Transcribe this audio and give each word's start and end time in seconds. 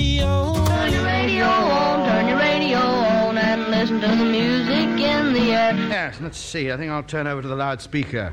radio. 0.00 0.54
Turn 0.64 0.92
your 0.92 1.04
radio 1.04 1.44
on, 1.44 2.08
turn 2.08 2.28
your 2.28 2.38
radio 2.38 2.78
on, 2.78 3.36
and 3.36 3.70
listen 3.70 4.00
to 4.00 4.08
the 4.08 4.24
music 4.24 4.88
in 4.98 5.34
the 5.34 5.52
air. 5.52 5.74
Yes, 5.74 6.18
let's 6.22 6.38
see. 6.38 6.72
I 6.72 6.76
think 6.78 6.90
I'll 6.90 7.02
turn 7.02 7.26
over 7.26 7.42
to 7.42 7.48
the 7.48 7.56
loudspeaker. 7.56 8.32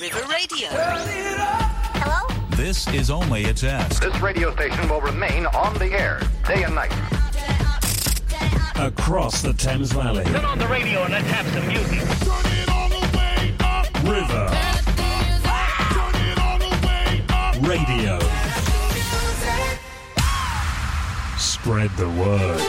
River 0.00 0.22
Radio. 0.28 0.68
Hello? 0.70 2.26
This 2.50 2.88
is 2.88 3.10
only 3.10 3.44
a 3.44 3.54
test. 3.54 4.02
This 4.02 4.20
radio 4.20 4.52
station 4.54 4.88
will 4.88 5.00
remain 5.00 5.46
on 5.46 5.74
the 5.74 5.92
air 5.92 6.20
day 6.46 6.64
and 6.64 6.74
night. 6.74 6.92
Across 8.76 9.42
the 9.42 9.52
Thames 9.52 9.92
Valley. 9.92 10.24
Turn 10.24 10.44
on 10.44 10.58
the 10.58 10.66
radio 10.66 11.04
and 11.04 11.12
let's 11.12 11.28
have 11.28 11.46
some 11.48 11.66
music. 11.68 12.00
River. 14.04 14.48
Radio. 17.68 18.47
Spread 21.68 21.90
the 21.98 22.08
word. 22.08 22.60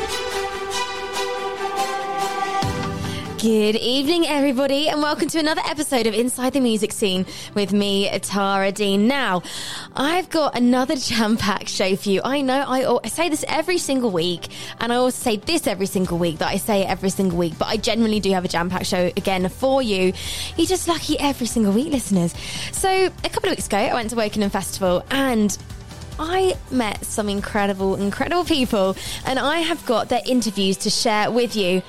Good 3.40 3.78
evening, 3.78 4.28
everybody, 4.28 4.90
and 4.90 5.02
welcome 5.02 5.30
to 5.30 5.40
another 5.40 5.62
episode 5.66 6.06
of 6.06 6.14
Inside 6.14 6.52
the 6.52 6.60
Music 6.60 6.92
Scene 6.92 7.26
with 7.54 7.72
me, 7.72 8.10
Tara 8.20 8.74
Dean. 8.74 9.08
Now, 9.08 9.42
I've 9.96 10.30
got 10.30 10.58
another 10.58 10.96
jam 10.98 11.38
packed 11.38 11.70
show 11.70 11.96
for 11.96 12.10
you. 12.10 12.20
I 12.26 12.42
know 12.42 12.66
I, 12.68 13.08
say 13.08 13.30
this 13.30 13.46
every 13.48 13.78
single 13.78 14.12
week, 14.12 14.50
and 14.82 14.92
I 14.92 14.98
also 14.98 15.16
say 15.16 15.38
this 15.38 15.66
every 15.66 15.86
single 15.86 16.18
week 16.18 16.40
that 16.40 16.50
I 16.50 16.58
say 16.58 16.82
it 16.82 16.90
every 16.90 17.10
single 17.10 17.38
week, 17.38 17.54
but 17.58 17.70
I 17.70 17.78
genuinely 17.78 18.20
do 18.20 18.32
have 18.34 18.44
a 18.44 18.50
jam 18.50 18.70
packed 18.70 18.88
show 18.88 19.14
again 19.16 19.48
for 19.48 19.82
you. 19.82 20.12
You're 20.58 20.68
just 20.68 20.90
lucky 20.90 21.18
every 21.18 21.48
single 21.48 21.72
week, 21.72 21.94
listeners. 21.94 22.34
So, 22.74 22.90
a 22.90 23.30
couple 23.30 23.48
of 23.48 23.52
weeks 23.52 23.68
ago, 23.68 23.78
I 23.78 23.94
went 23.94 24.10
to 24.10 24.18
Wokingham 24.18 24.52
Festival 24.52 25.06
and 25.10 25.58
I 26.20 26.58
met 26.70 27.06
some 27.06 27.30
incredible, 27.30 27.96
incredible 27.96 28.44
people, 28.44 28.98
and 29.26 29.40
I 29.40 29.60
have 29.60 29.84
got 29.86 30.10
their 30.10 30.22
interviews 30.26 30.76
to 30.78 30.90
share 30.90 31.32
with 31.32 31.56
you. 31.56 31.82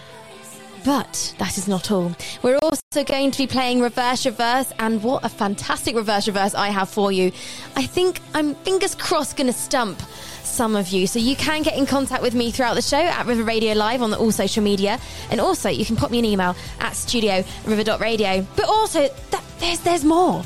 But 0.85 1.35
that 1.39 1.59
is 1.59 1.69
not 1.69 1.91
all. 1.91 2.15
We're 2.43 2.57
also 2.59 3.05
going 3.05 3.33
to 3.33 3.39
be 3.39 3.47
playing 3.47 3.83
Reverse 3.83 4.25
Reverse, 4.25 4.73
and 4.79 5.03
what 5.03 5.25
a 5.25 5.29
fantastic 5.29 5.97
Reverse 5.97 6.27
Reverse 6.29 6.55
I 6.55 6.69
have 6.69 6.89
for 6.89 7.13
you. 7.13 7.33
I 7.77 7.85
think 7.85 8.21
I'm 8.33 8.55
fingers 8.55 8.95
crossed 8.95 9.37
going 9.37 9.49
to 9.49 9.53
stump 9.53 10.01
some 10.45 10.77
of 10.77 10.89
you. 10.89 11.07
So 11.07 11.19
you 11.19 11.37
can 11.37 11.63
get 11.63 11.77
in 11.77 11.87
contact 11.87 12.23
with 12.23 12.35
me 12.35 12.51
throughout 12.51 12.75
the 12.75 12.83
show 12.83 13.01
at 13.01 13.27
River 13.27 13.45
Radio 13.45 13.75
Live 13.75 14.01
on 14.01 14.15
all 14.15 14.33
social 14.33 14.63
media. 14.63 14.99
And 15.31 15.41
also, 15.41 15.69
you 15.69 15.85
can 15.85 15.97
pop 15.97 16.11
me 16.11 16.19
an 16.19 16.25
email 16.25 16.55
at 16.81 16.95
studio 16.97 17.45
river.radio. 17.67 18.47
But 18.57 18.67
also, 18.67 19.09
there's, 19.59 19.81
there's 19.81 20.05
more. 20.05 20.43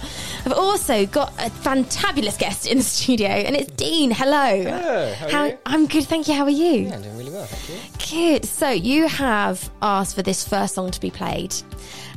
I've 0.47 0.53
also 0.53 1.07
got 1.07 1.33
a 1.39 1.49
fantabulous 1.49 2.39
guest 2.39 2.67
in 2.67 2.77
the 2.77 2.85
studio, 2.85 3.29
and 3.29 3.57
it's 3.57 3.73
Dean. 3.73 4.11
Hello. 4.11 4.63
Hello, 4.63 5.15
how 5.15 5.41
are 5.41 5.49
you? 5.49 5.59
I'm 5.65 5.87
good, 5.87 6.05
thank 6.05 6.29
you. 6.29 6.35
How 6.35 6.45
are 6.45 6.51
you? 6.51 6.83
Yeah, 6.83 6.97
I'm 6.97 7.03
doing 7.03 7.17
really 7.17 7.31
well, 7.31 7.47
thank 7.47 7.71
you. 7.71 7.99
Good. 8.11 8.45
So 8.45 8.69
you 8.69 9.09
have 9.09 9.71
asked 9.81 10.15
for 10.15 10.21
this 10.23 10.47
first 10.47 10.75
song 10.75 10.91
to 10.91 11.01
be 11.01 11.11
played, 11.11 11.55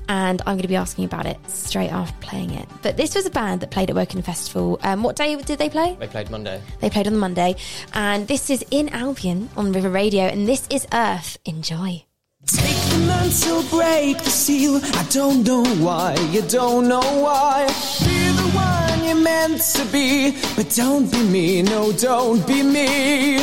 and 0.09 0.42
I'm 0.42 0.56
going 0.56 0.64
to 0.64 0.67
be 0.67 0.75
asking 0.75 1.06
about 1.06 1.25
it 1.25 1.38
straight 1.50 1.89
after 1.89 2.17
playing 2.19 2.52
it. 2.52 2.67
But 2.81 2.97
this 2.97 3.16
was 3.16 3.25
a 3.25 3.30
band 3.30 3.61
that 3.61 3.72
played 3.72 3.89
at 3.89 3.95
Woking 3.95 4.22
Festival. 4.22 4.78
Um, 4.84 5.03
what 5.03 5.16
day 5.16 5.34
did 5.38 5.58
they 5.58 5.69
play? 5.69 5.95
They 5.97 6.08
played 6.08 6.30
Monday. 6.30 6.62
They 6.81 6.89
played 6.89 7.08
on 7.08 7.14
the 7.14 7.19
Monday, 7.19 7.56
and 7.94 8.28
this 8.28 8.50
is 8.50 8.66
in 8.72 8.89
Albion 8.89 9.50
on 9.56 9.72
River 9.72 9.89
Radio, 9.89 10.23
and 10.23 10.45
this 10.45 10.67
is 10.69 10.86
Earth. 10.91 11.38
Enjoy. 11.45 12.03
Take 12.48 12.81
the 12.92 13.00
mental 13.06 13.62
break 13.64 14.17
the 14.23 14.30
seal. 14.30 14.80
I 14.84 15.03
don't 15.09 15.44
know 15.44 15.64
why, 15.84 16.16
you 16.31 16.42
don't 16.44 16.88
know 16.88 17.08
why. 17.22 17.67
Be 18.00 18.31
the 18.40 18.50
one 18.56 19.03
you're 19.06 19.22
meant 19.22 19.62
to 19.76 19.86
be, 19.86 20.31
but 20.56 20.70
don't 20.75 21.12
be 21.12 21.22
me, 21.23 21.62
no, 21.62 21.92
don't 21.92 22.45
be 22.48 22.64
me. 22.64 23.40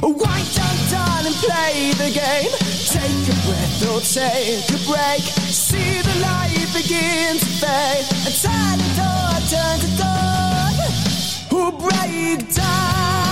Why 0.00 0.38
don't 0.58 0.82
darling 0.90 1.38
play 1.42 1.92
the 2.02 2.10
game? 2.14 2.52
Take 2.94 3.24
a 3.32 3.36
breath 3.46 3.82
or 3.90 4.00
take 4.00 4.68
a 4.70 4.80
break. 4.86 5.22
See 5.50 6.00
the 6.02 6.14
light 6.20 6.54
begin 6.74 7.38
to 7.38 7.46
fade. 7.60 8.06
And 8.26 8.34
turn 8.42 8.78
the 8.82 8.90
door, 9.00 9.34
turn 9.50 9.78
the 9.84 9.90
door. 10.02 10.22
Who 11.50 11.62
break 11.78 12.54
down? 12.54 13.23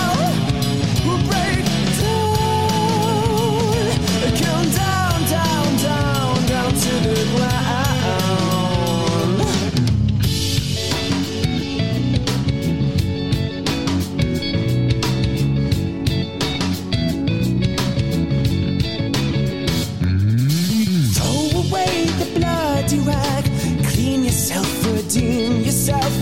Rag, 23.05 23.43
clean 23.91 24.23
yourself, 24.23 24.67
redeem 24.85 25.61
yourself. 25.61 26.13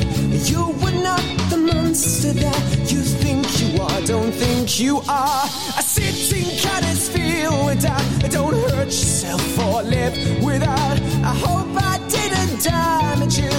You 0.49 0.67
were 0.81 0.97
not 1.03 1.23
the 1.49 1.57
monster 1.57 2.33
that 2.33 2.91
you 2.91 3.01
think 3.01 3.45
you 3.61 3.81
are, 3.81 4.01
don't 4.01 4.31
think 4.31 4.79
you 4.79 5.01
are. 5.07 5.45
A 5.77 5.83
sitting 5.83 6.49
cannons 6.57 7.09
feel 7.09 7.65
without, 7.65 8.03
don't 8.29 8.53
hurt 8.53 8.85
yourself 8.85 9.59
or 9.59 9.83
live 9.83 10.15
without. 10.43 10.97
I 11.23 11.33
hope 11.45 11.69
I 11.75 11.99
didn't 12.09 12.63
damage 12.63 13.37
you. 13.37 13.55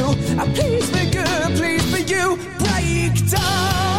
Please 0.55 0.91
be 0.91 1.11
good, 1.11 1.57
please 1.57 1.87
be 1.93 2.03
you. 2.13 2.37
Break 2.59 3.15
down, 3.31 3.92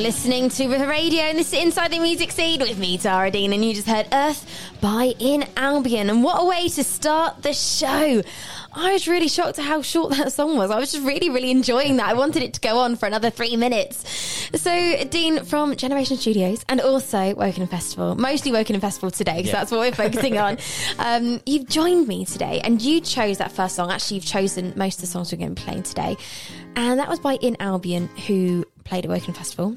listening 0.00 0.48
to 0.48 0.66
the 0.66 0.86
Radio 0.86 1.20
and 1.24 1.38
this 1.38 1.52
is 1.52 1.62
Inside 1.62 1.92
the 1.92 1.98
Music 1.98 2.30
Scene 2.32 2.60
with 2.60 2.78
me, 2.78 2.96
Tara 2.96 3.30
Dean, 3.30 3.52
and 3.52 3.62
you 3.62 3.74
just 3.74 3.86
heard 3.86 4.06
Earth 4.12 4.46
by 4.80 5.14
In 5.18 5.44
Albion. 5.58 6.08
And 6.08 6.24
what 6.24 6.40
a 6.40 6.44
way 6.46 6.68
to 6.70 6.82
start 6.84 7.42
the 7.42 7.52
show! 7.52 8.22
I 8.72 8.92
was 8.92 9.06
really 9.08 9.28
shocked 9.28 9.58
at 9.58 9.64
how 9.66 9.82
short 9.82 10.16
that 10.16 10.32
song 10.32 10.56
was. 10.56 10.70
I 10.70 10.78
was 10.78 10.92
just 10.92 11.04
really, 11.04 11.28
really 11.28 11.50
enjoying 11.50 11.96
that. 11.98 12.08
I 12.08 12.14
wanted 12.14 12.42
it 12.42 12.54
to 12.54 12.60
go 12.60 12.78
on 12.78 12.96
for 12.96 13.06
another 13.06 13.28
three 13.28 13.56
minutes. 13.56 14.48
So, 14.54 15.04
Dean 15.04 15.44
from 15.44 15.76
Generation 15.76 16.16
Studios 16.16 16.64
and 16.68 16.80
also 16.80 17.34
Woken 17.34 17.66
Festival, 17.66 18.14
mostly 18.14 18.52
Woken 18.52 18.80
Festival 18.80 19.10
today, 19.10 19.36
because 19.36 19.48
Yeah. 19.48 19.52
that's 19.58 19.70
what 19.70 19.80
we're 19.80 19.92
focusing 19.92 20.38
on. 20.38 20.56
Um, 20.98 21.40
you've 21.46 21.68
joined 21.68 22.08
me 22.08 22.24
today 22.24 22.60
and 22.62 22.80
you 22.80 23.00
chose 23.00 23.38
that 23.38 23.52
first 23.52 23.74
song. 23.76 23.90
Actually, 23.90 24.16
you've 24.16 24.26
chosen 24.26 24.72
most 24.76 24.96
of 24.96 25.00
the 25.02 25.06
songs 25.08 25.32
we're 25.32 25.38
going 25.38 25.54
to 25.54 25.60
be 25.60 25.64
playing 25.64 25.82
today. 25.82 26.16
And 26.76 26.98
that 27.00 27.08
was 27.08 27.18
by 27.18 27.34
In 27.36 27.56
Albion, 27.60 28.08
who 28.26 28.64
played 28.90 29.04
at 29.04 29.10
Woken 29.10 29.32
Festival. 29.32 29.76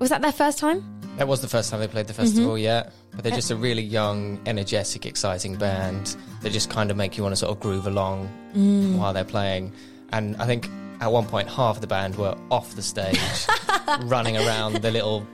Was 0.00 0.10
that 0.10 0.20
their 0.20 0.32
first 0.32 0.58
time? 0.58 0.82
That 1.18 1.28
was 1.28 1.40
the 1.40 1.48
first 1.48 1.70
time 1.70 1.78
they 1.78 1.86
played 1.86 2.08
the 2.08 2.14
festival, 2.14 2.54
mm-hmm. 2.54 2.64
yeah. 2.64 2.90
But 3.12 3.22
they're 3.22 3.32
uh, 3.32 3.36
just 3.36 3.52
a 3.52 3.56
really 3.56 3.82
young, 3.82 4.40
energetic, 4.44 5.06
exciting 5.06 5.54
band. 5.54 6.16
They 6.42 6.50
just 6.50 6.68
kind 6.68 6.90
of 6.90 6.96
make 6.96 7.16
you 7.16 7.22
want 7.22 7.32
to 7.32 7.36
sort 7.36 7.52
of 7.52 7.60
groove 7.60 7.86
along 7.86 8.28
mm. 8.52 8.98
while 8.98 9.12
they're 9.12 9.24
playing. 9.24 9.72
And 10.12 10.36
I 10.38 10.46
think 10.46 10.68
at 11.00 11.12
one 11.12 11.26
point, 11.26 11.48
half 11.48 11.80
the 11.80 11.86
band 11.86 12.16
were 12.16 12.36
off 12.50 12.74
the 12.74 12.82
stage, 12.82 13.20
running 14.02 14.36
around 14.36 14.82
the 14.82 14.90
little 14.90 15.24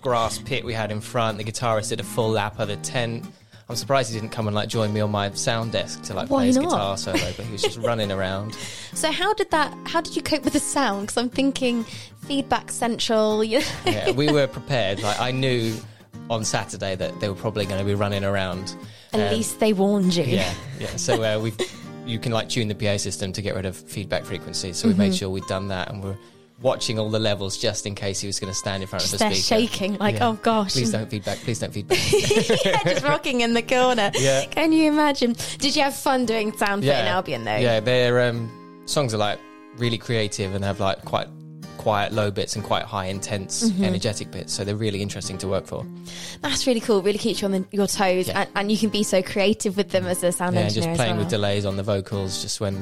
grass 0.00 0.38
pit 0.38 0.64
we 0.64 0.72
had 0.72 0.92
in 0.92 1.00
front. 1.00 1.38
The 1.38 1.44
guitarist 1.44 1.88
did 1.88 1.98
a 1.98 2.04
full 2.04 2.30
lap 2.30 2.60
of 2.60 2.68
the 2.68 2.76
tent. 2.76 3.26
I'm 3.68 3.76
surprised 3.76 4.12
he 4.12 4.18
didn't 4.20 4.32
come 4.32 4.46
and 4.46 4.54
like 4.54 4.68
join 4.68 4.92
me 4.92 5.00
on 5.00 5.10
my 5.10 5.30
sound 5.32 5.72
desk 5.72 6.02
to 6.04 6.14
like 6.14 6.28
Why 6.28 6.38
play 6.40 6.46
his 6.48 6.56
not? 6.56 6.64
guitar 6.64 6.96
solo, 6.98 7.18
but 7.36 7.46
he 7.46 7.52
was 7.52 7.62
just 7.62 7.78
running 7.90 8.12
around. 8.12 8.54
So 8.92 9.10
how 9.10 9.32
did 9.34 9.50
that? 9.52 9.74
How 9.86 10.00
did 10.02 10.14
you 10.16 10.22
cope 10.22 10.44
with 10.44 10.52
the 10.52 10.60
sound? 10.60 11.02
Because 11.06 11.16
I'm 11.16 11.30
thinking 11.30 11.84
feedback 12.26 12.70
central. 12.70 13.42
You 13.44 13.60
know? 13.60 13.64
yeah, 13.86 14.10
we 14.10 14.30
were 14.30 14.46
prepared. 14.46 15.00
Like 15.02 15.18
I 15.18 15.30
knew 15.30 15.74
on 16.30 16.44
Saturday 16.44 16.94
that 16.96 17.18
they 17.20 17.28
were 17.28 17.34
probably 17.34 17.64
going 17.66 17.78
to 17.78 17.84
be 17.86 17.94
running 17.94 18.24
around. 18.24 18.74
At 19.12 19.20
Um, 19.20 19.32
least 19.34 19.60
they 19.60 19.72
warned 19.72 20.14
you. 20.14 20.24
yeah, 20.24 20.52
yeah. 20.78 20.96
So 20.96 21.22
uh, 21.22 21.40
we've 21.42 21.56
you 22.06 22.18
can 22.18 22.32
like 22.32 22.50
tune 22.50 22.68
the 22.68 22.74
PA 22.74 22.98
system 22.98 23.32
to 23.32 23.40
get 23.40 23.54
rid 23.54 23.64
of 23.64 23.74
feedback 23.76 24.24
frequencies. 24.26 24.76
So 24.76 24.88
we 24.88 24.94
made 24.94 25.14
sure 25.14 25.30
we'd 25.30 25.46
done 25.46 25.68
that, 25.68 25.88
and 25.90 26.02
we're 26.04 26.16
watching 26.62 26.98
all 26.98 27.10
the 27.10 27.18
levels 27.18 27.58
just 27.58 27.84
in 27.86 27.94
case 27.94 28.20
he 28.20 28.26
was 28.26 28.38
going 28.38 28.50
to 28.50 28.56
stand 28.56 28.82
in 28.82 28.88
front 28.88 29.02
Just 29.02 29.14
of 29.14 29.18
the 29.20 29.34
speaker. 29.34 29.66
shaking 29.66 29.96
like, 29.98 30.16
Yeah. 30.16 30.28
oh 30.28 30.32
gosh. 30.34 30.72
Please 30.72 30.92
don't 30.92 31.10
feedback. 31.10 31.38
Please 31.38 31.58
don't 31.58 31.72
feedback. 31.72 31.98
yeah, 32.64 32.82
just 32.84 33.04
rocking 33.04 33.40
in 33.40 33.54
the 33.54 33.62
corner. 33.62 34.10
Yeah. 34.18 34.44
Can 34.46 34.72
you 34.72 34.90
imagine? 34.90 35.34
Did 35.58 35.74
you 35.76 35.82
have 35.82 35.94
fun 35.96 36.24
doing 36.26 36.52
sound 36.56 36.82
fit 36.84 36.90
in 36.90 37.06
Albion 37.06 37.44
though? 37.44 37.56
Yeah, 37.56 37.80
their 37.80 38.28
um, 38.28 38.82
songs 38.86 39.12
are 39.12 39.18
like 39.18 39.38
really 39.76 39.98
creative 39.98 40.54
and 40.54 40.64
have 40.64 40.80
like 40.80 41.04
quite 41.04 41.28
quiet 41.84 42.12
low 42.12 42.30
bits 42.30 42.56
and 42.56 42.64
quite 42.64 42.84
high 42.84 43.06
intense 43.06 43.54
Mm-hmm. 43.64 43.84
energetic 43.84 44.30
bits 44.30 44.52
so 44.54 44.64
they're 44.64 44.74
really 44.86 45.02
interesting 45.02 45.36
to 45.38 45.46
work 45.54 45.66
for 45.66 45.84
That's 46.40 46.66
really 46.66 46.80
cool. 46.80 47.02
Really 47.02 47.18
keeps 47.18 47.40
you 47.42 47.46
on 47.46 47.52
the, 47.52 47.64
your 47.78 47.86
toes, 47.86 48.28
Yeah. 48.28 48.40
and, 48.40 48.48
and 48.56 48.72
you 48.72 48.78
can 48.78 48.90
be 48.90 49.02
so 49.02 49.22
creative 49.22 49.76
with 49.76 49.90
them 49.90 50.06
as 50.06 50.22
a 50.24 50.32
sound 50.32 50.54
yeah 50.56 50.62
engineer. 50.62 50.88
just 50.88 50.96
playing 50.98 51.16
well. 51.16 51.24
with 51.24 51.30
delays 51.30 51.64
on 51.66 51.76
the 51.76 51.82
vocals 51.82 52.40
just 52.42 52.60
when 52.60 52.74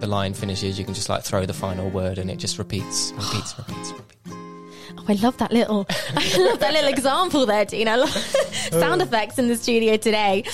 the 0.00 0.06
line 0.06 0.34
finishes 0.34 0.78
you 0.78 0.84
can 0.84 0.94
just 0.94 1.08
like 1.08 1.22
throw 1.24 1.46
the 1.46 1.54
final 1.54 1.88
word 1.90 2.18
and 2.18 2.30
it 2.30 2.36
just 2.38 2.58
repeats 2.58 3.12
repeats 3.16 3.54
repeats 3.58 3.92
repeats 3.92 4.36
Oh, 4.98 5.04
I 5.08 5.12
love 5.14 5.36
that 5.38 5.52
little, 5.52 5.86
I 6.16 6.36
love 6.38 6.58
that 6.60 6.72
little 6.72 6.90
example 6.90 7.46
there, 7.46 7.64
Dean. 7.64 7.86
I 7.88 7.94
love 7.96 8.10
sound 8.82 9.00
effects 9.00 9.38
in 9.38 9.46
the 9.48 9.56
studio 9.56 9.96
today. 9.96 10.44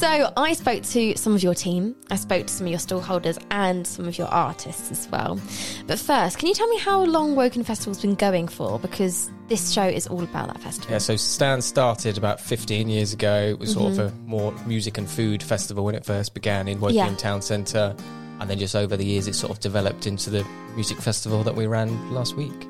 So 0.00 0.32
I 0.34 0.54
spoke 0.54 0.82
to 0.82 1.14
some 1.18 1.34
of 1.34 1.42
your 1.42 1.52
team. 1.54 1.94
I 2.10 2.16
spoke 2.16 2.46
to 2.46 2.52
some 2.54 2.66
of 2.66 2.70
your 2.70 2.78
stallholders 2.80 3.38
and 3.50 3.86
some 3.86 4.08
of 4.08 4.16
your 4.16 4.28
artists 4.28 4.90
as 4.90 5.06
well. 5.10 5.38
But 5.86 5.98
first, 5.98 6.38
can 6.38 6.48
you 6.48 6.54
tell 6.54 6.68
me 6.68 6.78
how 6.78 7.04
long 7.04 7.36
Woken 7.36 7.62
Festival's 7.64 8.00
been 8.00 8.14
going 8.14 8.48
for? 8.48 8.78
Because 8.78 9.30
this 9.48 9.72
show 9.72 9.84
is 9.84 10.06
all 10.06 10.22
about 10.22 10.46
that 10.46 10.62
festival. 10.62 10.92
Yeah, 10.92 10.96
so 10.96 11.16
Stan 11.16 11.60
started 11.60 12.16
about 12.16 12.40
15 12.40 12.88
years 12.88 13.12
ago. 13.12 13.48
It 13.50 13.58
was 13.58 13.74
sort 13.74 13.92
of 13.92 13.98
a 13.98 14.10
more 14.24 14.52
music 14.64 14.96
and 14.96 15.06
food 15.06 15.42
festival 15.42 15.84
when 15.84 15.94
it 15.94 16.06
first 16.06 16.32
began 16.32 16.66
in 16.66 16.80
Woking 16.80 16.98
Mm-hmm. 16.98 17.10
Yeah. 17.10 17.16
Town 17.16 17.42
Centre. 17.42 17.94
And 18.40 18.48
then 18.48 18.58
just 18.58 18.74
over 18.74 18.96
the 18.96 19.04
years, 19.04 19.28
it 19.28 19.34
sort 19.34 19.52
of 19.52 19.60
developed 19.60 20.06
into 20.06 20.30
the 20.30 20.46
music 20.76 20.96
festival 20.96 21.44
that 21.44 21.54
we 21.54 21.66
ran 21.66 22.10
last 22.10 22.36
week. 22.36 22.66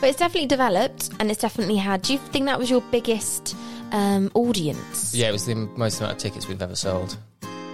But 0.00 0.08
it's 0.10 0.18
definitely 0.18 0.46
developed 0.48 1.10
and 1.20 1.30
it's 1.30 1.40
definitely 1.40 1.76
had. 1.76 2.02
Do 2.02 2.14
you 2.14 2.18
think 2.18 2.46
that 2.46 2.58
was 2.58 2.68
your 2.68 2.80
biggest 2.90 3.56
um, 3.94 4.30
audience? 4.34 5.14
Yeah, 5.14 5.28
it 5.28 5.32
was 5.32 5.46
the 5.46 5.54
most 5.54 6.00
amount 6.00 6.12
of 6.12 6.18
tickets 6.18 6.46
we've 6.48 6.60
ever 6.60 6.76
sold, 6.76 7.16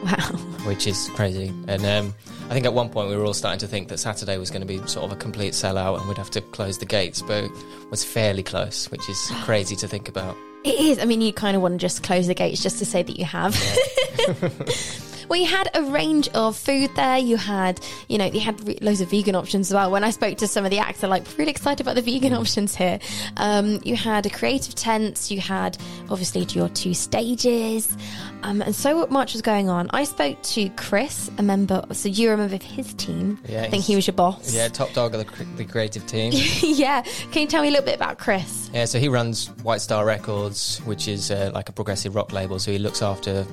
Wow. 0.05 0.33
which 0.67 0.87
is 0.87 1.09
crazy. 1.15 1.49
And 1.67 1.85
um, 1.85 2.15
I 2.49 2.53
think 2.55 2.65
at 2.67 2.73
one 2.75 2.89
point 2.91 3.09
we 3.09 3.17
were 3.17 3.25
all 3.25 3.35
starting 3.35 3.59
to 3.61 3.67
think 3.67 3.89
that 3.89 3.99
Saturday 3.99 4.37
was 4.39 4.51
going 4.51 4.61
to 4.63 4.67
be 4.67 4.79
sort 4.87 5.05
of 5.07 5.13
a 5.13 5.17
complete 5.17 5.53
sellout 5.55 5.99
and 5.99 6.07
we'd 6.09 6.17
have 6.19 6.31
to 6.31 6.41
close 6.41 6.79
the 6.79 6.87
gates, 6.87 7.23
but 7.23 7.45
it 7.45 7.51
was 7.91 8.05
fairly 8.05 8.43
close, 8.43 8.91
which 8.91 9.09
is 9.09 9.31
crazy 9.43 9.75
to 9.77 9.89
think 9.89 10.09
about. 10.09 10.37
It 10.65 10.79
is. 10.79 10.99
I 10.99 11.07
mean, 11.07 11.21
you 11.23 11.33
kind 11.33 11.57
of 11.57 11.63
want 11.63 11.75
to 11.75 11.79
just 11.79 12.03
close 12.03 12.27
the 12.27 12.35
gates 12.35 12.63
just 12.63 12.79
to 12.79 12.85
say 12.87 13.03
that 13.03 13.19
you 13.19 13.25
have. 13.25 13.55
well, 15.31 15.39
you 15.39 15.47
had 15.47 15.71
a 15.75 15.85
range 15.85 16.29
of 16.31 16.57
food 16.57 16.91
there. 16.97 17.17
You 17.17 17.37
had, 17.37 17.81
you 18.09 18.19
know, 18.19 18.25
you 18.25 18.41
had 18.41 18.67
re- 18.67 18.79
loads 18.83 19.01
of 19.01 19.11
vegan 19.11 19.37
options 19.37 19.71
as 19.71 19.75
well. 19.75 19.89
When 19.93 20.03
I 20.03 20.11
spoke 20.11 20.37
to 20.39 20.49
some 20.49 20.65
of 20.65 20.73
the 20.73 20.81
acts, 20.81 21.01
they're 21.01 21.09
like 21.09 21.25
really 21.39 21.53
excited 21.53 21.81
about 21.81 21.95
the 21.95 22.03
vegan 22.03 22.33
options 22.41 22.75
here. 22.75 22.99
Um, 23.37 23.79
you 23.85 23.95
had 23.95 24.27
a 24.27 24.31
creative 24.31 24.75
tents. 24.75 25.31
You 25.31 25.41
had 25.41 25.79
obviously 26.11 26.41
your 26.51 26.69
two 26.71 26.95
stages, 26.95 27.97
um, 28.43 28.61
and 28.61 28.75
so 28.75 29.07
much 29.07 29.33
was 29.33 29.41
going 29.41 29.69
on. 29.69 29.89
I 29.93 30.03
spoke 30.03 30.43
to 30.43 30.69
Chris, 30.71 31.31
a 31.39 31.45
member. 31.45 31.85
So 31.93 32.09
you're 32.09 32.35
a 32.35 32.37
member 32.37 32.57
of 32.57 32.63
his 32.63 32.93
team. 32.95 33.39
Yeah, 33.49 33.63
I 33.63 33.71
think 33.71 33.85
he 33.85 33.95
was 33.95 34.09
your 34.09 34.15
boss. 34.15 34.53
Yeah, 34.53 34.67
top 34.67 34.93
dog 34.95 35.15
of 35.15 35.25
the, 35.25 35.45
the 35.57 35.65
creative 35.65 36.07
team. 36.09 36.33
yeah. 36.61 37.03
Can 37.31 37.43
you 37.43 37.47
tell 37.47 37.63
me 37.63 37.69
a 37.69 37.71
little 37.71 37.87
bit 37.87 37.95
about 37.95 38.19
Chris? 38.19 38.69
Yeah, 38.75 38.85
so 38.85 38.99
he 38.99 39.09
runs 39.09 39.47
White 39.63 39.81
Star 39.81 40.05
Records, 40.05 40.79
which 40.79 41.07
is 41.07 41.31
uh, 41.31 41.53
like 41.55 41.69
a 41.69 41.73
progressive 41.73 42.17
rock 42.17 42.33
label. 42.33 42.59
So 42.59 42.73
he 42.73 42.79
looks 42.79 43.01
after, 43.01 43.47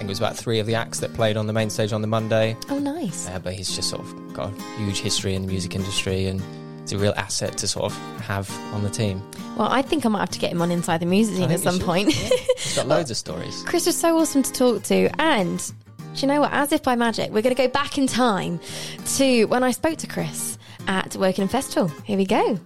think 0.00 0.08
it 0.08 0.12
was 0.12 0.18
about 0.18 0.34
three 0.34 0.58
of 0.58 0.66
the 0.66 0.74
acts 0.74 0.98
that 1.00 1.12
played 1.12 1.36
on 1.36 1.46
the 1.46 1.52
main 1.52 1.68
stage 1.68 1.92
on 1.92 2.00
the 2.00 2.08
Monday. 2.08 2.56
Oh, 2.70 2.78
nice. 2.78 3.28
Uh, 3.28 3.38
but 3.38 3.52
he's 3.52 3.74
just 3.76 3.90
sort 3.90 4.00
of 4.00 4.32
got 4.32 4.48
a 4.50 4.62
huge 4.78 4.98
history 5.00 5.34
in 5.34 5.42
the 5.42 5.48
music 5.48 5.74
industry 5.74 6.26
and 6.26 6.42
it's 6.82 6.92
a 6.92 6.98
real 6.98 7.12
asset 7.18 7.58
to 7.58 7.68
sort 7.68 7.92
of 7.92 7.98
have 8.22 8.50
on 8.72 8.82
the 8.82 8.88
team. 8.88 9.22
Well, 9.58 9.68
I 9.70 9.82
think 9.82 10.06
I 10.06 10.08
might 10.08 10.20
have 10.20 10.30
to 10.30 10.38
get 10.38 10.52
him 10.52 10.62
on 10.62 10.70
Inside 10.70 11.00
the 11.00 11.06
Music 11.06 11.36
Scene 11.36 11.50
at 11.50 11.60
some 11.60 11.76
should. 11.76 11.84
point. 11.84 12.12
He's 12.12 12.76
got 12.76 12.86
loads 12.88 13.10
of 13.10 13.18
stories. 13.18 13.62
Chris 13.64 13.84
was 13.84 13.94
so 13.94 14.16
awesome 14.18 14.42
to 14.42 14.52
talk 14.52 14.82
to. 14.84 15.10
And 15.20 15.58
do 16.14 16.20
you 16.22 16.28
know 16.28 16.40
what? 16.40 16.50
As 16.50 16.72
if 16.72 16.82
by 16.82 16.96
magic, 16.96 17.30
we're 17.30 17.42
going 17.42 17.54
to 17.54 17.62
go 17.62 17.68
back 17.68 17.98
in 17.98 18.06
time 18.06 18.58
to 19.16 19.44
when 19.44 19.62
I 19.62 19.72
spoke 19.72 19.98
to 19.98 20.06
Chris 20.06 20.56
at 20.88 21.14
Woking 21.14 21.48
Festival. 21.48 21.88
Here 22.04 22.16
we 22.16 22.24
go. 22.24 22.58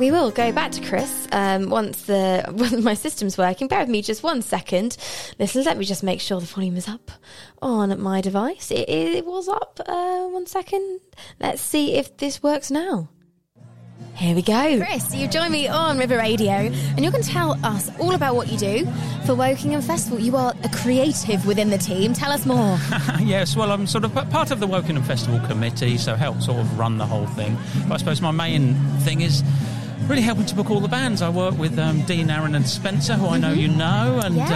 We 0.00 0.10
will 0.10 0.30
go 0.30 0.50
back 0.50 0.72
to 0.72 0.80
Chris 0.80 1.28
um, 1.30 1.68
once 1.68 2.04
the 2.04 2.42
once 2.52 2.82
my 2.82 2.94
system's 2.94 3.36
working. 3.36 3.68
Bear 3.68 3.80
with 3.80 3.90
me 3.90 4.00
just 4.00 4.22
one 4.22 4.40
second. 4.40 4.96
Listen, 5.38 5.62
let 5.64 5.76
me 5.76 5.84
just 5.84 6.02
make 6.02 6.22
sure 6.22 6.40
the 6.40 6.46
volume 6.46 6.78
is 6.78 6.88
up 6.88 7.10
on 7.60 8.00
my 8.00 8.22
device. 8.22 8.70
It, 8.70 8.88
it 8.88 9.26
was 9.26 9.46
up. 9.46 9.78
Uh, 9.84 10.26
one 10.28 10.46
second. 10.46 11.00
Let's 11.38 11.60
see 11.60 11.96
if 11.96 12.16
this 12.16 12.42
works 12.42 12.70
now. 12.70 13.10
Here 14.14 14.34
we 14.34 14.40
go. 14.40 14.82
Chris, 14.82 15.14
you 15.14 15.28
join 15.28 15.52
me 15.52 15.68
on 15.68 15.98
River 15.98 16.16
Radio, 16.16 16.50
and 16.50 17.00
you're 17.00 17.12
going 17.12 17.22
to 17.22 17.28
tell 17.30 17.62
us 17.62 17.90
all 17.98 18.14
about 18.14 18.34
what 18.36 18.50
you 18.50 18.56
do 18.56 18.86
for 19.26 19.34
Wokingham 19.34 19.82
Festival. 19.82 20.18
You 20.18 20.34
are 20.36 20.54
a 20.64 20.68
creative 20.70 21.44
within 21.46 21.68
the 21.68 21.76
team. 21.76 22.14
Tell 22.14 22.32
us 22.32 22.46
more. 22.46 22.78
Yes, 23.20 23.54
well, 23.54 23.70
I'm 23.70 23.86
sort 23.86 24.04
of 24.04 24.14
part 24.30 24.50
of 24.50 24.60
the 24.60 24.66
Wokingham 24.66 25.06
Festival 25.06 25.40
committee, 25.46 25.98
so 25.98 26.16
help 26.16 26.40
sort 26.40 26.58
of 26.58 26.78
run 26.78 26.96
the 26.96 27.06
whole 27.06 27.26
thing. 27.26 27.56
But 27.86 27.94
I 27.94 27.96
suppose 27.98 28.22
my 28.22 28.30
main 28.30 28.74
thing 29.00 29.20
is 29.20 29.44
really 30.10 30.22
helping 30.22 30.44
to 30.46 30.54
book 30.56 30.70
all 30.70 30.80
the 30.80 30.88
bands. 30.88 31.22
I 31.22 31.28
work 31.30 31.56
with 31.56 31.78
um, 31.78 32.02
Dean, 32.02 32.28
Aaron, 32.30 32.54
and 32.56 32.66
Spencer, 32.66 33.14
who 33.14 33.28
I 33.28 33.38
know 33.38 33.52
you 33.52 33.68
know, 33.68 34.20
and 34.24 34.34
Yes. 34.34 34.50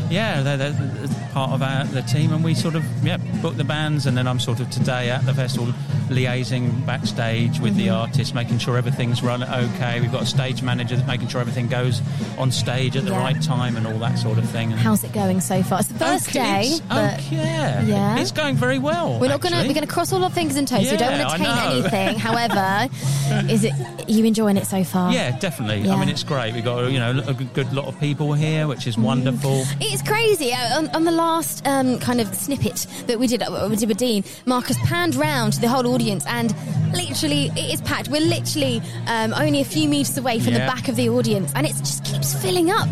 um, 0.00 0.06
yeah, 0.10 0.40
they're, 0.42 0.56
they're 0.56 1.08
part 1.32 1.50
of 1.50 1.62
our, 1.62 1.84
the 1.84 2.00
team, 2.02 2.32
and 2.32 2.42
we 2.42 2.54
sort 2.54 2.76
of 2.76 2.84
yeah 3.04 3.16
book 3.42 3.56
the 3.56 3.64
bands, 3.64 4.06
and 4.06 4.16
then 4.16 4.26
I'm 4.26 4.38
sort 4.40 4.60
of 4.60 4.70
today 4.70 5.10
at 5.10 5.26
the 5.26 5.34
festival 5.34 5.72
liaising 6.08 6.86
backstage 6.86 7.58
with 7.60 7.74
the 7.76 7.90
artists, 7.90 8.32
making 8.32 8.58
sure 8.58 8.76
everything's 8.78 9.22
run 9.22 9.42
okay. 9.42 10.00
We've 10.00 10.12
got 10.12 10.22
a 10.22 10.26
stage 10.26 10.62
manager 10.62 10.94
that's 10.96 11.06
making 11.08 11.28
sure 11.28 11.40
everything 11.40 11.66
goes 11.66 12.00
on 12.38 12.52
stage 12.52 12.96
at 12.96 13.04
the 13.04 13.10
Yeah. 13.10 13.18
right 13.18 13.42
time 13.42 13.76
and 13.76 13.86
all 13.86 13.98
that 13.98 14.16
sort 14.18 14.38
of 14.38 14.48
thing. 14.48 14.70
How's 14.70 15.02
it 15.04 15.12
going 15.12 15.40
so 15.40 15.62
far? 15.64 15.80
It's 15.80 15.88
the 15.88 15.98
first 15.98 16.28
Okay, 16.28 16.38
day, 16.38 16.60
it's- 16.60 16.80
but 16.88 17.14
okay. 17.18 17.84
Yeah. 17.86 18.18
it's 18.18 18.30
going 18.30 18.54
very 18.56 18.78
well. 18.78 19.18
we're 19.18 19.28
not 19.28 19.40
going 19.40 19.52
to 19.54 19.66
we're 19.68 19.74
to 19.80 19.86
cross 19.86 20.12
all 20.12 20.22
our 20.24 20.30
fingers 20.30 20.56
and 20.56 20.66
toes. 20.68 20.90
we 20.90 20.96
don't 20.96 21.18
want 21.18 21.32
to 21.32 21.38
taint 21.38 21.58
anything. 21.92 22.18
However, 22.26 22.88
is 23.50 23.64
it 23.64 23.72
you 24.08 24.24
enjoying 24.24 24.56
it 24.56 24.66
so 24.66 24.84
far? 24.84 25.12
Yeah, 25.12 25.36
definitely. 25.38 25.80
Yeah. 25.86 25.94
I 25.94 26.00
mean, 26.00 26.08
it's 26.08 26.22
great. 26.22 26.54
We've 26.54 26.64
got 26.64 26.90
you 26.90 26.98
know 26.98 27.22
a 27.26 27.34
good- 27.34 27.72
lot 27.72 27.86
of 27.86 27.98
people 28.00 28.32
here, 28.32 28.66
which 28.68 28.80
Mm. 28.80 28.86
is 28.88 28.98
wonderful. 28.98 29.64
It's 29.80 30.02
crazy. 30.02 30.52
Uh, 30.52 30.78
On, 30.78 30.88
on 30.90 31.04
the 31.04 31.10
last 31.10 31.66
um, 31.66 31.98
kind 31.98 32.20
of 32.20 32.32
snippet 32.34 32.86
that 33.06 33.18
we 33.18 33.26
did, 33.26 33.42
uh, 33.42 33.66
we 33.70 33.76
did 33.76 33.88
with 33.88 33.98
Dean, 33.98 34.24
Marcus 34.46 34.76
panned 34.84 35.14
round 35.14 35.54
the 35.54 35.68
whole 35.68 35.86
audience, 35.94 36.24
and 36.26 36.54
literally, 36.94 37.50
it 37.56 37.72
is 37.74 37.80
packed. 37.82 38.08
We're 38.08 38.20
literally 38.20 38.80
um, 39.06 39.32
only 39.34 39.60
a 39.60 39.64
few 39.64 39.88
meters 39.88 40.16
away 40.18 40.38
from 40.40 40.52
the 40.54 40.60
back 40.60 40.88
of 40.88 40.96
the 40.96 41.08
audience, 41.08 41.52
and 41.54 41.66
it 41.66 41.74
just 41.76 42.04
keeps 42.04 42.34
filling 42.42 42.70
up. 42.70 42.88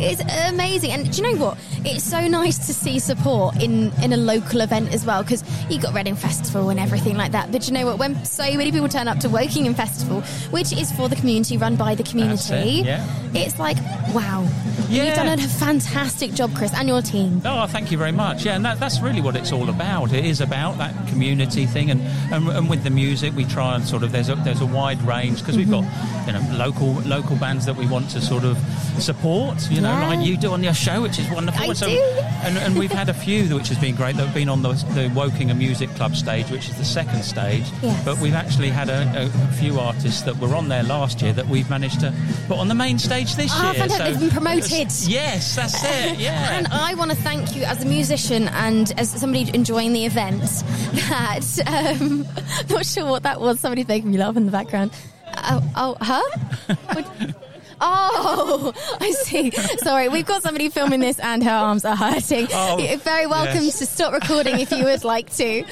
It's 0.00 0.22
amazing, 0.48 0.92
and 0.92 1.10
do 1.10 1.22
you 1.22 1.34
know 1.34 1.44
what? 1.44 1.58
It's 1.84 2.04
so 2.04 2.26
nice 2.26 2.66
to 2.66 2.74
see 2.74 2.98
support 2.98 3.60
in 3.62 3.92
in 4.02 4.12
a 4.12 4.16
local 4.16 4.60
event 4.60 4.94
as 4.94 5.04
well 5.04 5.22
because 5.22 5.42
you 5.70 5.80
got 5.80 5.94
Reading 5.94 6.14
Festival 6.14 6.70
and 6.70 6.78
everything 6.78 7.16
like 7.16 7.32
that. 7.32 7.50
But 7.50 7.62
do 7.62 7.66
you 7.68 7.72
know 7.72 7.86
what? 7.86 7.98
When 7.98 8.24
so 8.24 8.44
many 8.44 8.70
people 8.70 8.88
turn 8.88 9.08
up 9.08 9.18
to 9.20 9.28
Wokingham 9.28 9.74
Festival, 9.74 10.20
which 10.50 10.72
is 10.72 10.92
for 10.92 11.08
the 11.08 11.16
community, 11.16 11.56
run 11.56 11.76
by 11.76 11.94
the 11.94 12.04
community, 12.04 12.80
it, 12.80 12.86
yeah. 12.86 13.04
it's 13.34 13.58
like 13.58 13.76
wow, 14.14 14.46
Yeah. 14.88 15.04
you've 15.04 15.16
done 15.16 15.38
a 15.38 15.48
fantastic 15.48 16.32
job, 16.32 16.54
Chris, 16.54 16.72
and 16.74 16.88
your 16.88 17.02
team. 17.02 17.42
Oh, 17.44 17.66
thank 17.66 17.90
you 17.90 17.98
very 17.98 18.12
much. 18.12 18.44
Yeah, 18.44 18.56
and 18.56 18.64
that, 18.64 18.80
that's 18.80 19.00
really 19.00 19.20
what 19.20 19.36
it's 19.36 19.52
all 19.52 19.68
about. 19.68 20.12
It 20.12 20.24
is 20.24 20.40
about 20.40 20.78
that 20.78 20.94
community 21.08 21.66
thing, 21.66 21.90
and, 21.90 22.00
and, 22.32 22.48
and 22.48 22.70
with 22.70 22.84
the 22.84 22.90
music, 22.90 23.34
we 23.34 23.44
try 23.44 23.74
and 23.74 23.84
sort 23.84 24.02
of 24.02 24.12
there's 24.12 24.28
a 24.28 24.36
there's 24.36 24.60
a 24.60 24.66
wide 24.66 25.00
range 25.02 25.40
because 25.40 25.56
we've 25.56 25.66
mm-hmm. 25.66 26.26
got 26.26 26.26
you 26.26 26.32
know 26.32 26.56
local 26.56 26.92
local 27.02 27.36
bands 27.36 27.66
that 27.66 27.76
we 27.76 27.86
want 27.86 28.08
to 28.10 28.20
sort 28.20 28.44
of 28.44 28.56
support. 28.98 29.70
You 29.70 29.80
know, 29.80 29.87
Yeah. 29.88 30.08
like 30.08 30.26
you 30.26 30.36
do 30.36 30.52
on 30.52 30.62
your 30.62 30.74
show, 30.74 31.02
which 31.02 31.18
is 31.18 31.28
wonderful. 31.30 31.74
So, 31.74 31.86
do, 31.86 31.92
yeah. 31.92 32.42
and, 32.46 32.56
and 32.58 32.78
we've 32.78 32.90
had 32.92 33.08
a 33.08 33.14
few 33.14 33.54
which 33.54 33.68
has 33.68 33.78
been 33.78 33.94
great 33.94 34.16
that 34.16 34.26
have 34.26 34.34
been 34.34 34.48
on 34.48 34.62
the, 34.62 34.72
the 34.72 35.08
Wokingham 35.14 35.58
Music 35.58 35.88
Club 35.90 36.14
stage, 36.16 36.50
which 36.50 36.68
is 36.68 36.76
the 36.76 36.84
second 36.84 37.22
stage. 37.22 37.64
Yes. 37.82 38.04
But 38.04 38.18
we've 38.18 38.34
actually 38.34 38.70
had 38.70 38.88
a, 38.88 39.24
a 39.24 39.52
few 39.54 39.78
artists 39.78 40.22
that 40.22 40.36
were 40.38 40.54
on 40.54 40.68
there 40.68 40.82
last 40.82 41.22
year 41.22 41.32
that 41.32 41.46
we've 41.48 41.68
managed 41.70 42.00
to 42.00 42.12
put 42.46 42.58
on 42.58 42.68
the 42.68 42.74
main 42.74 42.98
stage 42.98 43.34
this 43.36 43.50
Ah, 43.54 43.72
year. 43.72 43.80
fantastic. 43.80 44.06
They've 44.06 44.20
been 44.20 44.30
promoted. 44.30 44.88
Yes, 45.08 45.56
that's 45.56 45.82
it. 45.84 46.18
Yeah. 46.28 46.56
And 46.58 46.66
I 46.68 46.94
want 46.94 47.10
to 47.10 47.16
thank 47.16 47.54
you 47.54 47.62
as 47.64 47.82
a 47.82 47.86
musician 47.86 48.48
and 48.48 48.92
as 48.98 49.10
somebody 49.10 49.50
enjoying 49.54 49.92
the 49.92 50.04
event 50.04 50.42
that, 51.08 51.98
um, 52.00 52.26
not 52.68 52.84
sure 52.84 53.06
what 53.08 53.22
that 53.22 53.40
was, 53.40 53.60
somebody 53.60 53.84
making 53.84 54.10
me 54.10 54.18
laugh 54.18 54.36
in 54.36 54.46
the 54.46 54.52
background. 54.52 54.90
Oh, 55.36 55.62
oh 55.76 55.96
huh? 56.00 57.32
What- 57.78 57.88
Oh, 58.10 58.72
I 59.00 59.10
see. 59.12 59.50
Sorry, 59.78 60.08
we've 60.08 60.26
got 60.26 60.42
somebody 60.42 60.68
filming 60.68 61.00
this 61.00 61.18
and 61.18 61.42
her 61.44 61.50
arms 61.50 61.84
are 61.84 61.96
hurting. 61.96 62.48
Oh, 62.52 62.78
You're 62.78 62.98
very 62.98 63.26
welcome 63.26 63.64
yes. 63.64 63.78
to 63.78 63.86
stop 63.86 64.12
recording 64.12 64.58
if 64.60 64.70
you 64.72 64.84
would 64.84 65.04
like 65.04 65.32
to. 65.36 65.64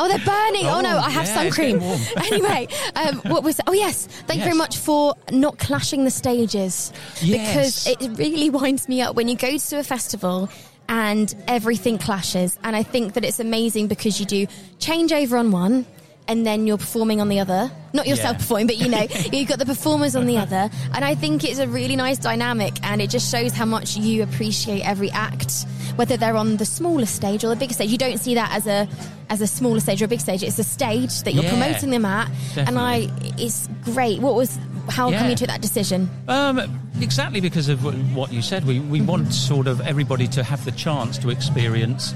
Oh, 0.00 0.06
they're 0.06 0.18
burning. 0.18 0.66
Oh, 0.66 0.76
Oh, 0.78 0.80
no, 0.80 0.96
I 0.98 1.10
have 1.10 1.26
yeah, 1.26 1.34
sun 1.34 1.50
cream. 1.50 1.80
anyway, 2.32 2.68
um, 2.94 3.16
what 3.32 3.42
was? 3.42 3.60
Oh, 3.66 3.72
yes. 3.72 4.06
Thank 4.06 4.38
you 4.38 4.44
very 4.44 4.56
much 4.56 4.76
for 4.76 5.14
not 5.32 5.58
clashing 5.58 6.04
the 6.04 6.10
stages 6.10 6.92
because 7.20 7.86
it 7.88 7.98
really 8.16 8.48
winds 8.50 8.88
me 8.88 9.02
up 9.02 9.16
when 9.16 9.26
you 9.28 9.34
go 9.36 9.56
to 9.58 9.78
a 9.78 9.82
festival 9.82 10.48
and 10.88 11.34
everything 11.48 11.98
clashes. 11.98 12.58
And 12.62 12.76
I 12.76 12.82
think 12.84 13.14
that 13.14 13.24
it's 13.24 13.40
amazing 13.40 13.88
because 13.88 14.20
you 14.20 14.26
do 14.26 14.46
change 14.78 15.12
over 15.12 15.36
on 15.36 15.50
one. 15.50 15.84
And 16.28 16.46
then 16.46 16.66
you're 16.66 16.76
performing 16.78 17.20
on 17.22 17.28
the 17.30 17.40
other. 17.40 17.70
Not 17.94 18.06
yourself 18.06 18.34
Yeah. 18.34 18.38
performing, 18.38 18.66
but 18.66 18.76
you 18.76 18.88
know, 18.90 19.06
you've 19.32 19.48
got 19.48 19.58
the 19.58 19.64
performers 19.66 20.14
on 20.14 20.26
the 20.26 20.36
other. 20.36 20.68
And 20.92 21.04
I 21.04 21.14
think 21.14 21.42
it's 21.42 21.58
a 21.58 21.66
really 21.66 21.96
nice 21.96 22.18
dynamic 22.18 22.74
and 22.82 23.00
it 23.00 23.08
just 23.08 23.30
shows 23.30 23.52
how 23.52 23.64
much 23.64 23.96
you 23.96 24.22
appreciate 24.22 24.82
every 24.86 25.10
act, 25.10 25.64
whether 25.96 26.18
they're 26.18 26.36
on 26.36 26.58
the 26.58 26.66
smaller 26.66 27.06
stage 27.06 27.44
or 27.44 27.48
the 27.48 27.56
bigger 27.56 27.72
stage. 27.72 27.90
You 27.90 27.96
don't 27.98 28.18
see 28.18 28.34
that 28.34 28.52
as 28.52 28.66
a 28.66 28.86
as 29.30 29.40
a 29.42 29.46
smaller 29.46 29.80
stage 29.80 30.00
or 30.00 30.04
a 30.06 30.08
big 30.08 30.20
stage. 30.20 30.42
It's 30.42 30.58
a 30.58 30.64
stage 30.64 31.22
that 31.22 31.32
you're 31.34 31.44
Yeah, 31.44 31.50
promoting 31.50 31.90
them 31.90 32.04
at. 32.04 32.30
And 32.56 32.78
I 32.78 33.08
it's 33.38 33.68
great. 33.84 34.20
What 34.20 34.34
was 34.34 34.58
how 34.90 35.10
come 35.10 35.28
you 35.30 35.36
took 35.36 35.48
that 35.48 35.60
decision? 35.62 36.08
Um, 36.28 36.60
exactly 37.00 37.40
because 37.40 37.68
of 37.68 37.84
what 38.16 38.32
you 38.32 38.40
said. 38.42 38.64
We, 38.66 38.80
we 38.80 39.00
want 39.02 39.32
sort 39.34 39.66
of 39.66 39.80
everybody 39.82 40.26
to 40.28 40.42
have 40.42 40.64
the 40.64 40.72
chance 40.72 41.18
to 41.18 41.28
experience, 41.30 42.14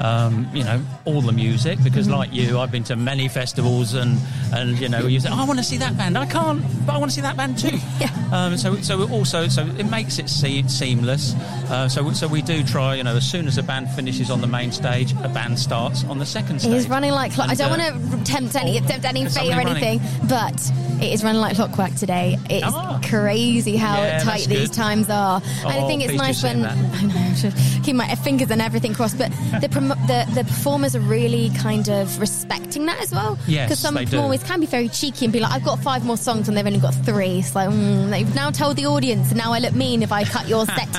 um, 0.00 0.48
you 0.54 0.64
know, 0.64 0.80
all 1.04 1.20
the 1.20 1.32
music. 1.32 1.82
Because 1.82 2.08
like 2.08 2.32
you, 2.32 2.58
I've 2.58 2.70
been 2.70 2.84
to 2.84 2.96
many 2.96 3.28
festivals 3.28 3.94
and, 3.94 4.18
and 4.52 4.78
you 4.78 4.88
know, 4.88 5.06
you 5.06 5.20
say, 5.20 5.28
oh, 5.30 5.42
I 5.42 5.44
want 5.44 5.58
to 5.58 5.64
see 5.64 5.76
that 5.78 5.96
band. 5.96 6.16
I 6.18 6.26
can't, 6.26 6.62
but 6.86 6.94
I 6.94 6.98
want 6.98 7.10
to 7.10 7.14
see 7.14 7.20
that 7.22 7.36
band 7.36 7.58
too. 7.58 7.76
Yeah. 7.98 8.10
Um, 8.30 8.56
so, 8.56 8.76
so 8.76 9.08
also, 9.10 9.48
so 9.48 9.66
it 9.66 9.90
makes 9.90 10.18
it 10.18 10.28
se- 10.28 10.68
seamless. 10.68 11.34
Uh, 11.68 11.88
so, 11.88 12.12
so 12.12 12.28
we 12.28 12.42
do 12.42 12.62
try, 12.62 12.94
you 12.94 13.02
know, 13.02 13.16
as 13.16 13.28
soon 13.28 13.48
as 13.48 13.58
a 13.58 13.62
band 13.62 13.90
finishes 13.90 14.30
on 14.30 14.40
the 14.40 14.46
main 14.46 14.70
stage, 14.70 15.12
a 15.24 15.28
band 15.28 15.58
starts 15.58 16.04
on 16.04 16.18
the 16.18 16.26
second 16.26 16.60
stage. 16.60 16.72
It 16.72 16.76
is 16.76 16.88
running 16.88 17.10
like 17.12 17.32
clock. 17.32 17.48
I 17.48 17.54
don't 17.54 17.72
uh, 17.80 17.98
want 17.98 18.24
to 18.26 18.32
tempt 18.32 18.54
any 18.54 18.78
tempt 18.80 19.04
any 19.04 19.24
fate 19.26 19.36
or 19.48 19.52
only 19.52 19.64
running. 19.64 19.82
anything, 19.84 20.28
but 20.28 20.54
it 21.02 21.12
is 21.12 21.24
running 21.24 21.40
like 21.40 21.56
clockwork 21.56 21.94
today. 21.96 22.38
It's 22.48 22.64
Ah. 22.66 23.00
crazy 23.04 23.76
how 23.76 23.96
Yeah, 24.00 24.18
tight 24.20 24.46
these 24.46 24.70
times 24.70 25.08
are. 25.10 25.40
and 25.64 25.72
I 25.72 25.78
Oh, 25.80 25.88
think 25.88 26.04
it's 26.04 26.14
nice 26.14 26.42
when 26.42 26.62
that. 26.62 26.76
I 26.94 27.02
know 27.04 27.14
I 27.16 27.34
should 27.34 27.54
keep 27.82 27.96
my 27.96 28.14
fingers 28.16 28.50
and 28.50 28.60
everything 28.62 28.94
crossed, 28.94 29.18
but 29.18 29.30
the, 29.60 29.68
the 29.88 30.26
the 30.34 30.44
performers 30.44 30.94
are 30.96 31.00
really 31.00 31.50
kind 31.50 31.88
of 31.88 32.18
respecting 32.20 32.86
that 32.86 33.00
as 33.00 33.12
well. 33.12 33.38
Yes, 33.46 33.68
because 33.68 33.78
some 33.78 33.94
they 33.94 34.04
do. 34.04 34.12
performers 34.12 34.42
can 34.42 34.60
be 34.60 34.66
very 34.66 34.88
cheeky 34.88 35.26
and 35.26 35.32
be 35.32 35.40
like, 35.40 35.52
"I've 35.52 35.64
got 35.64 35.80
five 35.80 36.04
more 36.04 36.16
songs," 36.16 36.48
and 36.48 36.56
they've 36.56 36.66
only 36.66 36.78
got 36.80 36.94
three. 36.94 37.38
It's 37.38 37.54
like 37.54 37.68
mm, 37.70 38.10
they've 38.10 38.34
now 38.34 38.50
told 38.50 38.76
the 38.76 38.86
audience, 38.86 39.28
and 39.30 39.38
now 39.38 39.52
I 39.52 39.58
look 39.58 39.74
mean 39.74 40.02
if 40.02 40.12
I 40.12 40.24
cut 40.24 40.48
your 40.48 40.66
set. 40.66 40.88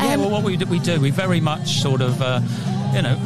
Yeah, 0.00 0.14
Um, 0.14 0.20
well, 0.20 0.30
what 0.30 0.44
we 0.44 0.56
do, 0.56 0.64
we 0.66 0.78
do, 0.78 0.98
we 0.98 1.10
very 1.10 1.40
much 1.40 1.80
sort 1.82 2.00
of, 2.00 2.22
uh, 2.22 2.40
you 2.94 3.02
know, 3.02 3.18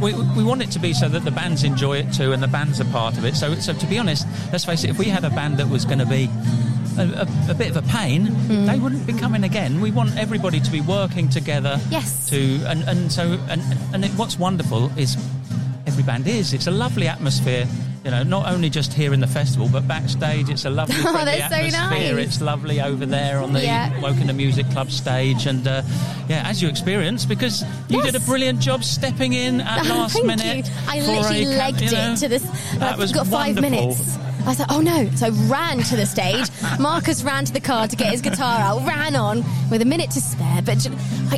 we, 0.00 0.12
we 0.36 0.44
want 0.44 0.62
it 0.62 0.70
to 0.72 0.78
be 0.78 0.92
so 0.92 1.08
that 1.08 1.24
the 1.24 1.30
bands 1.32 1.64
enjoy 1.64 1.96
it 1.98 2.12
too, 2.12 2.30
and 2.32 2.40
the 2.40 2.46
bands 2.46 2.80
are 2.80 2.84
part 2.86 3.18
of 3.18 3.24
it. 3.24 3.34
So, 3.34 3.54
so 3.56 3.72
to 3.72 3.86
be 3.86 3.98
honest, 3.98 4.24
let's 4.52 4.64
face 4.64 4.84
it, 4.84 4.90
if 4.90 4.98
we 4.98 5.06
had 5.06 5.24
a 5.24 5.30
band 5.30 5.56
that 5.58 5.68
was 5.68 5.84
going 5.84 5.98
to 5.98 6.06
be 6.06 6.28
a, 6.98 7.02
a, 7.22 7.50
a 7.50 7.54
bit 7.54 7.70
of 7.70 7.76
a 7.76 7.82
pain, 7.88 8.26
Hmm. 8.26 8.66
they 8.66 8.78
wouldn't 8.78 9.06
be 9.06 9.12
coming 9.12 9.44
again. 9.44 9.80
We 9.80 9.90
want 9.90 10.16
everybody 10.16 10.60
to 10.60 10.70
be 10.70 10.80
working 10.80 11.28
together. 11.28 11.80
Yes. 11.90 12.28
To 12.30 12.36
and 12.66 12.82
and 12.88 13.10
so 13.12 13.38
and 13.48 13.62
and 13.92 14.04
it, 14.04 14.10
what's 14.12 14.38
wonderful 14.38 14.90
is 14.98 15.16
every 15.86 16.02
band 16.04 16.26
is. 16.26 16.52
It's 16.52 16.66
a 16.66 16.70
lovely 16.70 17.08
atmosphere. 17.08 17.66
You 18.04 18.10
know, 18.10 18.22
not 18.22 18.52
only 18.52 18.68
just 18.68 18.92
here 18.92 19.14
in 19.14 19.20
the 19.20 19.26
festival, 19.26 19.66
but 19.72 19.88
backstage. 19.88 20.50
It's 20.50 20.66
a 20.66 20.70
lovely, 20.78 20.94
Oh, 20.98 21.24
that's 21.24 21.48
so 21.48 21.56
atmosphere. 21.56 22.14
nice. 22.16 22.26
It's 22.26 22.40
lovely 22.42 22.82
over 22.82 23.06
there 23.06 23.38
on 23.38 23.54
the 23.54 23.62
Yeah. 23.62 23.90
Wokingham 24.00 24.36
Music 24.36 24.68
Club 24.70 24.90
stage, 24.90 25.46
and 25.46 25.66
uh, 25.66 25.80
yeah, 26.28 26.46
as 26.46 26.60
you 26.60 26.68
experienced, 26.68 27.30
because 27.30 27.62
you 27.88 27.96
Yes. 28.02 28.12
did 28.12 28.14
a 28.16 28.20
brilliant 28.26 28.60
job 28.60 28.84
stepping 28.84 29.32
in 29.32 29.60
at 29.62 29.86
Oh, 29.86 29.94
last 29.94 30.22
minute. 30.22 30.66
you. 30.66 30.72
I 30.86 31.00
literally 31.00 31.44
a 31.44 31.48
legged 31.56 31.80
you 31.80 31.90
know, 31.92 32.12
it 32.12 32.16
to 32.18 32.28
this. 32.28 32.42
That 32.78 32.92
I've 32.92 32.98
was 32.98 33.10
got 33.10 33.26
five 33.26 33.54
wonderful. 33.56 33.70
minutes. 33.70 34.18
I 34.44 34.48
was 34.48 34.58
like, 34.58 34.72
oh 34.72 34.82
no. 34.82 35.08
So 35.16 35.28
I 35.28 35.30
ran 35.48 35.78
to 35.84 35.96
the 35.96 36.04
stage. 36.04 36.50
Marcus 36.78 37.22
ran 37.24 37.46
to 37.46 37.52
the 37.54 37.60
car 37.62 37.88
to 37.88 37.96
get 37.96 38.12
his 38.12 38.20
guitar 38.20 38.60
out, 38.60 38.86
ran 38.86 39.16
on 39.16 39.42
with 39.70 39.80
a 39.80 39.86
minute 39.86 40.10
to 40.10 40.20
spare. 40.20 40.60
But 40.60 40.86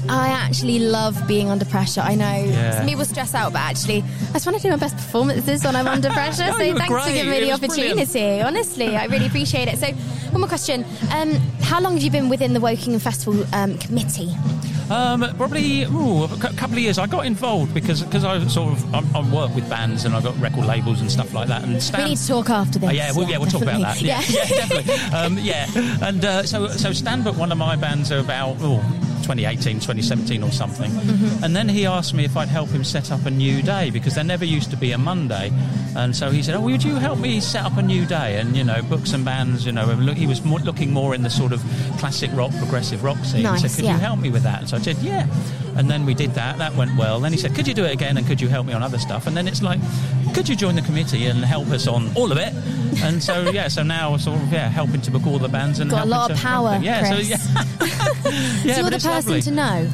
I 0.08 0.26
actually 0.30 0.80
love 0.80 1.16
being 1.28 1.48
under 1.48 1.64
pressure. 1.64 2.00
I 2.00 2.16
know 2.16 2.26
Yeah. 2.44 2.78
some 2.78 2.86
people 2.88 3.04
stress 3.04 3.32
out, 3.32 3.52
but 3.52 3.60
actually, 3.60 4.02
I 4.30 4.32
just 4.32 4.44
want 4.44 4.56
to 4.56 4.62
do 4.64 4.70
my 4.70 4.76
best 4.76 4.96
performances 4.96 5.62
when 5.62 5.76
I'm 5.76 5.86
under 5.86 6.10
pressure. 6.10 6.52
So 6.58 6.74
thanks 6.76 7.04
for 7.04 7.12
giving 7.12 7.30
me 7.30 7.36
It 7.38 7.40
the 7.44 7.50
was 7.50 7.60
brilliant. 7.60 8.00
opportunity. 8.00 8.40
Honestly, 8.42 8.96
I 8.96 9.04
really 9.06 9.26
appreciate 9.26 9.68
it. 9.68 9.78
So, 9.78 9.86
one 10.32 10.40
more 10.40 10.48
question. 10.48 10.84
Um, 11.14 11.32
how 11.62 11.80
long 11.80 11.94
have 11.94 12.02
you 12.02 12.10
been 12.10 12.28
within 12.28 12.52
the 12.52 12.60
Woking 12.60 12.98
Festival 12.98 13.44
um, 13.52 13.76
committee? 13.78 14.32
Um, 14.88 15.24
probably 15.36 15.82
ooh, 15.84 16.24
a 16.24 16.28
couple 16.38 16.74
of 16.74 16.78
years. 16.78 16.96
I 16.98 17.06
got 17.08 17.26
involved 17.26 17.74
because 17.74 18.02
because 18.02 18.24
I 18.24 18.46
sort 18.46 18.72
of 18.72 18.94
I, 18.94 19.02
I 19.18 19.30
work 19.34 19.52
with 19.54 19.68
bands 19.68 20.04
and 20.04 20.14
I've 20.14 20.22
got 20.22 20.38
record 20.40 20.64
labels 20.64 21.00
and 21.00 21.10
stuff 21.10 21.34
like 21.34 21.48
that. 21.48 21.64
And 21.64 21.82
Stan, 21.82 22.04
We 22.04 22.10
need 22.10 22.18
to 22.18 22.26
talk 22.28 22.50
after 22.50 22.78
this. 22.78 22.90
Oh, 22.90 22.92
yeah, 22.92 23.10
we'll, 23.12 23.28
yeah, 23.28 23.38
we'll 23.38 23.50
talk 23.50 23.62
about 23.62 23.80
that. 23.80 23.98
definitely. 24.00 24.06
Yeah, 24.06 24.22
yeah, 24.28 24.66
definitely. 24.66 25.16
Um, 25.18 25.38
yeah, 25.38 26.06
and 26.08 26.24
uh, 26.24 26.42
so 26.44 26.68
so 26.68 26.92
Stan 26.92 27.22
but 27.24 27.34
one 27.36 27.50
of 27.50 27.58
my 27.58 27.74
bands 27.74 28.12
are 28.12 28.20
about 28.20 28.56
oh, 28.60 28.80
2018, 29.26 29.80
2017 29.80 30.42
or 30.42 30.50
something, 30.52 30.90
Mm-hmm. 30.90 31.44
and 31.44 31.54
then 31.56 31.68
he 31.68 31.84
asked 31.86 32.14
me 32.14 32.24
if 32.24 32.36
I'd 32.36 32.48
help 32.48 32.68
him 32.70 32.84
set 32.84 33.10
up 33.10 33.26
a 33.26 33.30
new 33.30 33.60
day 33.62 33.90
because 33.90 34.14
there 34.14 34.24
never 34.24 34.44
used 34.44 34.70
to 34.70 34.76
be 34.76 34.92
a 34.92 34.98
Monday, 34.98 35.50
and 35.96 36.14
so 36.14 36.30
he 36.30 36.42
said, 36.42 36.54
"Oh, 36.54 36.60
would 36.60 36.84
you 36.84 36.94
help 36.96 37.18
me 37.18 37.40
set 37.40 37.64
up 37.64 37.76
a 37.76 37.82
new 37.82 38.06
day 38.06 38.38
and 38.38 38.56
you 38.56 38.62
know 38.64 38.80
books 38.82 39.12
and 39.12 39.24
bands? 39.24 39.66
You 39.66 39.72
know, 39.72 39.90
and 39.90 40.06
look, 40.06 40.16
he 40.16 40.26
was 40.26 40.44
more, 40.44 40.60
looking 40.60 40.92
more 40.92 41.14
in 41.14 41.22
the 41.22 41.30
sort 41.30 41.52
of 41.52 41.60
classic 41.98 42.30
rock, 42.34 42.52
progressive 42.58 43.02
rock 43.02 43.18
scene. 43.24 43.42
Nice, 43.42 43.62
he 43.62 43.68
said, 43.68 43.76
"Could 43.76 43.84
yeah. 43.86 43.94
you 43.94 44.00
help 44.00 44.18
me 44.20 44.30
with 44.30 44.42
that?" 44.44 44.60
And 44.60 44.68
so 44.68 44.76
I 44.76 44.80
said, 44.80 44.96
"Yeah." 44.98 45.26
And 45.76 45.90
then 45.90 46.06
we 46.06 46.14
did 46.14 46.30
that. 46.34 46.56
That 46.58 46.74
went 46.74 46.96
well. 46.96 47.20
Then 47.20 47.32
he 47.32 47.38
said, 47.38 47.54
"Could 47.54 47.66
you 47.68 47.74
do 47.74 47.84
it 47.84 47.92
again? 47.92 48.16
And 48.16 48.26
could 48.26 48.40
you 48.40 48.48
help 48.48 48.66
me 48.66 48.72
on 48.74 48.82
other 48.82 48.98
stuff?" 48.98 49.26
And 49.26 49.36
then 49.36 49.46
it's 49.48 49.62
like, 49.62 49.80
"Could 50.34 50.48
you 50.48 50.56
join 50.56 50.74
the 50.76 50.82
committee 50.82 51.26
and 51.26 51.44
help 51.44 51.68
us 51.70 51.86
on 51.88 52.10
all 52.14 52.30
of 52.32 52.38
it?" 52.38 52.52
And 53.02 53.22
so 53.22 53.50
yeah, 53.50 53.68
so 53.68 53.82
now 53.82 54.16
sort 54.16 54.40
of 54.40 54.52
yeah 54.52 54.68
helping 54.68 55.00
to 55.02 55.10
book 55.10 55.26
all 55.26 55.38
the 55.38 55.48
bands 55.48 55.80
and 55.80 55.90
Got 55.90 56.04
a 56.06 56.08
lot 56.08 56.30
of 56.30 56.38
power. 56.38 56.78
Yeah, 56.80 57.12
Chris. 57.12 57.28
so 57.28 57.34
yeah, 57.34 57.64
yeah, 58.64 58.74
so 58.74 58.80
you're 58.80 58.90
the 58.90 58.98
person 58.98 59.32
lovely. 59.32 59.42
to 59.42 59.50
know. 59.50 59.90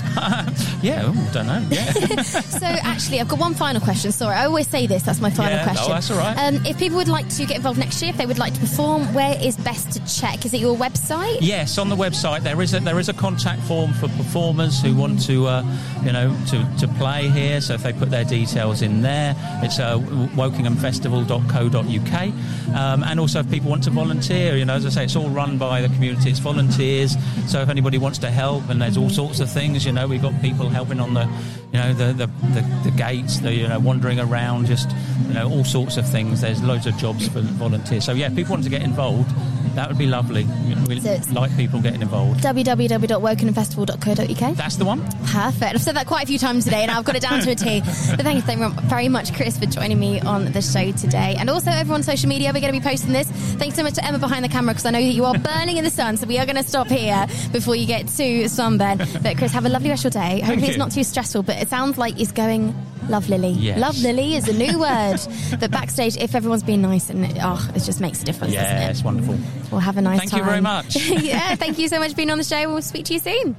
Yeah, 0.82 1.04
oh, 1.06 1.30
don't 1.32 1.46
know. 1.46 1.62
Yeah. 1.70 1.92
So 2.62 2.66
actually, 2.66 3.18
I've 3.20 3.28
got 3.28 3.38
one 3.40 3.54
final 3.54 3.80
question. 3.80 4.12
Sorry, 4.12 4.36
I 4.36 4.44
always 4.44 4.68
say 4.68 4.86
this. 4.86 5.02
That's 5.02 5.20
my 5.20 5.30
final 5.30 5.52
Yeah, 5.52 5.64
no, 5.64 5.72
question. 5.72 5.90
that's 5.92 6.10
all 6.10 6.18
right. 6.18 6.36
Um, 6.38 6.64
if 6.66 6.78
people 6.78 6.96
would 6.98 7.08
like 7.08 7.28
to 7.30 7.44
get 7.46 7.56
involved 7.56 7.78
next 7.78 8.00
year, 8.02 8.10
if 8.10 8.16
they 8.16 8.26
would 8.26 8.38
like 8.38 8.52
to 8.54 8.60
perform, 8.60 9.12
where 9.14 9.36
is 9.42 9.56
best 9.56 9.90
to 9.92 10.00
check? 10.20 10.44
Is 10.44 10.52
it 10.54 10.60
your 10.60 10.76
website? 10.76 11.38
Yes, 11.40 11.78
on 11.78 11.88
the 11.88 11.96
website 11.96 12.42
there 12.42 12.60
is 12.62 12.74
a 12.74 12.80
there 12.80 12.98
is 13.00 13.08
a 13.08 13.12
contact 13.14 13.62
form 13.62 13.92
for 13.94 14.08
performers 14.10 14.80
who 14.82 14.94
want 14.94 15.24
to, 15.26 15.46
uh, 15.46 15.62
you 16.04 16.12
know, 16.12 16.34
to, 16.50 16.64
to 16.78 16.86
play 16.98 17.28
here. 17.28 17.60
So 17.60 17.74
if 17.74 17.82
they 17.82 17.92
put 17.92 18.10
their 18.10 18.24
details 18.24 18.82
in 18.82 19.02
there, 19.02 19.34
it's 19.62 19.78
uh, 19.78 19.98
wokinghamfestival.co.uk. 19.98 22.74
Um, 22.76 23.02
and 23.04 23.20
also 23.20 23.40
if 23.40 23.50
people 23.50 23.70
want 23.70 23.82
to 23.84 23.90
volunteer, 23.90 24.56
you 24.56 24.64
know, 24.64 24.74
as 24.74 24.86
I 24.86 24.90
say, 24.90 25.04
it's 25.04 25.16
all 25.16 25.28
run 25.30 25.58
by 25.58 25.82
the 25.82 25.88
community. 25.88 26.30
It's 26.30 26.38
volunteers. 26.38 27.16
So 27.46 27.60
if 27.60 27.68
anybody 27.68 27.98
wants 27.98 28.18
to 28.18 28.30
help, 28.30 28.68
and 28.68 28.80
there's 28.80 28.96
all 28.96 29.10
sorts 29.10 29.40
of 29.40 29.50
things, 29.50 29.84
you 29.84 29.92
know, 29.92 30.06
we've 30.06 30.22
got 30.22 30.40
people 30.40 30.68
helping 30.73 31.00
on 31.00 31.14
the, 31.14 31.25
you 31.73 31.79
know, 31.79 31.93
the 31.93 32.12
the, 32.12 32.26
the, 32.26 32.91
the 32.91 32.91
gates, 32.97 33.38
the 33.41 33.52
you 33.52 33.69
know, 33.69 33.79
wandering 33.79 34.21
around, 34.21 34.67
just 34.67 34.91
you 35.29 35.35
know, 35.35 35.50
all 35.50 35.64
sorts 35.64 35.97
of 35.97 36.09
things. 36.09 36.41
There's 36.41 36.62
loads 36.62 36.87
of 36.87 36.97
jobs 36.97 37.29
for 37.29 37.41
volunteers. 37.41 38.05
So 38.05 38.12
yeah, 38.12 38.26
if 38.26 38.37
people 38.37 38.52
want 38.52 38.64
to 38.64 38.71
get 38.71 38.83
involved. 38.83 39.31
That 39.75 39.88
would 39.88 39.99
be 39.99 40.07
lovely. 40.07 40.45
We 40.88 41.00
So 41.00 41.19
like 41.33 41.55
people 41.57 41.81
getting 41.81 42.02
involved. 42.02 42.43
www.wokinghamfestival.co.uk. 42.43 44.57
That's 44.57 44.76
the 44.76 44.85
one. 44.85 45.02
Perfect. 45.26 45.75
I've 45.75 45.83
said 45.83 45.97
that 45.97 46.07
quite 46.07 46.25
a 46.25 46.26
few 46.26 46.38
times 46.38 46.64
today, 46.64 46.83
and 46.83 46.91
I've 46.91 47.05
got 47.05 47.17
it 47.17 47.23
down 47.23 47.41
to 47.41 47.50
a 47.50 47.55
T. 47.55 47.83
But 48.12 48.21
thank 48.23 48.37
you 48.37 48.43
so 48.43 48.69
very 48.87 49.09
much, 49.09 49.35
Chris, 49.35 49.59
for 49.59 49.67
joining 49.67 49.99
me 49.99 50.21
on 50.21 50.52
the 50.52 50.61
show 50.61 50.93
today, 50.93 51.37
and 51.38 51.49
also 51.49 51.71
everyone 51.71 52.00
on 52.00 52.02
social 52.02 52.29
media. 52.29 52.49
We're 52.52 52.61
going 52.61 52.75
to 52.75 52.81
be 52.81 52.85
posting 52.85 53.12
this. 53.12 53.29
Thanks 53.29 53.76
so 53.76 53.83
much 53.83 53.95
to 53.95 54.05
Emma 54.05 54.19
behind 54.19 54.45
the 54.45 54.49
camera 54.49 54.75
because 54.75 54.85
I 54.87 54.91
know 54.91 55.00
that 55.00 55.12
you 55.12 55.25
are 55.25 55.38
burning 55.38 55.76
in 55.79 55.85
the 55.85 55.91
sun, 55.91 56.17
so 56.17 56.26
we 56.26 56.38
are 56.38 56.45
going 56.47 56.57
to 56.57 56.62
stop 56.64 56.88
here 56.88 57.26
before 57.52 57.75
you 57.76 57.87
get 57.87 58.09
too 58.09 58.49
sunburn. 58.49 58.99
But 59.23 59.38
Chris, 59.38 59.52
have 59.52 59.64
a 59.64 59.69
lovely 59.69 59.91
rest 59.91 60.05
of 60.05 60.14
your 60.14 60.23
day. 60.23 60.41
Hopefully, 60.41 60.69
it's 60.69 60.79
not 60.79 60.91
too 60.93 61.05
stressful, 61.05 61.45
but 61.45 61.57
it 61.57 61.69
sounds 61.69 61.97
like 61.99 62.21
it's 62.21 62.33
going 62.33 62.75
lovely. 63.09 63.50
Yes. 63.50 63.78
Lovely 63.78 64.35
is 64.35 64.49
a 64.49 64.52
new 64.52 64.78
word. 64.78 65.18
but 65.61 65.71
backstage, 65.71 66.16
if 66.16 66.35
everyone's 66.35 66.62
being 66.62 66.82
nice, 66.82 67.11
and 67.11 67.26
oh, 67.40 67.71
it 67.75 67.80
just 67.80 68.00
makes 68.00 68.23
a 68.23 68.25
difference, 68.25 68.54
Yeah, 68.54 68.75
doesn't 68.75 68.90
it's 68.90 69.02
wonderful. 69.02 69.38
We'll 69.71 69.80
have 69.80 69.97
a 69.97 70.02
nice 70.02 70.18
Thank 70.21 70.30
time. 70.30 70.44
Thank 70.44 70.47
you 70.47 70.50
very 70.50 70.61
much. 70.61 70.97
yeah, 71.25 71.54
thank 71.56 71.78
you 71.78 71.88
so 71.88 71.99
much 71.99 72.11
for 72.11 72.16
being 72.16 72.30
on 72.30 72.38
the 72.38 72.44
show. 72.44 72.68
We'll 72.73 72.82
speak 72.82 73.06
to 73.06 73.14
you 73.14 73.18
soon. 73.18 73.56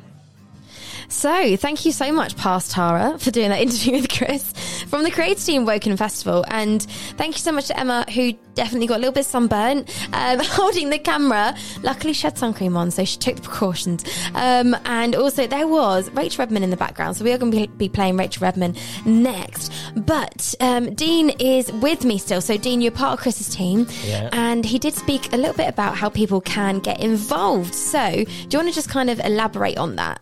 So, 1.13 1.55
thank 1.55 1.85
you 1.85 1.91
so 1.91 2.11
much, 2.11 2.35
past 2.35 2.71
Tara, 2.71 3.17
for 3.19 3.29
doing 3.29 3.49
that 3.49 3.61
interview 3.61 3.93
with 3.93 4.09
Chris 4.09 4.51
from 4.87 5.03
the 5.03 5.11
Creative 5.11 5.41
Team 5.41 5.63
Woken 5.63 5.95
Festival. 5.95 6.43
And 6.47 6.81
thank 7.17 7.35
you 7.35 7.39
so 7.39 7.51
much 7.51 7.67
to 7.67 7.79
Emma, 7.79 8.03
who 8.11 8.33
definitely 8.55 8.87
got 8.87 8.95
a 8.95 8.97
little 8.97 9.13
bit 9.13 9.25
sunburnt, 9.25 9.89
um, 10.11 10.39
holding 10.43 10.89
the 10.89 10.97
camera. 10.97 11.55
Luckily, 11.83 12.13
she 12.13 12.23
had 12.23 12.37
sun 12.37 12.53
cream 12.53 12.75
on, 12.75 12.89
so 12.89 13.05
she 13.05 13.17
took 13.19 13.35
the 13.35 13.43
precautions. 13.43 14.03
Um, 14.33 14.75
and 14.85 15.15
also, 15.15 15.45
there 15.45 15.67
was 15.67 16.09
Rachel 16.09 16.39
Redman 16.39 16.63
in 16.63 16.71
the 16.71 16.77
background. 16.77 17.15
So, 17.15 17.23
we 17.23 17.31
are 17.31 17.37
going 17.37 17.51
to 17.51 17.67
be, 17.67 17.87
playing 17.87 18.17
Rachel 18.17 18.41
Redman 18.41 18.75
next. 19.05 19.71
But 19.95 20.55
um, 20.59 20.95
Dean 20.95 21.29
is 21.39 21.71
with 21.73 22.03
me 22.03 22.17
still. 22.17 22.41
So, 22.41 22.57
Dean, 22.57 22.81
you're 22.81 22.91
part 22.91 23.13
of 23.13 23.19
Chris's 23.19 23.55
team. 23.55 23.85
Yeah. 24.03 24.29
And 24.33 24.65
he 24.65 24.79
did 24.79 24.95
speak 24.95 25.31
a 25.31 25.37
little 25.37 25.55
bit 25.55 25.69
about 25.69 25.95
how 25.95 26.09
people 26.09 26.41
can 26.41 26.79
get 26.79 26.99
involved. 26.99 27.75
So, 27.75 28.09
do 28.09 28.25
you 28.49 28.57
want 28.57 28.67
to 28.67 28.73
just 28.73 28.89
kind 28.89 29.11
of 29.11 29.19
elaborate 29.19 29.77
on 29.77 29.95
that? 29.97 30.19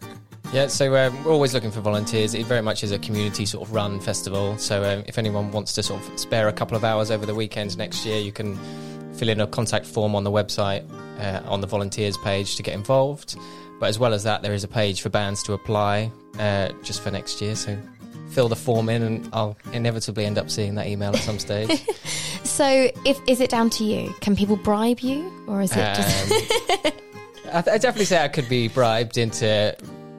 Yeah, 0.54 0.68
so 0.68 0.94
um, 0.98 1.24
we're 1.24 1.32
always 1.32 1.54
looking 1.54 1.72
for 1.72 1.80
volunteers. 1.80 2.34
It 2.34 2.46
very 2.46 2.62
much 2.62 2.84
is 2.84 2.92
a 2.92 3.00
community 3.00 3.46
sort 3.46 3.66
of 3.66 3.74
run 3.74 4.02
festival. 4.02 4.58
So 4.58 4.84
um, 4.84 5.06
if 5.08 5.18
anyone 5.18 5.50
wants 5.52 5.72
to 5.74 5.84
sort 5.84 6.06
of 6.06 6.20
spare 6.20 6.50
a 6.50 6.54
couple 6.54 6.76
of 6.76 6.84
hours 6.84 7.10
over 7.10 7.26
the 7.26 7.34
weekend 7.34 7.78
next 7.78 8.06
year, 8.06 8.20
you 8.20 8.34
can 8.34 8.60
fill 9.14 9.30
in 9.30 9.40
a 9.40 9.48
contact 9.48 9.86
form 9.86 10.14
on 10.14 10.26
the 10.26 10.32
website 10.32 10.86
uh, 11.22 11.42
on 11.50 11.62
the 11.62 11.68
volunteers 11.68 12.18
page 12.18 12.58
to 12.58 12.64
get 12.64 12.74
involved. 12.74 13.38
But 13.80 13.88
as 13.88 13.98
well 13.98 14.14
as 14.14 14.24
that, 14.24 14.42
there 14.42 14.54
is 14.54 14.66
a 14.66 14.68
page 14.68 15.02
for 15.02 15.08
bands 15.08 15.42
to 15.44 15.54
apply 15.54 16.12
uh, 16.38 16.74
just 16.84 17.02
for 17.02 17.12
next 17.12 17.42
year. 17.42 17.56
So 17.56 17.78
fill 18.32 18.50
the 18.50 18.56
form 18.58 18.90
in, 18.90 19.04
and 19.04 19.30
I'll 19.32 19.58
inevitably 19.72 20.26
end 20.26 20.38
up 20.38 20.50
seeing 20.50 20.76
that 20.76 20.88
email 20.88 21.16
at 21.16 21.22
some 21.22 21.40
stage. 21.40 21.82
So, 22.44 22.92
if 23.06 23.20
is 23.28 23.40
it 23.40 23.50
down 23.50 23.70
to 23.72 23.84
you? 23.84 24.14
Can 24.20 24.36
people 24.36 24.58
bribe 24.58 25.00
you, 25.00 25.32
or 25.48 25.62
is 25.62 25.72
it 25.72 25.96
just? 25.96 26.32
Um, 26.32 26.92
I, 27.54 27.58
I 27.58 27.78
definitely 27.78 28.06
say 28.06 28.24
I 28.24 28.28
could 28.28 28.50
be 28.50 28.68
bribed 28.68 29.18
into 29.18 29.76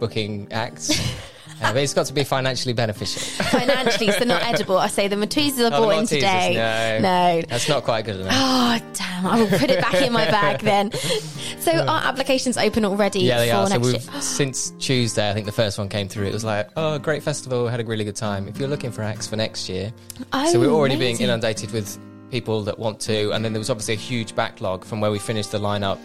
booking 0.07 0.49
acts. 0.53 0.91
Uh, 1.61 1.73
but 1.73 1.81
it's 1.85 1.95
got 1.95 2.07
to 2.07 2.13
be 2.13 2.25
financially 2.25 2.73
beneficial. 2.73 3.23
financially, 3.45 4.11
so 4.11 4.25
not 4.25 4.43
edible. 4.43 4.79
I 4.79 4.89
say 4.89 5.07
the 5.07 5.15
Maltesers 5.15 5.71
are 5.71 5.73
Oh, 5.73 5.85
bought 5.85 5.99
in 5.99 6.07
today. 6.09 6.55
no. 6.57 6.99
no. 7.39 7.43
That's 7.49 7.69
not 7.69 7.85
quite 7.85 8.05
good 8.05 8.17
enough. 8.17 8.33
Oh 8.35 8.81
damn! 8.95 9.27
I 9.27 9.39
will 9.41 9.47
put 9.61 9.71
it 9.71 9.81
back 9.81 9.95
in 9.95 10.13
my 10.13 10.25
bag 10.25 10.59
then. 10.63 10.91
So 11.61 11.71
our 11.87 12.03
applications 12.03 12.57
open 12.59 12.85
already 12.85 13.21
yeah, 13.21 13.39
they 13.39 13.51
for 13.51 13.55
are. 13.59 13.67
So 13.69 13.79
we've 13.79 13.93
year. 13.93 14.21
since 14.21 14.71
Tuesday, 14.81 15.31
I 15.31 15.35
think 15.35 15.47
the 15.47 15.53
first 15.53 15.79
one 15.79 15.89
came 15.89 16.09
through. 16.09 16.27
It 16.27 16.33
was 16.33 16.43
like, 16.43 16.69
oh, 16.77 16.99
great 16.99 17.23
festival, 17.23 17.69
had 17.69 17.79
a 17.79 17.85
really 17.85 18.03
good 18.05 18.17
time. 18.17 18.49
If 18.49 18.59
you're 18.59 18.69
looking 18.69 18.91
for 18.91 19.03
acts 19.03 19.29
for 19.29 19.37
next 19.37 19.69
year, 19.69 19.93
Oh, 20.33 20.51
so 20.51 20.59
we're 20.59 20.67
already 20.73 20.97
being 20.97 21.21
inundated 21.21 21.71
with 21.71 21.97
people 22.33 22.63
that 22.65 22.77
want 22.77 22.99
to. 23.03 23.31
And 23.35 23.45
then 23.45 23.53
there 23.53 23.61
was 23.61 23.71
obviously 23.71 23.95
a 23.95 23.99
huge 23.99 24.35
backlog 24.35 24.85
from 24.85 25.01
where 25.01 25.13
we 25.13 25.21
finished 25.21 25.53
the 25.53 25.59
lineup. 25.61 26.01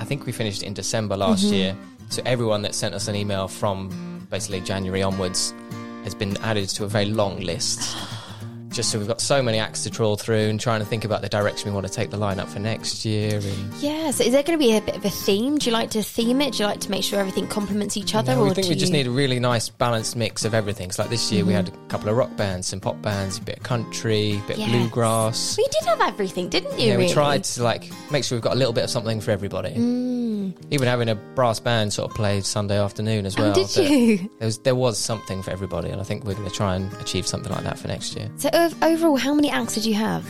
I 0.00 0.04
think 0.04 0.26
we 0.26 0.32
finished 0.32 0.64
in 0.64 0.74
December 0.74 1.16
last 1.16 1.44
Mm-hmm. 1.44 1.54
year. 1.54 1.76
So 2.10 2.22
everyone 2.24 2.62
that 2.62 2.74
sent 2.74 2.94
us 2.94 3.08
an 3.08 3.14
email 3.14 3.48
from 3.48 4.26
basically 4.30 4.60
January 4.60 5.02
onwards 5.02 5.52
has 6.04 6.14
been 6.14 6.36
added 6.38 6.68
to 6.70 6.84
a 6.84 6.88
very 6.88 7.06
long 7.06 7.40
list. 7.40 7.96
Just 8.70 8.90
so 8.90 8.98
we've 8.98 9.08
got 9.08 9.20
so 9.20 9.42
many 9.42 9.58
acts 9.58 9.82
to 9.84 9.90
trawl 9.90 10.16
through 10.16 10.48
and 10.48 10.60
trying 10.60 10.80
to 10.80 10.86
think 10.86 11.04
about 11.04 11.22
the 11.22 11.28
direction 11.28 11.70
we 11.70 11.74
want 11.74 11.86
to 11.86 11.92
take 11.92 12.10
the 12.10 12.16
lineup 12.18 12.48
for 12.48 12.58
next 12.58 13.04
year. 13.04 13.34
And 13.36 13.74
Yeah. 13.80 14.10
So 14.10 14.24
is 14.24 14.32
there 14.32 14.42
going 14.42 14.58
to 14.58 14.64
be 14.64 14.76
a 14.76 14.80
bit 14.80 14.96
of 14.96 15.04
a 15.04 15.10
theme? 15.10 15.58
Do 15.58 15.66
you 15.66 15.72
like 15.72 15.90
to 15.90 16.02
theme 16.02 16.40
it? 16.40 16.52
Do 16.52 16.58
you 16.58 16.66
like 16.66 16.80
to 16.80 16.90
make 16.90 17.02
sure 17.02 17.18
everything 17.18 17.46
complements 17.48 17.96
each 17.96 18.14
other? 18.14 18.34
No, 18.34 18.42
or 18.42 18.48
we 18.48 18.54
think 18.54 18.68
we 18.68 18.74
just 18.74 18.92
you- 18.92 18.98
need 18.98 19.06
a 19.06 19.10
really 19.10 19.40
nice 19.40 19.68
balanced 19.68 20.16
mix 20.16 20.44
of 20.44 20.54
everything. 20.54 20.90
So 20.92 21.02
like 21.02 21.10
this 21.10 21.32
year 21.32 21.44
we 21.44 21.52
had 21.52 21.68
a 21.68 21.72
couple 21.88 22.08
of 22.08 22.16
rock 22.16 22.36
bands, 22.36 22.68
some 22.68 22.80
pop 22.80 23.00
bands, 23.02 23.38
a 23.38 23.42
bit 23.42 23.56
of 23.58 23.62
country, 23.62 24.34
a 24.44 24.48
bit 24.48 24.58
Yes. 24.58 24.68
of 24.68 24.72
bluegrass. 24.74 25.56
We 25.56 25.66
did 25.68 25.84
have 25.88 26.00
everything, 26.02 26.48
didn't 26.48 26.78
you? 26.78 26.88
yeah, 26.88 26.96
we 26.98 27.08
tried 27.08 27.44
to 27.44 27.62
like 27.62 27.90
make 28.10 28.24
sure 28.24 28.36
we've 28.36 28.42
got 28.44 28.52
a 28.54 28.58
little 28.58 28.72
bit 28.72 28.84
of 28.84 28.90
something 28.90 29.20
for 29.20 29.30
everybody. 29.30 29.74
Even 30.70 30.88
having 30.88 31.08
a 31.08 31.14
brass 31.14 31.60
band 31.60 31.92
sort 31.92 32.10
of 32.10 32.16
played 32.16 32.44
Sunday 32.44 32.78
afternoon 32.78 33.26
as 33.26 33.36
well. 33.36 33.48
Mm. 33.54 33.58
Oh, 33.58 33.66
did 33.66 33.90
you? 33.90 34.30
There 34.38 34.46
was 34.46 34.58
there 34.58 34.74
was 34.74 34.98
something 34.98 35.42
for 35.42 35.50
everybody, 35.50 35.90
and 35.90 36.00
I 36.00 36.04
think 36.04 36.24
we're 36.24 36.34
going 36.34 36.48
to 36.48 36.54
try 36.54 36.74
and 36.76 36.92
achieve 36.94 37.26
something 37.26 37.52
like 37.52 37.64
that 37.64 37.78
for 37.78 37.88
next 37.88 38.16
year. 38.16 38.30
So 38.36 38.48
overall, 38.82 39.16
how 39.16 39.34
many 39.34 39.50
acts 39.50 39.74
did 39.74 39.84
you 39.86 39.94
have? 39.94 40.24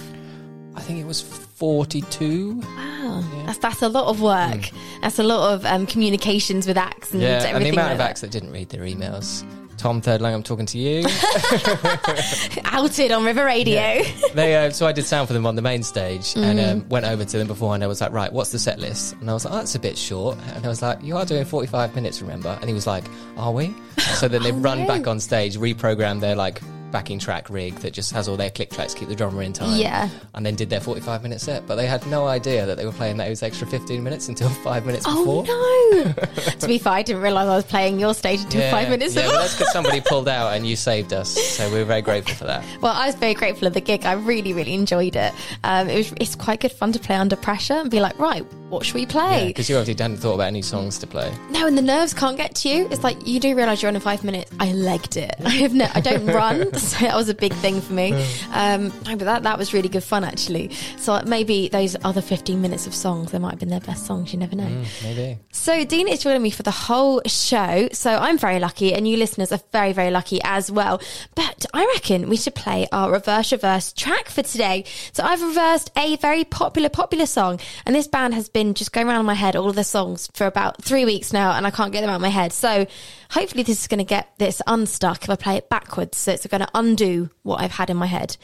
I 0.75 0.81
think 0.81 1.01
it 1.01 1.07
was 1.07 1.21
forty 1.21 2.03
two. 2.03 2.61
Wow, 2.61 3.25
that's 3.47 3.59
that's 3.59 3.83
a 3.83 3.89
lot 3.89 4.07
of 4.09 4.21
work. 4.23 4.71
That's 5.03 5.19
a 5.19 5.23
lot 5.25 5.55
of 5.55 5.65
um, 5.67 5.87
communications 5.87 6.67
with 6.67 6.77
acts 6.77 7.13
and. 7.13 7.21
Yeah, 7.23 7.29
everything. 7.29 7.57
and 7.57 7.65
the 7.65 7.69
amount 7.71 7.87
like 7.87 7.93
of 7.93 7.99
that. 7.99 8.11
acts 8.11 8.21
that 8.21 8.31
didn't 8.31 8.53
read 8.53 8.69
their 8.69 8.83
emails. 8.83 9.45
Tom 9.77 10.01
Third 10.01 10.21
Lang, 10.21 10.35
I'm 10.35 10.43
talking 10.43 10.67
to 10.67 10.79
you. 10.79 11.05
outed 12.65 13.13
on 13.13 13.25
River 13.25 13.45
Radio. 13.45 14.03
they 14.35 14.57
uh, 14.57 14.71
so 14.71 14.87
I 14.87 14.93
did 14.93 15.05
sound 15.05 15.29
for 15.29 15.35
them 15.35 15.47
on 15.47 15.55
the 15.57 15.63
main 15.63 15.83
stage 15.83 16.35
and 16.37 16.59
Mm. 16.59 16.73
um, 16.73 16.89
went 16.89 17.07
over 17.07 17.25
to 17.25 17.39
them 17.39 17.47
beforehand. 17.47 17.85
I 17.85 17.87
was 17.87 18.01
like, 18.01 18.13
right, 18.13 18.33
what's 18.33 18.51
the 18.51 18.59
set 18.59 18.79
list? 18.81 19.15
And 19.21 19.31
I 19.31 19.35
was 19.35 19.45
like, 19.45 19.55
oh, 19.55 19.59
that's 19.59 19.75
a 19.77 19.79
bit 19.79 19.97
short. 19.97 20.37
And 20.55 20.65
I 20.65 20.69
was 20.69 20.83
like, 20.83 21.03
you 21.03 21.17
are 21.17 21.25
doing 21.25 21.45
45 21.45 21.95
minutes, 21.95 22.21
remember? 22.21 22.57
And 22.61 22.69
he 22.69 22.75
was 22.75 22.87
like, 22.87 23.05
are 23.37 23.53
we? 23.53 23.75
So 24.17 24.27
then 24.29 24.43
they 24.43 24.51
Oh, 24.53 24.57
run 24.57 24.81
no. 24.81 24.87
back 24.89 25.07
on 25.07 25.21
stage, 25.21 25.57
reprogram 25.57 26.21
their 26.21 26.35
like 26.35 26.61
backing 26.91 27.19
track 27.19 27.51
rig 27.51 27.75
that 27.77 27.93
just 27.93 28.13
has 28.13 28.29
all 28.29 28.37
their 28.37 28.51
click 28.51 28.71
tracks, 28.71 28.95
keep 28.95 29.09
the 29.09 29.15
drummer 29.15 29.43
in 29.43 29.53
time. 29.53 29.79
Yeah. 29.79 30.09
And 30.35 30.45
then 30.47 30.55
did 30.55 30.71
their 30.71 30.81
45 30.81 31.23
minute 31.23 31.41
set. 31.41 31.67
But 31.67 31.77
they 31.77 31.87
had 31.87 32.07
no 32.07 32.27
idea 32.27 32.65
that 32.67 32.77
they 32.77 32.87
were 32.87 32.93
playing 32.93 33.17
those 33.19 33.43
extra 33.43 33.67
15 33.67 34.03
minutes 34.03 34.29
until 34.29 34.49
five 34.65 34.87
minutes 34.87 35.05
Oh 35.07 35.19
before. 35.19 35.45
no! 35.45 36.13
to 36.61 36.67
be 36.67 36.79
fair, 36.79 36.93
I 36.95 37.03
didn't 37.03 37.23
realise 37.23 37.47
I 37.49 37.57
was 37.57 37.65
playing 37.65 37.99
your 37.99 38.15
stage 38.15 38.41
until 38.43 38.61
Yeah, 38.63 38.71
five 38.71 38.89
minutes 38.89 39.15
yeah, 39.15 39.23
ago. 39.23 39.31
well, 39.33 39.41
that's 39.41 39.55
because 39.57 39.73
somebody 39.73 40.01
pulled 40.05 40.29
out 40.29 40.55
and 40.55 40.67
you 40.67 40.77
saved 40.77 41.13
us. 41.13 41.31
So 41.57 41.71
we're 41.71 41.85
very 41.85 42.03
grateful 42.03 42.35
for 42.35 42.45
that. 42.45 42.65
Well, 42.81 42.93
I 42.93 43.07
was 43.07 43.15
very 43.17 43.35
grateful 43.35 43.67
of 43.69 43.75
the 43.75 43.81
gig. 43.81 44.05
I 44.05 44.13
really, 44.13 44.53
really 44.53 44.75
enjoyed 44.75 45.17
it. 45.17 45.33
Um, 45.65 45.89
it 45.89 45.97
was 45.97 46.13
it's 46.21 46.35
quite 46.37 46.61
good 46.61 46.73
fun 46.73 46.93
to 46.93 46.99
play 46.99 47.17
under 47.17 47.37
pressure 47.37 47.75
and 47.75 47.91
be 47.91 48.01
like, 48.01 48.19
right, 48.19 48.45
what 48.71 48.85
should 48.85 48.95
we 48.95 49.07
play? 49.07 49.47
Because 49.49 49.69
you 49.71 49.77
obviously 49.77 50.03
hadn't 50.03 50.19
thought 50.19 50.35
about 50.35 50.47
any 50.49 50.63
songs 50.63 50.99
to 50.99 51.07
play. 51.07 51.33
no, 51.51 51.67
and 51.67 51.77
the 51.77 51.83
nerves 51.83 52.13
can't 52.15 52.37
get 52.37 52.55
to 52.57 52.69
you. 52.69 52.87
It's 52.91 53.03
like 53.03 53.27
you 53.27 53.41
do 53.41 53.55
realise 53.57 53.83
you're 53.83 53.89
on 53.89 53.95
in 53.97 54.01
five 54.03 54.25
minutes. 54.25 54.51
I 54.61 54.73
legged 54.73 55.17
it. 55.17 55.35
I 55.45 55.51
have 55.51 55.75
no, 55.75 55.87
I 55.95 56.01
don't 56.01 56.27
run, 56.27 56.71
so 56.83 57.05
that 57.05 57.17
was 57.17 57.29
a 57.29 57.35
big 57.35 57.53
thing 57.55 57.81
for 57.81 57.93
me. 57.93 58.13
Um, 58.53 58.89
no, 59.05 59.17
but 59.17 59.25
that 59.25 59.43
that 59.43 59.59
was 59.59 59.73
really 59.73 59.89
good 59.89 60.05
fun 60.05 60.25
actually. 60.25 60.71
So 60.97 61.23
maybe 61.27 61.69
those 61.69 61.97
other 62.05 62.21
15 62.21 62.61
minutes 62.61 62.87
of 62.87 62.95
songs, 62.95 63.33
they 63.33 63.39
might 63.39 63.51
have 63.51 63.59
been 63.59 63.69
their 63.69 63.81
best 63.81 64.07
songs. 64.07 64.33
You 64.33 64.39
never 64.39 64.57
know. 64.57 64.85
Maybe. 65.03 65.39
So 65.53 65.85
Dean 65.85 66.09
is 66.09 66.21
joining 66.21 66.43
me 66.43 66.51
for 66.51 66.63
the 66.63 66.71
whole 66.71 67.21
show. 67.27 67.89
So 67.93 68.11
I'm 68.11 68.39
very 68.39 68.61
lucky, 68.61 68.95
and 68.95 69.09
you 69.09 69.17
listeners 69.17 69.53
are 69.53 69.61
very, 69.73 69.93
very 69.93 70.11
lucky 70.11 70.41
as 70.45 70.71
well. 70.71 71.01
But 71.35 71.67
I 71.75 71.85
reckon 71.95 72.29
we 72.29 72.37
should 72.37 72.55
play 72.55 72.87
our 72.93 73.11
reverse 73.11 73.53
reverse 73.53 73.93
track 73.93 74.29
for 74.29 74.43
today. 74.43 74.85
So 75.13 75.25
I've 75.25 75.43
reversed 75.43 75.91
a 75.97 76.17
very 76.17 76.45
popular, 76.45 76.89
popular 76.89 77.27
song, 77.27 77.61
and 77.87 77.95
this 77.95 78.07
band 78.07 78.35
has 78.35 78.49
been 78.49 78.75
just 78.75 78.93
going 78.93 79.09
around 79.09 79.21
in 79.21 79.27
my 79.27 79.35
head 79.35 79.57
all 79.57 79.69
of 79.69 79.77
the 79.77 79.85
songs 79.85 80.29
for 80.35 80.47
about 80.47 80.83
three 80.83 81.05
weeks 81.05 81.33
now, 81.33 81.53
and 81.53 81.67
I 81.67 81.71
can't 81.71 81.93
get 81.93 82.03
them 82.03 82.11
out 82.11 82.17
of 82.17 82.23
my 82.23 82.29
head. 82.29 82.53
So 82.53 82.87
hopefully 83.31 83.63
this 83.63 83.81
is 83.81 83.89
going 83.89 83.99
to 83.99 84.05
get 84.05 84.33
this 84.39 84.63
unstuck 84.67 85.25
if 85.25 85.31
I 85.31 85.37
play 85.37 85.57
it 85.57 85.69
backwards. 85.69 86.19
So 86.19 86.33
it's 86.33 86.47
going 86.47 86.61
to 86.61 86.71
undo 86.75 87.31
what 87.43 87.61
I've 87.61 87.73
had 87.73 87.91
in 87.91 87.97
my 87.97 88.07
head. 88.07 88.37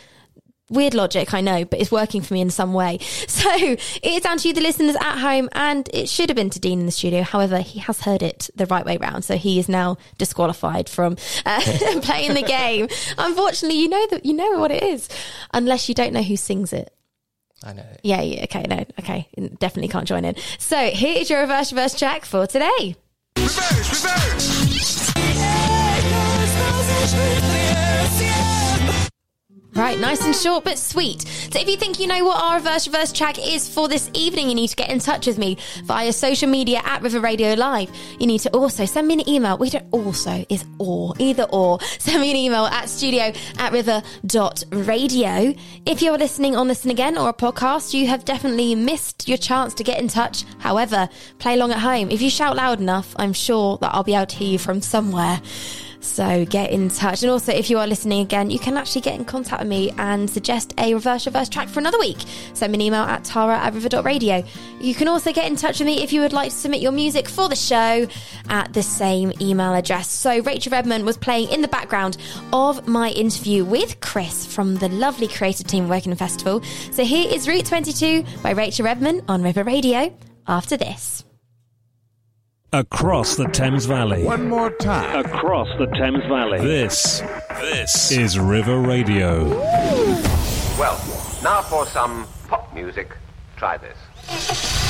Weird 0.71 0.95
logic, 0.95 1.35
I 1.35 1.43
know, 1.43 1.67
but 1.67 1.79
it's 1.79 1.93
working 1.93 2.23
for 2.23 2.33
me 2.33 2.41
in 2.41 2.51
some 2.51 2.73
way. 2.73 2.99
So 3.35 3.51
it 3.53 4.03
is 4.03 4.23
down 4.23 4.39
to 4.39 4.49
you, 4.49 4.55
the 4.55 4.63
listeners 4.63 4.97
at 4.97 5.19
home, 5.19 5.51
and 5.53 5.89
it 5.93 6.09
should 6.09 6.31
have 6.31 6.37
been 6.37 6.49
to 6.51 6.59
Dean 6.59 6.81
in 6.81 6.87
the 6.87 6.93
studio. 6.93 7.23
However, 7.23 7.59
he 7.59 7.79
has 7.81 8.01
heard 8.01 8.23
it 8.23 8.49
the 8.55 8.65
right 8.67 8.87
way 8.87 8.97
round, 8.97 9.25
so 9.25 9.37
he 9.37 9.59
is 9.59 9.69
now 9.69 9.99
disqualified 10.17 10.89
from 10.89 11.19
uh, 11.45 11.61
playing 12.03 12.33
the 12.33 12.43
game. 12.43 12.89
Unfortunately, 13.19 13.79
you 13.79 13.89
know 13.89 14.07
that 14.13 14.25
you 14.25 14.33
know 14.33 14.59
what 14.59 14.71
it 14.71 14.83
is, 14.83 15.11
unless 15.53 15.91
you 15.91 15.95
don't 15.95 16.15
know 16.15 16.23
who 16.23 16.37
sings 16.37 16.73
it. 16.73 16.95
I 17.63 17.75
know. 17.75 17.87
Yeah, 18.03 18.23
yeah, 18.23 18.45
okay, 18.45 18.63
no, 18.63 18.85
okay, 18.99 19.29
definitely 19.59 19.89
can't 19.89 20.09
join 20.09 20.25
in. 20.25 20.37
So 20.59 20.87
here 20.89 21.19
is 21.19 21.29
your 21.29 21.41
reverse 21.41 21.71
reverse 21.71 21.99
track 21.99 22.25
for 22.25 22.47
today. 22.47 22.97
Reverse, 23.37 23.91
reverse. 23.91 25.15
Right, 29.75 29.99
nice 29.99 30.25
and 30.25 30.37
short 30.37 30.63
but 30.63 30.79
sweet. 30.79 31.23
So 31.23 31.59
if 31.59 31.69
you 31.69 31.77
think 31.77 31.99
you 31.99 32.07
know 32.07 32.25
what 32.25 32.41
our 32.41 32.57
reverse 32.57 32.87
reverse 32.87 33.11
track 33.11 33.45
is 33.45 33.69
for 33.69 33.89
this 33.89 34.09
evening, 34.15 34.49
you 34.49 34.55
need 34.55 34.69
to 34.69 34.77
get 34.77 34.89
in 34.89 35.01
touch 35.01 35.27
with 35.27 35.37
me 35.37 35.59
via 35.83 36.13
social 36.13 36.49
media 36.49 36.81
at 36.85 37.03
River 37.03 37.19
Radio 37.19 37.55
Live. 37.55 37.91
You 38.21 38.29
need 38.29 38.39
to 38.41 38.51
also 38.51 38.85
send 38.85 39.09
me 39.09 39.15
an 39.15 39.29
email. 39.29 39.59
We 39.59 39.71
don't 39.71 39.87
also 39.91 40.45
is 40.49 40.65
or 40.79 41.15
either 41.19 41.45
or. 41.51 41.81
Send 41.99 42.21
me 42.21 42.31
an 42.31 42.37
email 42.37 42.67
at 42.67 42.89
studio 42.89 43.33
at 43.59 43.73
river.radio. 43.73 45.55
If 45.87 46.03
you're 46.03 46.19
listening 46.19 46.55
on 46.55 46.69
Listen 46.69 46.91
Again 46.91 47.19
or 47.19 47.29
a 47.29 47.35
podcast, 47.35 47.95
you 47.95 48.07
have 48.07 48.25
definitely 48.25 48.75
missed 48.75 49.27
your 49.29 49.39
chance 49.39 49.75
to 49.75 49.83
get 49.83 49.99
in 49.99 50.07
touch. 50.07 50.45
However, 50.59 51.09
play 51.39 51.55
along 51.55 51.73
at 51.73 51.79
home. 51.79 52.11
If 52.11 52.23
you 52.23 52.31
shout 52.31 52.57
loud 52.57 52.81
enough, 52.81 53.15
I'm 53.17 53.33
sure 53.33 53.79
that 53.79 53.93
I'll 53.93 54.05
be 54.05 54.15
able 54.15 54.27
to 54.27 54.37
hear 54.37 54.53
you 54.53 54.59
from 54.59 54.81
somewhere. 54.83 55.41
So 56.05 56.45
get 56.45 56.71
in 56.71 56.91
touch. 56.91 57.23
And 57.23 57.33
also, 57.33 57.53
if 57.53 57.71
you 57.71 57.79
are 57.79 57.87
listening 57.87 58.21
again, 58.21 58.51
you 58.51 58.59
can 58.59 58.77
actually 58.77 59.01
get 59.01 59.15
in 59.15 59.25
contact 59.25 59.61
with 59.61 59.69
me 59.69 59.91
and 59.99 60.29
suggest 60.29 60.75
a 60.79 60.93
reverse 60.93 61.27
reverse 61.27 61.49
track 61.49 61.69
for 61.69 61.81
another 61.81 61.99
week. 61.99 62.19
Send 62.53 62.73
me 62.73 62.77
an 62.77 62.83
email 62.83 63.03
at 63.03 63.25
tara 63.25 63.57
at 63.57 63.73
river.radio. 63.75 64.45
You 64.81 64.95
can 64.95 65.09
also 65.09 65.33
get 65.33 65.47
in 65.47 65.57
touch 65.57 65.79
with 65.79 65.87
me 65.87 66.03
if 66.03 66.13
you 66.13 66.21
would 66.21 66.33
like 66.33 66.51
to 66.51 66.57
submit 66.57 66.83
your 66.83 66.93
music 66.93 67.29
for 67.29 67.49
the 67.49 67.57
show 67.57 68.07
at 68.49 68.73
the 68.73 68.83
same 68.83 69.33
email 69.41 69.75
address. 69.75 70.11
So 70.11 70.41
Rachel 70.41 70.73
Redman 70.73 71.05
was 71.05 71.17
playing 71.17 71.51
in 71.51 71.63
the 71.63 71.69
background 71.69 72.19
of 72.53 72.87
my 72.87 73.11
interview 73.11 73.65
with 73.65 74.01
Chris 74.01 74.47
from 74.47 74.77
the 74.77 74.91
lovely 74.91 75.27
creative 75.27 75.67
team 75.67 75.89
working 75.89 76.11
the 76.11 76.17
festival. 76.17 76.63
So 76.93 77.05
here 77.05 77.29
is 77.33 77.49
Route 77.49 77.67
22 77.67 78.25
by 78.43 78.51
Rachel 78.51 78.85
Redman 78.85 79.23
on 79.27 79.43
River 79.43 79.65
Radio 79.65 80.15
after 80.47 80.77
this. 80.77 81.25
Across 82.75 83.37
the 83.37 83.47
Thames 83.47 83.87
Valley. 83.87 84.25
One 84.25 84.49
more 84.49 84.69
time. 84.69 85.25
Across 85.25 85.79
the 85.79 85.87
Thames 85.97 86.25
Valley. 86.25 86.59
This, 86.61 87.21
this 87.61 88.11
is 88.11 88.37
River 88.37 88.81
Radio. 88.81 89.49
Well, 90.77 91.01
now 91.45 91.63
for 91.63 91.87
some 91.87 92.27
pop 92.49 92.75
music. 92.75 93.17
Try 93.57 93.77
this. 93.77 94.84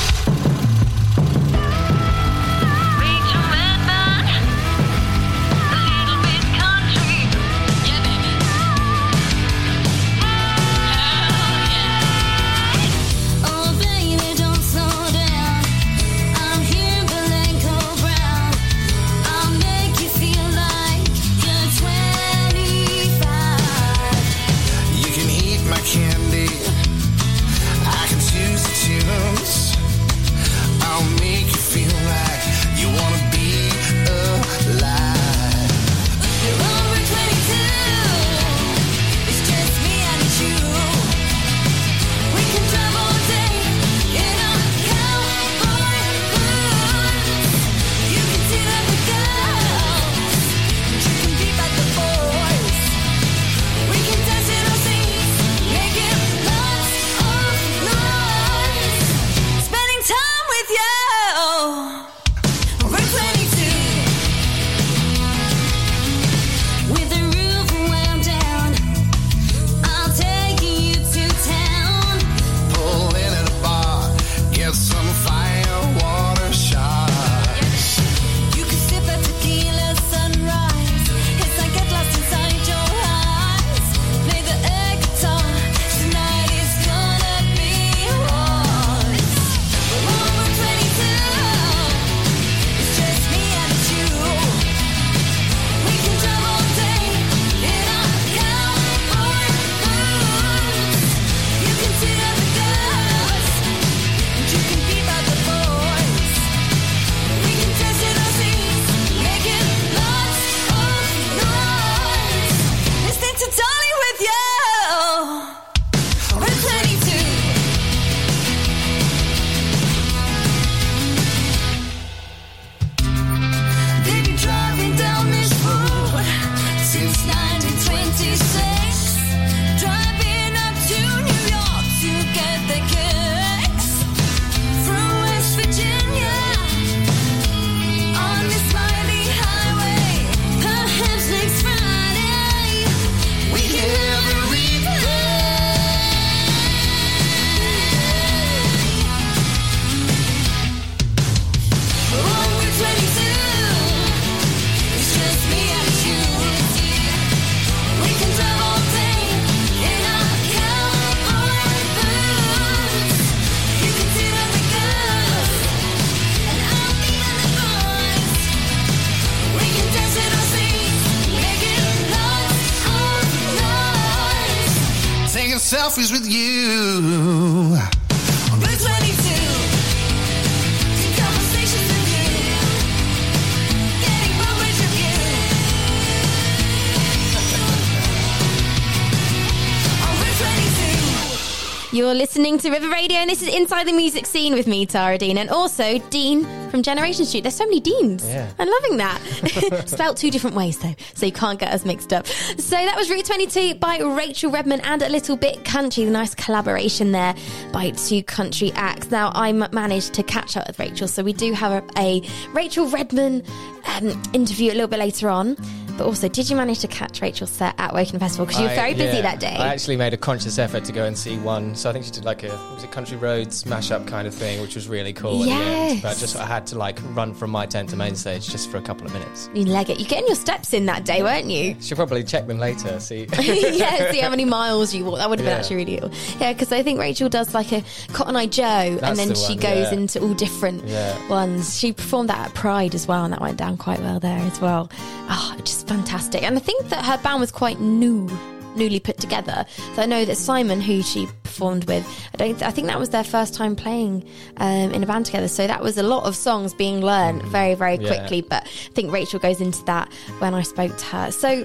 To 192.65 192.71
River 192.71 192.89
Radio, 192.89 193.19
and 193.19 193.29
this 193.29 193.43
is 193.43 193.55
Inside 193.55 193.87
the 193.87 193.93
Music 193.93 194.25
Scene 194.25 194.55
with 194.55 194.67
me, 194.67 194.87
Tara 194.87 195.19
Dean, 195.19 195.37
and 195.37 195.51
also 195.51 195.99
Dean 196.09 196.45
from 196.71 196.83
Generation 196.83 197.27
Street. 197.27 197.43
There's 197.43 197.55
so 197.55 197.67
many 197.67 197.79
Deans. 197.79 198.27
Yeah. 198.27 198.51
I'm 198.59 198.71
loving 198.71 198.97
that. 198.97 199.85
Spelt 199.87 200.17
two 200.17 200.31
different 200.31 200.57
ways, 200.57 200.79
though, 200.79 200.95
so 201.13 201.27
you 201.27 201.33
can't 201.33 201.59
get 201.59 201.75
us 201.75 201.85
mixed 201.85 202.15
up. 202.15 202.27
So 202.27 202.77
that 202.77 202.97
was 202.97 203.11
Route 203.11 203.27
22 203.27 203.75
by 203.75 203.99
Rachel 203.99 204.51
Redman 204.51 204.81
and 204.81 205.03
a 205.03 205.11
little 205.11 205.37
bit 205.37 205.63
country. 205.67 206.07
The 206.07 206.11
Nice 206.11 206.35
collaboration 206.35 207.13
there 207.13 207.35
by 207.71 207.91
two 207.91 208.23
country 208.23 208.73
acts. 208.77 209.11
Now, 209.11 209.31
I 209.35 209.53
managed 209.53 210.15
to 210.15 210.23
catch 210.23 210.57
up 210.57 210.67
with 210.67 210.79
Rachel, 210.79 211.07
so 211.07 211.23
we 211.23 211.35
do 211.35 211.53
have 211.53 211.71
a, 211.71 211.99
a 211.99 212.23
Rachel 212.55 212.89
Redman 212.89 213.43
um, 213.89 214.23
interview 214.33 214.71
a 214.71 214.75
little 214.75 214.89
bit 214.89 215.01
later 215.01 215.29
on. 215.29 215.59
But 215.97 216.07
also, 216.07 216.29
did 216.29 216.51
you 216.51 216.57
manage 216.57 216.81
to 216.81 216.89
catch 216.89 217.21
Rachel 217.23 217.47
set 217.47 217.75
at 217.79 217.93
Woking 217.95 218.19
Festival? 218.19 218.47
Because 218.47 218.61
you 218.61 218.67
were 218.67 218.73
I- 218.73 218.77
very 218.77 218.95
busy 218.95 219.17
yeah, 219.17 219.23
that 219.23 219.41
day. 219.41 219.55
I 219.57 219.69
actually 219.69 219.97
made 219.97 220.13
a 220.13 220.17
conscious 220.17 220.59
effort 220.59 220.85
to 220.85 220.93
go 220.93 221.05
and 221.05 221.17
see 221.17 221.37
one. 221.39 221.75
So 221.75 221.89
I 221.91 221.93
think 221.93 222.05
she 222.05 222.11
did 222.11 222.25
like 222.25 222.43
a 222.43 222.49
was 222.75 222.83
it 222.85 222.91
Country 222.91 223.17
Roads 223.17 223.65
mashup 223.65 224.07
kind 224.07 224.27
of 224.27 224.35
thing, 224.35 224.61
which 224.61 224.75
was 224.75 224.89
really 224.89 225.13
cool. 225.13 225.45
Yes. 225.47 225.93
end. 225.93 226.03
But 226.03 226.17
just 226.19 226.37
I 226.37 226.47
had 226.47 226.67
to 226.69 226.79
like 226.79 226.99
run 227.15 227.35
from 227.35 227.51
my 227.51 227.67
tent 227.67 227.91
to 227.91 227.97
main 227.97 228.17
stage 228.17 228.49
just 228.49 228.71
for 228.71 228.77
a 228.79 228.83
couple 228.83 229.07
of 229.07 229.13
minutes. 229.13 229.49
you 229.55 229.65
leg 229.65 229.91
it. 229.91 229.99
You're 230.01 230.09
getting 230.09 230.27
your 230.27 230.37
steps 230.37 230.73
in 230.73 230.87
that 230.87 231.05
day, 231.05 231.23
weren't 231.23 231.47
you? 231.47 231.75
You 231.75 231.83
should 231.83 231.97
probably 231.97 232.25
check 232.25 232.47
them 232.47 232.59
later. 232.59 232.99
See. 233.01 233.27
yeah, 233.41 234.11
see 234.11 234.21
how 234.21 234.31
many 234.31 234.45
miles 234.45 234.95
you 234.95 235.05
walk. 235.05 235.19
That 235.19 235.31
would 235.31 235.39
have 235.39 235.47
been 235.47 235.53
Yeah. 235.55 235.61
actually 235.61 235.77
really 235.77 235.99
cool. 235.99 236.11
Yeah, 236.41 236.53
because 236.53 236.73
I 236.73 236.83
think 236.83 236.99
Rachel 236.99 237.29
does 237.29 237.55
like 237.55 237.73
a 237.73 237.83
Cotton 238.13 238.37
Eye 238.37 238.47
Joe, 238.47 238.65
and 238.65 239.17
then 239.19 239.29
the 239.29 239.35
she 239.35 239.55
one, 239.55 239.63
goes 239.63 239.93
yeah. 239.93 239.95
into 239.95 240.21
all 240.21 240.35
different 240.35 240.85
ones. 241.29 241.79
She 241.79 241.93
performed 241.93 242.29
that 242.31 242.49
at 242.49 242.55
Pride 242.55 242.95
as 242.95 243.07
well, 243.07 243.25
and 243.25 243.33
that 243.33 243.41
went 243.41 243.57
down 243.57 243.77
quite 243.77 244.01
well 244.01 244.21
there 244.21 244.39
as 244.39 244.61
well. 244.61 244.91
Oh, 245.29 245.57
just 245.65 245.84
fantastic. 245.87 246.43
And 246.43 246.57
I 246.57 246.61
think 246.61 246.89
that 246.89 247.05
her 247.05 247.19
band 247.23 247.41
was 247.41 247.51
quite 247.53 247.81
new. 247.81 248.29
Newly 248.77 248.99
put 248.99 249.19
together, 249.19 249.65
so 249.95 250.03
I 250.03 250.07
know 250.07 250.25
that 250.25 250.35
Simon, 250.35 250.81
who 250.81 251.01
she 251.01 251.29
performed 251.45 251.85
with, 251.85 252.05
I 252.35 252.37
don't. 252.39 252.61
I 252.61 252.73
think 252.73 252.89
that 252.89 252.99
was 252.99 253.11
their 253.11 253.23
first 253.23 253.55
time 253.55 253.77
playing 253.77 254.29
um, 254.57 254.91
in 254.91 255.01
a 255.01 255.07
band 255.07 255.27
together. 255.27 255.47
So 255.47 255.69
that 255.69 255.81
was 255.81 255.97
a 255.97 256.03
lot 256.03 256.25
of 256.25 256.35
songs 256.35 256.75
being 256.75 257.01
learned 257.01 257.43
very, 257.43 257.77
very 257.77 257.99
Yeah. 257.99 258.09
quickly. 258.09 258.41
But 258.43 258.65
I 258.65 258.93
think 258.93 259.13
Rachel 259.13 259.39
goes 259.39 259.61
into 259.61 259.85
that 259.85 260.13
when 260.41 260.55
I 260.55 260.63
spoke 260.63 260.97
to 260.97 261.05
her. 261.05 261.31
So 261.31 261.65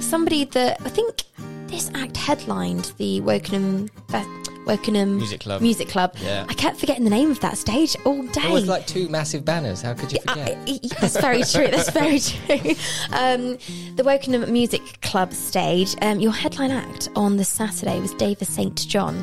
somebody 0.00 0.46
that 0.46 0.80
I 0.84 0.88
think 0.88 1.22
this 1.68 1.92
act 1.94 2.16
headlined 2.16 2.92
the 2.98 3.20
Wokingham 3.20 3.88
Fe- 4.08 4.24
Wokingham 4.66 5.16
Music 5.16 5.40
Club. 5.40 5.60
Music 5.62 5.88
Club. 5.88 6.14
Yeah. 6.22 6.46
I 6.48 6.54
kept 6.54 6.78
forgetting 6.78 7.04
the 7.04 7.10
name 7.10 7.30
of 7.30 7.40
that 7.40 7.58
stage 7.58 7.96
all 8.04 8.22
day. 8.28 8.42
It 8.48 8.52
was 8.52 8.66
like 8.66 8.86
two 8.86 9.08
massive 9.08 9.44
banners. 9.44 9.82
How 9.82 9.94
could 9.94 10.12
you 10.12 10.18
forget? 10.20 10.56
I- 10.66 10.80
I- 10.82 11.00
that's 11.00 11.20
very 11.20 11.42
true. 11.44 11.66
That's 11.68 11.90
very 11.90 12.18
true. 12.20 12.70
Um, 13.12 13.58
the 13.96 14.02
Wokingham 14.04 14.48
Music 14.48 14.82
Club 15.02 15.32
stage. 15.32 15.94
Um, 16.02 16.20
your 16.20 16.32
headline 16.32 16.70
act 16.70 17.08
on 17.16 17.36
the 17.36 17.44
Saturday 17.44 18.00
was 18.00 18.12
Davis 18.14 18.48
St 18.48 18.76
John. 18.88 19.22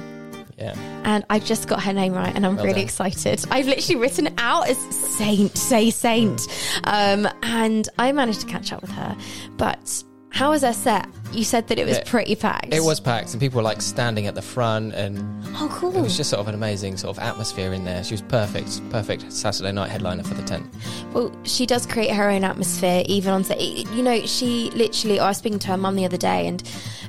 yeah. 0.57 0.75
And 1.03 1.25
I 1.31 1.39
just 1.39 1.67
got 1.67 1.81
her 1.83 1.93
name 1.93 2.13
right, 2.13 2.33
and 2.35 2.45
I'm 2.45 2.55
Well 2.55 2.65
really 2.65 2.75
done. 2.81 2.83
excited. 2.85 3.43
I've 3.49 3.65
literally 3.65 3.99
written 3.99 4.27
it 4.27 4.33
out 4.37 4.69
as 4.69 4.77
Saint, 4.95 5.57
say 5.57 5.89
Saint. 5.89 6.47
Um, 6.83 7.27
and 7.41 7.89
I 7.97 8.11
managed 8.11 8.41
to 8.41 8.45
catch 8.47 8.71
up 8.71 8.81
with 8.81 8.91
her. 8.91 9.17
But 9.57 10.03
how 10.29 10.51
was 10.51 10.61
her 10.61 10.73
set? 10.73 11.07
You 11.33 11.43
said 11.43 11.67
that 11.69 11.79
it 11.79 11.85
was 11.85 11.97
Yeah. 11.97 12.03
pretty 12.05 12.35
packed. 12.35 12.73
It 12.73 12.83
was 12.83 12.99
packed, 12.99 13.31
and 13.31 13.39
people 13.39 13.57
were 13.57 13.63
like 13.63 13.81
standing 13.81 14.27
at 14.27 14.35
the 14.35 14.41
front, 14.41 14.93
and 14.93 15.19
Oh, 15.55 15.69
cool. 15.71 15.95
it 15.95 16.01
was 16.01 16.17
just 16.17 16.29
sort 16.29 16.41
of 16.41 16.47
an 16.47 16.55
amazing 16.55 16.97
sort 16.97 17.15
of 17.17 17.23
atmosphere 17.23 17.73
in 17.73 17.85
there. 17.85 18.03
She 18.03 18.13
was 18.13 18.21
perfect, 18.21 18.81
perfect 18.89 19.31
Saturday 19.31 19.71
night 19.71 19.89
headliner 19.89 20.23
for 20.23 20.33
the 20.33 20.43
tent. 20.43 20.65
Well, 21.13 21.31
she 21.43 21.65
does 21.65 21.85
create 21.85 22.11
her 22.11 22.29
own 22.29 22.43
atmosphere, 22.43 23.03
even 23.05 23.33
on 23.33 23.43
set. 23.43 23.61
You 23.61 24.03
know, 24.03 24.25
she 24.25 24.71
literally. 24.75 25.19
I 25.19 25.27
was 25.29 25.37
speaking 25.37 25.59
to 25.59 25.67
her 25.69 25.77
mum 25.77 25.95
the 25.95 26.05
other 26.05 26.17
day, 26.17 26.47
and 26.47 26.61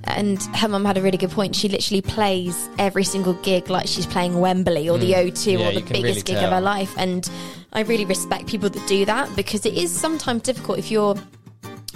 and 0.04 0.42
her 0.56 0.68
mum 0.68 0.84
had 0.84 0.98
a 0.98 1.02
really 1.02 1.18
good 1.18 1.30
point. 1.30 1.54
She 1.54 1.68
literally 1.68 2.00
plays 2.02 2.68
every 2.78 3.04
single 3.04 3.34
gig 3.34 3.70
like 3.70 3.86
she's 3.86 4.06
playing 4.06 4.40
Wembley 4.40 4.88
or 4.88 4.98
the 4.98 5.12
O2 5.14 5.56
Mm. 5.56 5.60
Yeah, 5.60 5.68
or 5.68 5.72
the 5.72 5.80
biggest 5.80 6.02
really 6.02 6.22
gig 6.22 6.36
of 6.36 6.50
her 6.50 6.60
life. 6.60 6.92
And 6.96 7.28
I 7.72 7.80
really 7.82 8.04
respect 8.04 8.46
people 8.46 8.68
that 8.70 8.86
do 8.88 9.04
that 9.04 9.34
because 9.36 9.64
it 9.66 9.74
is 9.74 9.90
sometimes 9.92 10.42
difficult 10.42 10.78
if 10.78 10.90
you're 10.90 11.14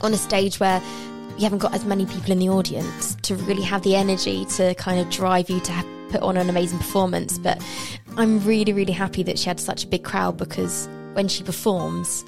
on 0.03 0.13
a 0.13 0.17
stage 0.17 0.61
where 0.61 0.81
you 1.37 1.43
haven't 1.43 1.59
got 1.59 1.75
as 1.75 1.85
many 1.85 2.07
people 2.07 2.33
in 2.33 2.39
the 2.39 2.49
audience 2.49 3.15
to 3.23 3.35
really 3.37 3.63
have 3.63 3.83
the 3.83 3.95
energy 3.95 4.45
to 4.47 4.75
kind 4.77 4.99
of 4.99 5.11
drive 5.11 5.51
you 5.51 5.61
to 5.61 5.73
ha- 5.73 5.85
put 6.11 6.23
on 6.23 6.37
an 6.37 6.49
amazing 6.49 6.79
performance. 6.79 7.39
But 7.39 7.63
I'm 8.17 8.43
really, 8.45 8.73
really 8.73 8.93
happy 8.93 9.23
that 9.25 9.39
she 9.39 9.47
had 9.47 9.61
such 9.61 9.85
a 9.85 9.87
big 9.87 10.03
crowd 10.03 10.37
because 10.39 10.89
when 11.13 11.29
she 11.29 11.43
performs 11.43 12.25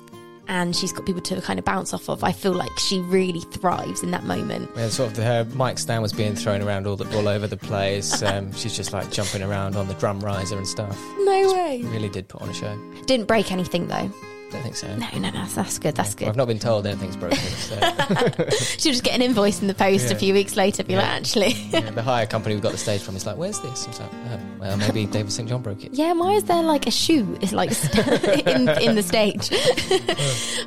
and 0.47 0.75
she's 0.75 0.92
got 0.92 1.05
people 1.05 1.21
to 1.23 1.40
kind 1.42 1.59
of 1.59 1.64
bounce 1.64 1.92
off 1.92 2.09
of, 2.09 2.25
I 2.25 2.33
feel 2.33 2.53
like 2.53 2.77
she 2.79 3.01
really 3.01 3.40
thrives 3.40 4.03
in 4.03 4.11
that 4.12 4.25
moment. 4.25 4.71
Yeah, 4.77 4.88
sort 4.88 5.11
of 5.11 5.16
the, 5.16 5.23
her 5.25 5.44
mic 5.55 5.79
stand 5.79 6.03
was 6.03 6.12
being 6.12 6.35
thrown 6.35 6.62
around 6.62 6.87
all, 6.87 6.97
the, 6.97 7.16
all 7.16 7.29
over 7.29 7.47
the 7.47 7.57
place. 7.57 8.23
Um, 8.29 8.53
she's 8.53 8.77
just 8.77 8.92
like 8.92 9.11
jumping 9.11 9.42
around 9.42 9.75
on 9.75 9.88
the 9.88 9.94
drum 9.94 10.21
riser 10.21 10.57
and 10.57 10.68
stuff. 10.68 11.01
No 11.21 11.53
way. 11.55 11.81
Really 11.85 12.11
did 12.11 12.29
put 12.29 12.42
on 12.42 12.51
a 12.51 12.53
show. 12.53 12.79
Didn't 13.07 13.27
break 13.27 13.51
anything 13.51 13.87
though. 13.88 14.11
I 14.48 14.52
don't 14.52 14.62
think 14.62 14.76
so. 14.76 14.96
No, 14.96 15.06
no, 15.18 15.28
no. 15.30 15.44
That's 15.46 15.78
good. 15.78 15.94
That's 15.94 16.14
good. 16.14 16.26
I've 16.28 16.37
not 16.37 16.48
been 16.48 16.58
told 16.58 16.87
anything's 16.87 17.16
broken. 17.16 17.37
So. 17.38 17.76
She'll 18.78 18.92
just 18.92 19.04
get 19.04 19.14
an 19.14 19.20
invoice 19.20 19.61
in 19.61 19.68
the 19.68 19.74
post 19.74 20.11
a 20.11 20.14
few 20.14 20.32
weeks 20.32 20.56
later. 20.56 20.82
Be 20.84 20.94
Yeah. 20.94 21.00
like, 21.00 21.08
actually. 21.08 21.52
Yeah, 21.52 21.90
the 21.90 22.02
hire 22.11 22.24
company 22.26 22.54
we 22.54 22.61
got 22.62 22.72
the 22.72 22.78
stage 22.78 23.02
from 23.02 23.14
is 23.14 23.26
like, 23.26 23.37
"Where's 23.37 23.61
this?" 23.61 23.84
I 23.84 23.88
was 23.90 24.00
like, 24.00 24.11
oh, 24.30 24.40
"Well, 24.61 24.76
maybe 24.78 25.04
David 25.04 25.32
St 25.32 25.46
John 25.48 25.61
broke 25.61 25.84
it." 25.84 25.92
Yeah, 25.92 26.14
why 26.14 26.32
is 26.32 26.44
there 26.44 26.62
like 26.62 26.87
a 26.87 26.90
shoe? 26.90 27.37
It's 27.42 27.52
like 27.52 27.70
in 28.46 28.68
in 28.80 28.94
the 28.96 29.02
stage. 29.02 29.50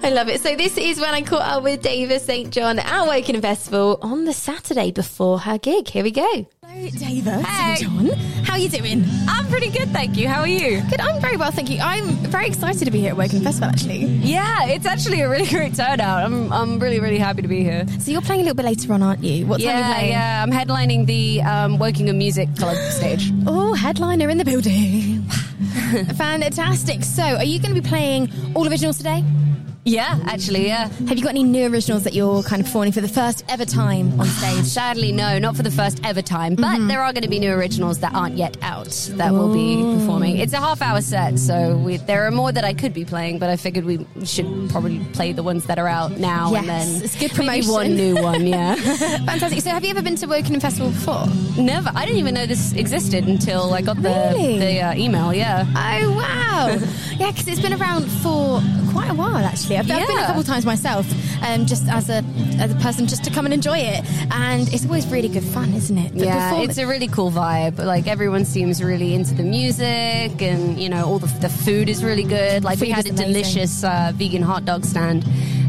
I 0.04 0.10
love 0.12 0.30
it. 0.30 0.42
So 0.42 0.56
this 0.56 0.78
is 0.78 1.00
when 1.00 1.14
I 1.16 1.22
caught 1.24 1.42
up 1.42 1.64
with 1.64 1.82
David 1.82 2.22
St 2.22 2.52
John 2.52 2.78
at 2.78 3.08
Woking 3.08 3.42
Festival 3.42 3.98
on 4.04 4.26
the 4.26 4.34
Saturday 4.34 4.92
before 4.92 5.40
her 5.40 5.58
gig. 5.58 5.88
Here 5.88 6.04
we 6.04 6.12
go. 6.12 6.46
Hello, 6.74 6.90
Davis. 6.90 7.46
Hey. 7.46 7.76
John. 7.80 8.08
How 8.46 8.54
are 8.54 8.60
you 8.60 8.70
doing? 8.70 9.04
I'm 9.28 9.46
pretty 9.48 9.70
good, 9.70 9.90
thank 9.90 10.16
you. 10.16 10.30
How 10.30 10.40
are 10.40 10.48
you? 10.48 10.82
Good. 10.90 11.02
I'm 11.02 11.20
very 11.20 11.36
well, 11.36 11.52
thank 11.52 11.70
you. 11.70 11.80
I'm 11.82 12.08
very 12.32 12.48
excited 12.48 12.86
to 12.86 12.92
be 12.92 13.02
here 13.02 13.10
at 13.10 13.18
Woking 13.18 13.42
Festival, 13.42 13.68
actually. 13.68 14.06
Yeah, 14.06 14.68
it's 14.68 14.86
actually 14.86 15.20
a 15.20 15.30
really 15.30 15.48
great 15.50 15.76
turnout. 15.76 16.24
I'm, 16.24 16.52
I'm 16.54 16.80
really, 16.80 17.02
really 17.02 17.18
happy 17.18 17.42
to 17.42 17.48
be 17.50 17.62
here. 17.62 17.86
So 18.00 18.12
you're 18.12 18.22
playing 18.22 18.42
a 18.42 18.44
little 18.46 18.56
bit 18.56 18.66
later 18.66 18.94
on, 18.94 19.04
aren't 19.04 19.22
you? 19.22 19.46
What 19.48 19.60
time 19.60 19.68
are 19.68 19.72
you 19.72 19.78
yeah, 19.80 19.94
playing? 19.94 20.12
yeah. 20.12 20.44
I'm 20.44 20.52
headlining 20.52 21.08
the 21.08 21.42
um, 21.42 21.78
Wokingham 21.78 22.16
Music 22.16 22.48
Club 22.56 22.78
stage. 22.90 23.34
Oh, 23.46 23.74
headliner 23.74 24.30
in 24.30 24.38
the 24.38 24.46
building. 24.46 25.24
Fantastic. 26.16 27.04
So, 27.04 27.22
are 27.24 27.44
you 27.44 27.60
going 27.60 27.76
to 27.76 27.82
be 27.82 27.88
playing 27.88 28.32
all 28.56 28.66
originals 28.66 28.96
today? 28.96 29.26
Yeah, 29.84 30.20
actually, 30.28 30.68
yeah. 30.68 30.90
Have 31.08 31.18
you 31.18 31.24
got 31.24 31.32
any 31.32 31.42
new 31.44 31.66
originals 31.66 32.04
that 32.04 32.14
you're 32.14 32.44
kind 32.44 32.60
of 32.62 32.68
performing 32.68 32.92
for 32.92 33.02
the 33.02 33.08
first 33.08 33.44
ever 33.50 33.66
time 33.66 34.20
on 34.20 34.28
stage? 34.28 34.66
Sadly, 34.66 35.12
no, 35.12 35.40
not 35.40 35.56
for 35.56 35.64
the 35.64 35.72
first 35.72 36.00
ever 36.06 36.22
time. 36.22 36.54
But 36.56 36.62
Mm-hmm. 36.78 36.88
there 36.88 37.02
are 37.02 37.12
going 37.12 37.24
to 37.24 37.30
be 37.30 37.40
new 37.40 37.52
originals 37.52 37.98
that 38.00 38.14
aren't 38.14 38.38
yet 38.38 38.58
out 38.62 38.88
that 39.14 39.32
we'll 39.34 39.52
be 39.52 39.82
performing. 40.00 40.38
It's 40.38 40.54
a 40.54 40.58
half 40.60 40.82
hour 40.84 41.02
set, 41.02 41.40
so 41.40 41.78
we, 41.78 41.98
there 41.98 42.28
are 42.28 42.32
more 42.32 42.52
that 42.52 42.64
I 42.64 42.74
could 42.76 42.94
be 42.94 43.04
playing, 43.06 43.40
but 43.40 43.50
I 43.50 43.56
figured 43.56 43.84
we 43.86 44.06
should 44.24 44.70
probably 44.70 45.00
play 45.14 45.32
the 45.34 45.42
ones 45.44 45.66
that 45.66 45.80
are 45.80 45.88
out 45.88 46.12
now 46.12 46.54
and 46.54 46.70
then 46.70 47.02
it's 47.04 47.16
good 47.20 47.36
maybe 47.44 47.66
one 47.68 47.96
new 47.96 48.16
one, 48.22 48.46
yeah. 48.46 48.76
Fantastic. 49.26 49.62
So, 49.62 49.72
have 49.72 49.84
you 49.84 49.90
ever 49.90 50.04
been 50.04 50.16
to 50.18 50.28
Woking 50.28 50.60
Festival 50.60 50.92
before? 50.92 51.26
Never. 51.58 51.92
I 51.96 52.06
didn't 52.06 52.20
even 52.20 52.36
know 52.36 52.46
this 52.46 52.72
existed 52.74 53.28
until 53.28 53.74
I 53.74 53.82
got 53.82 53.98
the, 54.02 54.10
Really? 54.36 54.60
the 54.60 54.80
uh, 54.82 54.94
email, 54.96 55.34
yeah. 55.34 55.66
Oh 55.76 56.12
wow! 56.16 56.68
yeah, 57.18 57.32
because 57.32 57.48
it's 57.48 57.60
been 57.62 57.74
around 57.74 58.06
for 58.22 58.62
quite 58.92 59.10
a 59.10 59.14
while 59.16 59.38
actually. 59.38 59.71
I've, 59.78 59.90
I've 59.92 60.08
been 60.08 60.18
a 60.18 60.20
Yeah. 60.22 60.28
couple 60.28 60.44
times 60.44 60.66
myself, 60.66 61.06
um, 61.44 61.66
just 61.66 61.88
as 61.88 62.10
a 62.10 62.24
as 62.60 62.72
a 62.72 62.76
person, 62.76 63.08
just 63.08 63.24
to 63.24 63.32
come 63.32 63.46
and 63.46 63.54
enjoy 63.54 63.78
it, 63.80 64.06
and 64.32 64.72
it's 64.74 64.86
always 64.86 65.08
really 65.08 65.28
good 65.30 65.44
fun, 65.44 65.74
isn't 65.74 65.98
it? 65.98 66.14
The 66.14 66.26
yeah, 66.26 66.56
it's 66.62 66.78
a 66.78 66.86
really 66.88 67.08
cool 67.08 67.32
vibe. 67.32 67.78
Like 67.84 68.08
everyone 68.08 68.46
seems 68.46 68.84
really 68.84 69.14
into 69.14 69.34
the 69.34 69.44
music, 69.44 70.42
and 70.42 70.80
you 70.80 70.90
know, 70.90 71.06
all 71.06 71.20
the, 71.20 71.28
the 71.40 71.50
food 71.50 71.90
is 71.90 72.04
really 72.04 72.24
good. 72.24 72.64
Like 72.64 72.80
we 72.80 72.90
had 72.90 73.06
a 73.06 73.10
amazing. 73.10 73.28
delicious 73.28 73.84
uh, 73.84 74.12
vegan 74.16 74.42
hot 74.42 74.66
dog 74.66 74.86
stand 74.86 75.26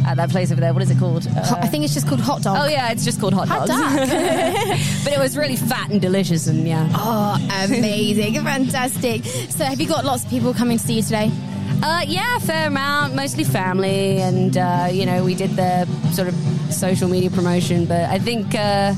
at 0.06 0.16
that 0.16 0.30
place 0.30 0.50
over 0.50 0.60
there. 0.60 0.72
What 0.74 0.82
is 0.82 0.90
it 0.90 0.98
called? 0.98 1.24
Hot- 1.26 1.58
I 1.62 1.66
Uh, 1.66 1.70
think 1.70 1.84
it's 1.84 1.94
just 1.94 2.08
called 2.08 2.20
hot 2.20 2.42
dog. 2.42 2.58
Oh 2.60 2.66
yeah, 2.68 2.90
it's 2.90 3.04
just 3.04 3.20
called 3.20 3.32
hot, 3.34 3.48
Hot 3.48 3.66
dogs. 3.68 3.80
dog. 3.80 4.08
but 5.04 5.12
it 5.12 5.18
was 5.18 5.36
really 5.36 5.56
fat 5.56 5.90
and 5.90 6.00
delicious, 6.00 6.46
and 6.48 6.66
yeah. 6.66 6.88
Oh, 6.94 7.36
amazing! 7.64 8.34
Fantastic. 8.42 9.24
So, 9.24 9.64
have 9.64 9.80
you 9.80 9.86
got 9.88 10.04
lots 10.04 10.24
of 10.24 10.30
people 10.30 10.52
coming 10.54 10.78
to 10.78 10.84
see 10.84 10.94
you 10.94 11.02
today? 11.02 11.30
Uh, 11.82 12.04
yeah, 12.06 12.36
a 12.36 12.40
fair 12.40 12.68
amount, 12.68 13.14
mostly 13.14 13.42
family, 13.42 14.18
and 14.18 14.56
uh, 14.56 14.88
you 14.90 15.04
know, 15.04 15.24
we 15.24 15.34
did 15.34 15.50
the 15.56 15.84
sort 16.12 16.28
of 16.28 16.34
social 16.72 17.08
media 17.08 17.28
promotion. 17.30 17.86
But 17.86 18.08
I 18.08 18.18
think, 18.18 18.54
uh, 18.54 18.94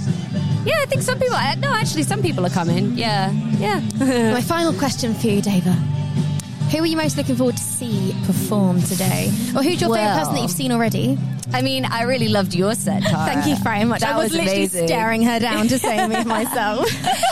yeah, 0.66 0.80
I 0.82 0.86
think 0.86 1.00
some 1.02 1.18
people. 1.18 1.36
No, 1.58 1.72
actually, 1.74 2.02
some 2.02 2.20
people 2.20 2.44
are 2.44 2.50
coming. 2.50 2.92
Yeah, 2.92 3.30
yeah. 3.58 3.80
My 4.32 4.42
final 4.42 4.74
question 4.74 5.14
for 5.14 5.28
you, 5.28 5.40
Dava. 5.40 5.74
Who 6.72 6.82
are 6.82 6.86
you 6.86 6.96
most 6.96 7.16
looking 7.16 7.36
forward 7.36 7.56
to 7.56 7.62
see 7.62 8.14
perform 8.26 8.82
today? 8.82 9.28
Or 9.56 9.62
who's 9.62 9.80
your 9.80 9.94
favourite 9.94 10.18
person 10.18 10.34
that 10.34 10.42
you've 10.42 10.50
seen 10.50 10.72
already? 10.72 11.18
I 11.54 11.62
mean, 11.62 11.84
I 11.84 12.02
really 12.02 12.28
loved 12.28 12.52
your 12.52 12.74
set, 12.74 13.04
Tara. 13.04 13.32
Thank 13.32 13.46
you 13.46 13.56
very 13.62 13.84
much. 13.84 14.00
That 14.00 14.16
I 14.16 14.18
was, 14.18 14.32
literally 14.32 14.56
amazing. 14.56 14.88
staring 14.88 15.22
her 15.22 15.38
down 15.38 15.68
to 15.68 15.78
say 15.78 16.04
me 16.08 16.24
myself. 16.38 16.88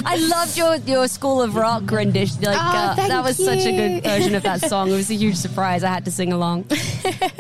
I 0.07 0.15
loved 0.17 0.57
your, 0.57 0.77
your 0.77 1.09
School 1.09 1.43
of 1.43 1.57
Rock 1.57 1.91
rendition. 1.91 2.41
Like 2.43 2.57
Oh, 2.57 2.61
uh, 2.61 2.95
that 2.95 3.25
was 3.25 3.37
such 3.37 3.67
a 3.67 3.73
good 3.73 4.05
version 4.05 4.37
of 4.37 4.45
that 4.45 4.61
song. 4.69 4.91
It 4.91 4.93
was 4.93 5.11
a 5.11 5.15
huge 5.15 5.35
surprise. 5.35 5.83
I 5.83 5.89
had 5.89 6.05
to 6.05 6.13
sing 6.13 6.33
along. 6.33 6.67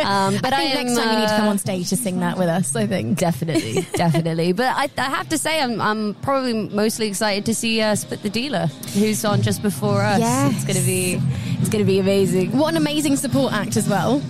Um, 0.03 0.37
but 0.42 0.53
I 0.53 0.62
think 0.62 0.75
am, 0.77 0.87
next 0.87 0.99
time 0.99 1.12
you 1.14 1.21
need 1.21 1.29
to 1.29 1.37
come 1.37 1.47
uh, 1.47 1.51
on 1.51 1.59
stage 1.59 1.88
to 1.90 1.97
sing 1.97 2.18
that 2.21 2.37
with 2.37 2.49
us. 2.49 2.75
I 2.75 2.88
think 2.88 3.18
Definitely, 3.18 3.83
definitely. 3.95 4.53
But 4.53 4.75
I, 4.77 4.90
I 4.99 5.11
have 5.11 5.29
to 5.29 5.38
say, 5.38 5.61
I'm, 5.61 5.81
I'm 5.81 6.14
probably 6.14 6.53
mostly 6.55 7.07
excited 7.07 7.47
to 7.47 7.55
see 7.55 7.81
uh, 7.81 7.95
Split 7.95 8.23
the 8.23 8.31
Dealer, 8.31 8.66
who's 8.95 9.25
on 9.25 9.40
just 9.40 9.62
before 9.62 10.03
us. 10.03 10.18
Yes. 10.18 10.55
It's 10.57 10.64
gonna 10.64 10.85
be, 10.85 11.21
it's 11.61 11.68
gonna 11.68 11.85
be 11.85 12.01
amazing. 12.01 12.57
What 12.59 12.71
an 12.71 12.77
amazing 12.79 13.14
support 13.16 13.53
act 13.53 13.77
as 13.77 13.88
well. 13.88 14.21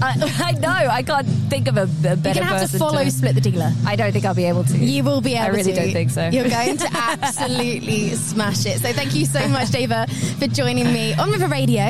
I, 0.00 0.32
I 0.44 0.52
know. 0.52 0.68
I 0.68 1.02
can't 1.02 1.26
think 1.48 1.68
of 1.68 1.76
a, 1.76 1.82
a 1.82 1.86
better 1.86 2.16
You're 2.16 2.34
gonna 2.34 2.44
have 2.58 2.70
to 2.70 2.78
follow 2.78 3.08
Split 3.08 3.34
the 3.34 3.40
Dealer. 3.40 3.72
I 3.86 3.96
don't 3.96 4.12
think 4.12 4.24
I'll 4.24 4.34
be 4.34 4.44
able 4.44 4.64
to. 4.64 4.76
You 4.78 5.04
will 5.04 5.20
be 5.20 5.34
able 5.34 5.44
to. 5.44 5.50
I 5.52 5.54
really 5.54 5.72
to. 5.72 5.80
don't 5.80 5.92
think 5.92 6.10
so. 6.10 6.28
You're 6.28 6.48
going 6.48 6.76
to 6.78 6.88
absolutely 6.92 8.10
smash 8.10 8.66
it. 8.66 8.80
So 8.80 8.92
thank 8.92 9.14
you 9.14 9.24
so 9.26 9.46
much, 9.48 9.68
Dava, 9.68 10.08
for 10.38 10.46
joining 10.46 10.92
me 10.92 11.14
on 11.14 11.30
River 11.30 11.48
Radio, 11.48 11.82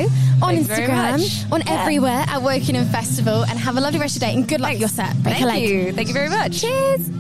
on 0.43 0.57
Thanks 0.65 0.69
Instagram, 0.69 1.53
on 1.53 1.61
Yeah. 1.67 1.83
everywhere 1.83 2.25
at 2.29 2.41
Wokingham 2.43 2.91
Festival, 2.91 3.45
and 3.45 3.59
have 3.59 3.77
a 3.77 3.81
lovely 3.81 3.99
rest 4.01 4.17
of 4.17 4.23
your 4.23 4.31
day 4.31 4.37
and 4.37 4.47
good 4.49 4.61
luck 4.61 4.73
with 4.73 4.81
your 4.81 4.89
set. 4.89 5.15
Break 5.23 5.37
Thank 5.37 5.69
you. 5.69 5.93
Thank 5.93 6.09
you 6.09 6.15
very 6.15 6.29
much. 6.29 6.61
Cheers. 6.61 7.11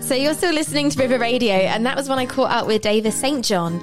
So 0.00 0.14
you're 0.14 0.34
still 0.34 0.52
listening 0.54 0.88
to 0.90 0.98
River 1.00 1.18
Radio, 1.18 1.52
and 1.54 1.84
that 1.84 1.96
was 1.96 2.08
when 2.08 2.18
I 2.18 2.26
caught 2.26 2.50
up 2.52 2.66
with 2.68 2.82
Davis 2.82 3.16
St. 3.16 3.44
John 3.44 3.80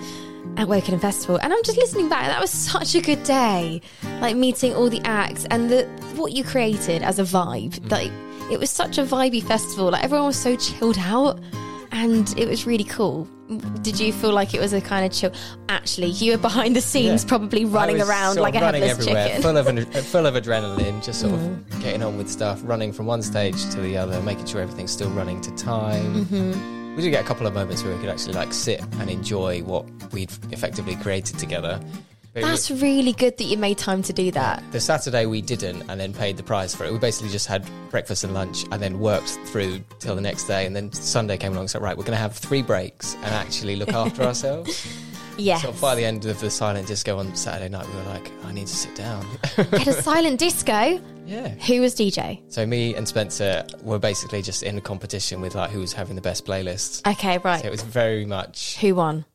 at 0.57 0.67
Wokingham 0.67 1.01
Festival. 1.01 1.37
And 1.41 1.51
I'm 1.53 1.63
just 1.63 1.77
listening 1.77 2.09
back. 2.09 2.27
That 2.27 2.39
was 2.41 2.49
such 2.51 2.95
a 2.95 3.01
good 3.01 3.23
day, 3.23 3.81
like 4.21 4.35
meeting 4.35 4.73
all 4.75 4.89
the 4.89 5.01
acts 5.05 5.45
and 5.45 5.69
the 5.69 5.85
what 6.15 6.31
you 6.33 6.43
created 6.43 7.01
as 7.03 7.19
a 7.19 7.23
vibe. 7.23 7.91
Like 7.91 8.11
it 8.51 8.59
was 8.59 8.69
such 8.69 8.97
a 8.97 9.03
vibey 9.03 9.41
festival. 9.43 9.91
Like 9.91 10.03
everyone 10.03 10.27
was 10.27 10.37
so 10.39 10.55
chilled 10.55 10.97
out, 10.99 11.39
and 11.91 12.37
it 12.39 12.47
was 12.47 12.65
really 12.65 12.83
cool. 12.83 13.27
Did 13.81 13.99
you 13.99 14.13
feel 14.13 14.31
like 14.31 14.53
it 14.53 14.61
was 14.61 14.73
a 14.73 14.81
kind 14.81 15.05
of 15.05 15.11
chill? 15.11 15.31
Actually, 15.69 16.07
you 16.07 16.31
were 16.31 16.37
behind 16.37 16.75
the 16.75 16.81
scenes, 16.81 17.23
Yeah. 17.23 17.27
probably 17.29 17.65
running 17.65 18.01
around 18.01 18.37
like 18.37 18.55
a 18.55 18.61
running 18.61 18.81
headless 18.81 19.05
everywhere, 19.05 19.27
chicken. 19.27 19.41
full 19.43 19.57
of 19.57 19.67
an- 19.67 19.85
full 19.85 20.25
of 20.25 20.33
adrenaline, 20.35 21.03
just 21.03 21.19
sort 21.19 21.33
Mm. 21.33 21.71
of 21.73 21.81
getting 21.83 22.01
on 22.01 22.17
with 22.17 22.29
stuff, 22.29 22.61
running 22.63 22.93
from 22.93 23.05
one 23.05 23.21
stage 23.21 23.61
to 23.71 23.81
the 23.81 23.97
other, 23.97 24.19
making 24.21 24.45
sure 24.45 24.61
everything's 24.61 24.91
still 24.91 25.09
running 25.11 25.39
to 25.41 25.51
time. 25.55 26.25
Mhm. 26.25 26.82
We 26.95 27.01
did 27.01 27.09
get 27.11 27.23
a 27.23 27.27
couple 27.27 27.47
of 27.47 27.53
moments 27.53 27.83
where 27.83 27.93
we 27.93 27.99
could 27.99 28.09
actually 28.09 28.33
like 28.33 28.53
sit 28.53 28.81
and 28.99 29.09
enjoy 29.09 29.61
what 29.63 29.85
we'd 30.13 30.31
effectively 30.51 30.95
created 30.97 31.39
together. 31.39 31.79
But 32.33 32.43
That's 32.43 32.69
really 32.71 33.13
good 33.13 33.37
that 33.37 33.43
you 33.43 33.57
made 33.57 33.77
time 33.77 34.01
to 34.03 34.13
do 34.13 34.31
that. 34.31 34.63
the 34.71 34.79
Saturday 34.79 35.25
we 35.27 35.41
didn't 35.41 35.83
and 35.89 35.99
then 35.99 36.13
paid 36.13 36.37
the 36.37 36.43
price 36.43 36.73
for 36.73 36.83
it. 36.85 36.91
We 36.91 36.97
basically 36.97 37.29
just 37.31 37.45
had 37.47 37.67
breakfast 37.91 38.23
and 38.23 38.33
lunch 38.33 38.65
and 38.71 38.81
then 38.81 38.99
worked 38.99 39.29
through 39.45 39.81
till 39.99 40.15
the 40.15 40.21
next 40.21 40.45
day. 40.45 40.65
And 40.65 40.75
then 40.75 40.91
Sunday 40.91 41.37
came 41.37 41.51
along 41.51 41.61
and 41.63 41.69
said, 41.69 41.81
right, 41.83 41.95
we're 41.97 42.03
going 42.05 42.15
to 42.15 42.21
have 42.21 42.35
three 42.35 42.61
breaks 42.63 43.13
and 43.15 43.25
actually 43.25 43.75
look 43.75 43.89
after 43.93 44.21
ourselves. 44.29 44.87
Yes. 45.37 45.61
So 45.61 45.71
by 45.73 45.95
the 45.95 46.05
end 46.05 46.25
of 46.25 46.39
the 46.39 46.49
silent 46.49 46.87
disco 46.87 47.17
on 47.17 47.35
Saturday 47.35 47.69
night, 47.69 47.87
we 47.87 47.95
were 47.95 48.03
like, 48.03 48.31
I 48.43 48.51
need 48.51 48.67
to 48.67 48.75
sit 48.75 48.95
down. 48.95 49.25
At 49.57 49.87
a 49.87 49.93
silent 49.93 50.39
disco. 50.39 51.01
Yeah. 51.25 51.49
Who 51.49 51.81
was 51.81 51.95
DJ? 51.95 52.41
So 52.51 52.65
me 52.65 52.95
and 52.95 53.07
Spencer 53.07 53.65
were 53.81 53.99
basically 53.99 54.41
just 54.41 54.63
in 54.63 54.77
a 54.77 54.81
competition 54.81 55.41
with 55.41 55.55
like 55.55 55.69
who 55.71 55.79
was 55.79 55.93
having 55.93 56.15
the 56.15 56.21
best 56.21 56.45
playlists. 56.45 57.05
Okay, 57.09 57.37
right. 57.39 57.61
So 57.61 57.67
it 57.67 57.71
was 57.71 57.83
very 57.83 58.25
much. 58.25 58.77
Who 58.79 58.95
won? 58.95 59.25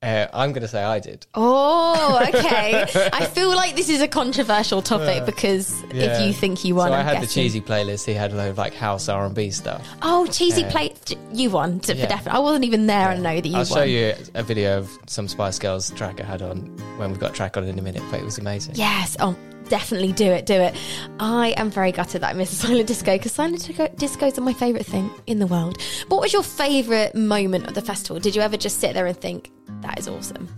Uh, 0.00 0.28
I'm 0.32 0.52
going 0.52 0.62
to 0.62 0.68
say 0.68 0.82
I 0.82 1.00
did. 1.00 1.26
Oh, 1.34 2.24
okay. 2.28 2.82
I 3.12 3.26
feel 3.26 3.48
like 3.48 3.74
this 3.74 3.88
is 3.88 4.00
a 4.00 4.06
controversial 4.06 4.80
topic 4.80 5.26
because 5.26 5.82
if 5.90 6.24
you 6.24 6.32
think 6.32 6.64
you 6.64 6.76
won, 6.76 6.90
so 6.90 6.94
I 6.94 7.00
I'm 7.00 7.06
had 7.06 7.20
the 7.22 7.26
cheesy 7.26 7.60
playlist. 7.60 8.06
He 8.06 8.14
had 8.14 8.32
a 8.32 8.36
load 8.36 8.50
of 8.50 8.58
like 8.58 8.74
house 8.74 9.08
R 9.08 9.26
and 9.26 9.34
B 9.34 9.50
stuff. 9.50 9.84
Oh, 10.02 10.26
cheesy 10.26 10.64
Uh, 10.64 10.70
plate. 10.70 11.16
You 11.32 11.50
won 11.50 11.80
to, 11.80 11.96
yeah. 11.96 12.04
for 12.04 12.08
definite. 12.10 12.34
I 12.36 12.38
wasn't 12.38 12.64
even 12.64 12.86
there 12.86 13.10
and 13.10 13.24
know 13.24 13.40
that 13.40 13.48
you 13.48 13.54
I'll 13.56 13.64
won. 13.64 13.78
show 13.78 13.82
you 13.82 14.14
a 14.34 14.42
video 14.44 14.78
of 14.78 14.88
some 15.08 15.26
Spice 15.26 15.58
Girls 15.58 15.90
track 15.90 16.20
I 16.20 16.24
had 16.24 16.42
on 16.42 16.58
when 16.96 17.10
we've 17.10 17.18
got 17.18 17.34
track 17.34 17.56
on 17.56 17.64
in 17.64 17.76
a 17.76 17.82
minute, 17.82 18.02
but 18.08 18.20
it 18.20 18.24
was 18.24 18.38
amazing. 18.38 18.76
Yes. 18.76 19.16
Oh, 19.18 19.36
definitely 19.68 20.12
do 20.12 20.26
it. 20.30 20.46
Do 20.46 20.54
it. 20.54 20.76
I 21.18 21.54
am 21.56 21.70
very 21.72 21.90
gutted 21.90 22.20
that 22.22 22.30
I 22.30 22.32
missed 22.34 22.52
a 22.52 22.56
Silent 22.66 22.86
Disco 22.86 23.16
because 23.16 23.32
Silent 23.32 23.66
Disco 23.66 23.88
discos 23.88 24.38
are 24.38 24.42
my 24.42 24.52
favourite 24.52 24.86
thing 24.86 25.10
in 25.26 25.40
the 25.40 25.46
world. 25.48 25.82
What 26.06 26.20
was 26.20 26.32
your 26.32 26.44
favourite 26.44 27.16
moment 27.16 27.66
of 27.66 27.74
the 27.74 27.82
festival? 27.82 28.20
Did 28.20 28.36
you 28.36 28.42
ever 28.42 28.56
just 28.56 28.78
sit 28.78 28.94
there 28.94 29.06
and 29.06 29.16
think 29.18 29.50
that 29.82 29.98
is 29.98 30.08
awesome? 30.08 30.48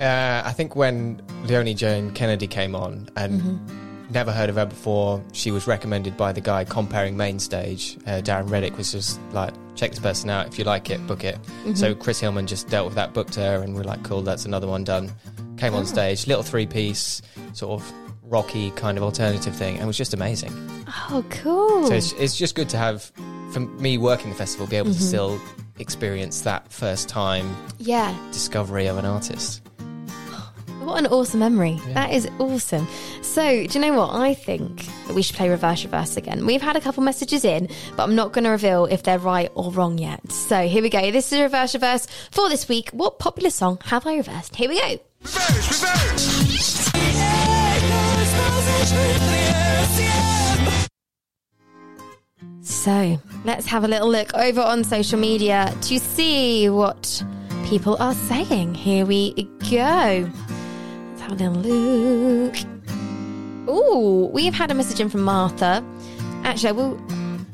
Uh, 0.00 0.42
I 0.44 0.52
think 0.52 0.76
when 0.76 1.20
Leonie 1.44 1.74
Joan 1.74 2.12
Kennedy 2.12 2.46
came 2.46 2.74
on 2.74 3.08
and 3.16 3.40
Mm-hmm. 3.40 4.12
never 4.12 4.30
heard 4.32 4.48
of 4.48 4.56
her 4.56 4.66
before, 4.66 5.22
she 5.32 5.50
was 5.50 5.66
recommended 5.66 6.16
by 6.16 6.32
the 6.32 6.40
guy 6.40 6.64
compering 6.64 7.14
main 7.16 7.38
stage. 7.38 7.98
Uh, 8.06 8.20
Darren 8.22 8.48
Reddick 8.48 8.76
was 8.78 8.92
just 8.92 9.20
like, 9.32 9.52
check 9.74 9.90
this 9.90 9.98
person 10.00 10.30
out. 10.30 10.46
If 10.46 10.58
you 10.58 10.64
like 10.64 10.88
it, 10.90 11.04
book 11.06 11.24
it. 11.24 11.38
Mhm. 11.64 11.76
So 11.76 11.94
Chris 11.94 12.20
Hillman 12.20 12.46
just 12.46 12.68
dealt 12.68 12.86
with 12.86 12.94
that, 12.94 13.12
booked 13.12 13.34
her, 13.34 13.62
and 13.62 13.74
we're 13.74 13.82
like, 13.82 14.02
cool, 14.04 14.22
that's 14.22 14.44
another 14.44 14.66
one 14.68 14.84
done. 14.84 15.10
Came 15.56 15.74
on 15.74 15.82
Oh. 15.82 15.84
stage, 15.84 16.26
little 16.28 16.42
three 16.44 16.66
piece, 16.66 17.20
sort 17.52 17.80
of 17.80 17.92
rocky 18.22 18.70
kind 18.72 18.96
of 18.98 19.02
alternative 19.04 19.56
thing, 19.56 19.74
and 19.74 19.82
it 19.84 19.86
was 19.86 19.96
just 19.96 20.14
amazing. 20.14 20.52
Oh, 21.10 21.24
cool. 21.30 21.86
So 21.86 21.94
it's, 21.94 22.12
it's 22.12 22.36
just 22.36 22.54
good 22.54 22.68
to 22.68 22.76
have, 22.76 23.10
for 23.50 23.60
me 23.60 23.98
working 23.98 24.30
the 24.30 24.36
festival, 24.36 24.66
be 24.68 24.76
able 24.76 24.92
to 24.92 24.98
Mhm. 24.98 25.02
still 25.08 25.40
experience 25.78 26.42
that 26.42 26.70
first 26.72 27.08
time 27.08 27.56
yeah. 27.78 28.16
discovery 28.32 28.86
of 28.86 28.98
an 28.98 29.04
artist. 29.04 29.62
What 30.80 31.00
an 31.00 31.06
awesome 31.08 31.40
memory. 31.40 31.78
That 31.88 32.12
is 32.14 32.26
awesome. 32.38 32.88
So, 33.20 33.66
do 33.66 33.78
you 33.78 33.80
know 33.80 33.98
what? 33.98 34.14
I 34.14 34.32
think 34.32 34.86
that 35.06 35.14
we 35.14 35.20
should 35.20 35.36
play 35.36 35.50
Reverse 35.50 35.84
Reverse 35.84 36.16
again. 36.16 36.46
We've 36.46 36.62
had 36.62 36.76
a 36.76 36.80
couple 36.80 37.02
messages 37.02 37.44
in, 37.44 37.68
but 37.94 38.04
I'm 38.04 38.14
not 38.14 38.32
going 38.32 38.44
to 38.44 38.50
reveal 38.50 38.86
if 38.86 39.02
they're 39.02 39.18
right 39.18 39.50
or 39.54 39.70
wrong 39.70 39.98
yet. 39.98 40.32
So, 40.32 40.66
here 40.66 40.80
we 40.82 40.88
go. 40.88 41.10
This 41.10 41.30
is 41.30 41.40
Reverse 41.40 41.74
Reverse 41.74 42.06
for 42.30 42.48
this 42.48 42.68
week. 42.68 42.88
What 42.90 43.18
popular 43.18 43.50
song 43.50 43.78
have 43.84 44.06
I 44.06 44.16
reversed? 44.16 44.56
Here 44.56 44.70
we 44.70 44.80
go. 44.80 44.98
So, 52.68 53.18
let's 53.46 53.64
have 53.64 53.84
a 53.84 53.88
little 53.88 54.10
look 54.10 54.34
over 54.34 54.60
on 54.60 54.84
social 54.84 55.18
media 55.18 55.74
to 55.80 55.98
see 55.98 56.68
what 56.68 57.24
people 57.64 57.96
are 57.98 58.12
saying. 58.12 58.74
Here 58.74 59.06
we 59.06 59.32
go. 59.70 60.30
Let's 61.08 61.20
have 61.22 61.32
a 61.32 61.48
little 61.48 61.62
look. 61.62 62.54
Oh, 63.66 64.30
we've 64.34 64.52
had 64.52 64.70
a 64.70 64.74
message 64.74 65.00
in 65.00 65.08
from 65.08 65.22
Martha. 65.22 65.82
Actually, 66.44 66.68
I 66.68 66.72
will. 66.72 67.02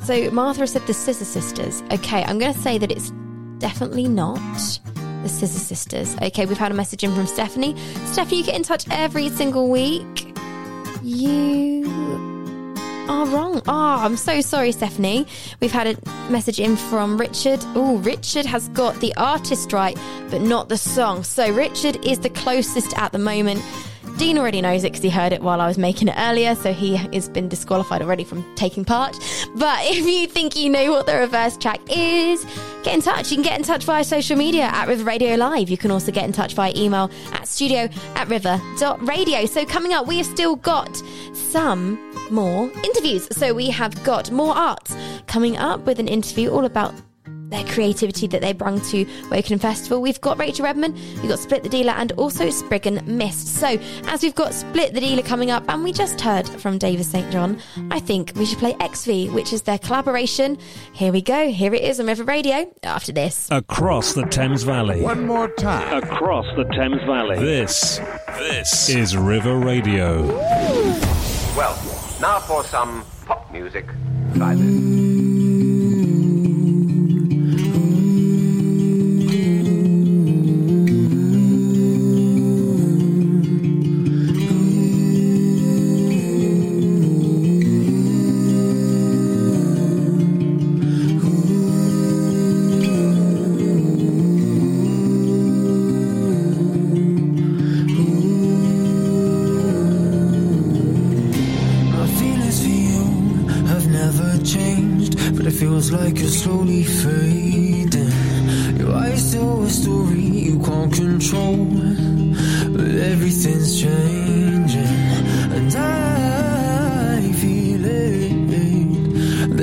So, 0.02 0.30
Martha 0.32 0.66
said 0.66 0.84
the 0.88 0.92
Scissor 0.92 1.24
Sisters. 1.24 1.80
Okay, 1.92 2.24
I'm 2.24 2.40
going 2.40 2.52
to 2.52 2.58
say 2.58 2.76
that 2.76 2.90
it's 2.90 3.12
definitely 3.58 4.08
not 4.08 4.40
the 5.22 5.28
Scissor 5.28 5.60
Sisters. 5.60 6.16
Okay, 6.22 6.44
we've 6.44 6.58
had 6.58 6.72
a 6.72 6.74
message 6.74 7.04
in 7.04 7.14
from 7.14 7.28
Stephanie. 7.28 7.76
Stephanie, 8.06 8.38
you 8.38 8.44
get 8.44 8.56
in 8.56 8.64
touch 8.64 8.84
every 8.90 9.28
single 9.28 9.70
week. 9.70 10.36
You 11.04 12.03
are 13.08 13.26
wrong. 13.26 13.62
Oh, 13.66 13.96
I'm 14.04 14.16
so 14.16 14.40
sorry, 14.40 14.72
Stephanie. 14.72 15.26
We've 15.60 15.72
had 15.72 15.86
a 15.86 16.30
message 16.30 16.60
in 16.60 16.76
from 16.76 17.18
Richard. 17.18 17.60
Oh, 17.74 17.98
Richard 17.98 18.46
has 18.46 18.68
got 18.70 18.98
the 19.00 19.14
artist 19.16 19.72
right, 19.72 19.96
but 20.30 20.40
not 20.40 20.68
the 20.68 20.78
song. 20.78 21.22
So 21.22 21.52
Richard 21.52 22.04
is 22.04 22.18
the 22.18 22.30
closest 22.30 22.96
at 22.98 23.12
the 23.12 23.18
moment. 23.18 23.62
Dean 24.16 24.38
already 24.38 24.60
knows 24.60 24.84
it 24.84 24.92
because 24.92 25.02
he 25.02 25.10
heard 25.10 25.32
it 25.32 25.42
while 25.42 25.60
I 25.60 25.66
was 25.66 25.76
making 25.76 26.08
it 26.08 26.14
earlier, 26.16 26.54
so 26.54 26.72
he 26.72 26.94
has 26.96 27.28
been 27.28 27.48
disqualified 27.48 28.00
already 28.00 28.22
from 28.22 28.44
taking 28.54 28.84
part. 28.84 29.18
But 29.56 29.78
if 29.82 30.06
you 30.06 30.26
think 30.28 30.56
you 30.56 30.70
know 30.70 30.90
what 30.90 31.06
the 31.06 31.16
reverse 31.16 31.56
track 31.56 31.80
is, 31.90 32.44
get 32.84 32.94
in 32.94 33.02
touch. 33.02 33.30
You 33.30 33.36
can 33.36 33.44
get 33.44 33.58
in 33.58 33.64
touch 33.64 33.84
via 33.84 34.04
social 34.04 34.36
media 34.36 34.64
at 34.64 34.86
River 34.86 35.04
Radio 35.04 35.34
Live. 35.34 35.68
You 35.68 35.78
can 35.78 35.90
also 35.90 36.12
get 36.12 36.24
in 36.24 36.32
touch 36.32 36.54
via 36.54 36.72
email 36.76 37.10
at 37.32 37.48
studio 37.48 37.88
at 38.14 38.28
river.radio. 38.28 39.46
So 39.46 39.66
coming 39.66 39.92
up, 39.92 40.06
we 40.06 40.18
have 40.18 40.26
still 40.26 40.56
got 40.56 40.96
some 41.32 42.13
more 42.30 42.70
interviews. 42.82 43.28
So 43.32 43.54
we 43.54 43.70
have 43.70 44.02
got 44.04 44.30
more 44.30 44.54
arts 44.54 44.96
coming 45.26 45.56
up 45.56 45.80
with 45.80 45.98
an 45.98 46.08
interview 46.08 46.50
all 46.50 46.64
about 46.64 46.94
their 47.54 47.64
creativity 47.72 48.26
that 48.26 48.40
they 48.40 48.52
bring 48.52 48.80
to 48.80 49.04
Wokingham 49.30 49.60
Festival. 49.60 50.00
We've 50.00 50.20
got 50.20 50.38
Rachel 50.38 50.64
Redman, 50.64 50.94
we've 50.94 51.28
got 51.28 51.38
Split 51.38 51.62
the 51.62 51.68
Dealer, 51.68 51.92
and 51.92 52.12
also 52.12 52.50
Spriggan 52.50 53.02
Mist. 53.06 53.46
So, 53.56 53.78
as 54.06 54.22
we've 54.22 54.34
got 54.34 54.52
Split 54.52 54.94
the 54.94 55.00
Dealer 55.00 55.22
coming 55.22 55.50
up, 55.50 55.64
and 55.68 55.84
we 55.84 55.92
just 55.92 56.20
heard 56.20 56.48
from 56.48 56.78
Davis 56.78 57.10
St. 57.10 57.30
John, 57.30 57.60
I 57.90 58.00
think 58.00 58.32
we 58.36 58.44
should 58.44 58.58
play 58.58 58.76
XV, 58.82 59.32
which 59.32 59.52
is 59.52 59.62
their 59.62 59.78
collaboration. 59.78 60.58
Here 60.92 61.12
we 61.12 61.22
go. 61.22 61.50
Here 61.50 61.72
it 61.74 61.82
is 61.82 62.00
on 62.00 62.06
River 62.06 62.24
Radio 62.24 62.72
after 62.82 63.12
this. 63.12 63.48
Across 63.50 64.14
the 64.14 64.24
Thames 64.26 64.62
Valley. 64.62 65.02
One 65.02 65.26
more 65.26 65.48
time. 65.54 66.02
Across 66.02 66.46
the 66.56 66.64
Thames 66.64 67.02
Valley. 67.04 67.38
This, 67.38 67.98
this 68.38 68.88
is 68.88 69.16
River 69.16 69.58
Radio. 69.58 70.26
Well, 70.26 71.23
now 72.20 72.38
for 72.40 72.64
some 72.64 73.04
pop 73.26 73.50
music. 73.52 73.86
Try 74.34 74.54
this. 74.54 75.13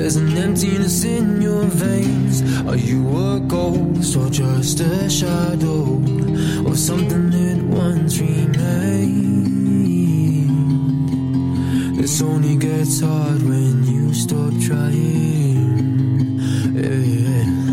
There's 0.02 0.16
an 0.16 0.36
emptiness 0.36 1.04
in 1.04 1.40
your 1.40 1.62
veins. 1.62 2.42
Are 2.66 2.74
you 2.76 3.06
a 3.34 3.38
ghost 3.38 4.16
or 4.16 4.28
just 4.30 4.80
a 4.80 5.08
shadow 5.08 6.02
Or 6.66 6.74
something 6.74 7.30
that 7.30 7.62
once 7.62 8.18
remained? 8.18 9.46
This 11.96 12.20
only 12.20 12.56
gets 12.56 13.00
hard 13.00 13.42
when 13.44 13.86
you 13.86 14.12
stop 14.12 14.52
trying. 14.60 16.40
Yeah. 16.74 17.71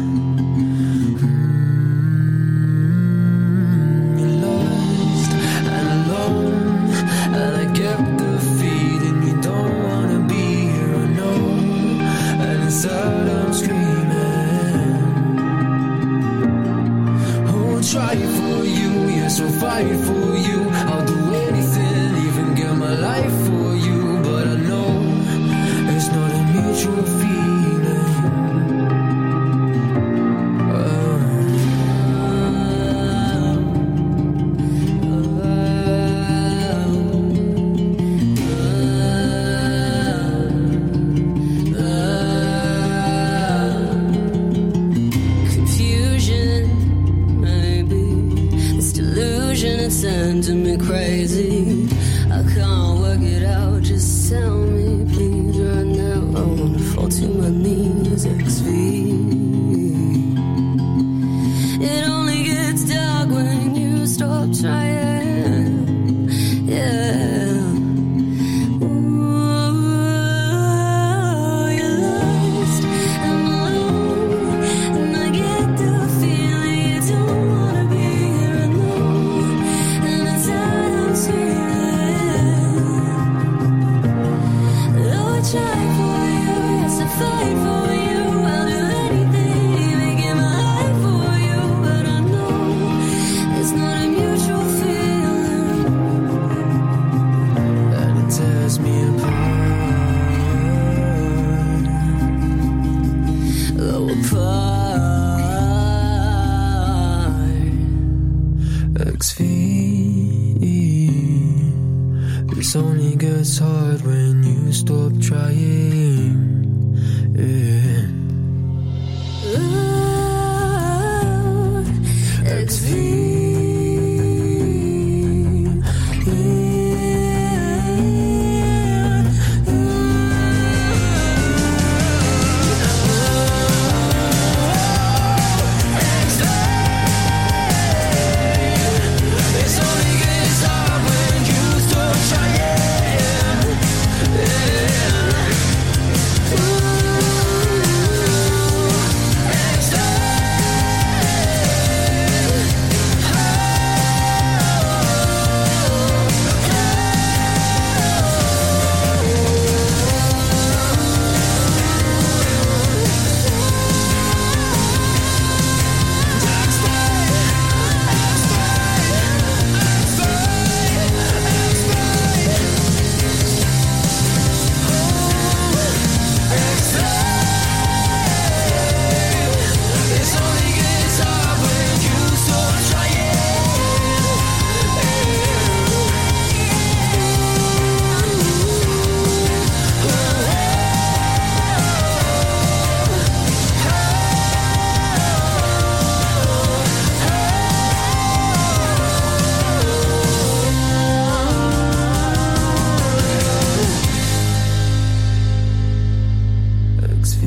XV. 207.29 207.41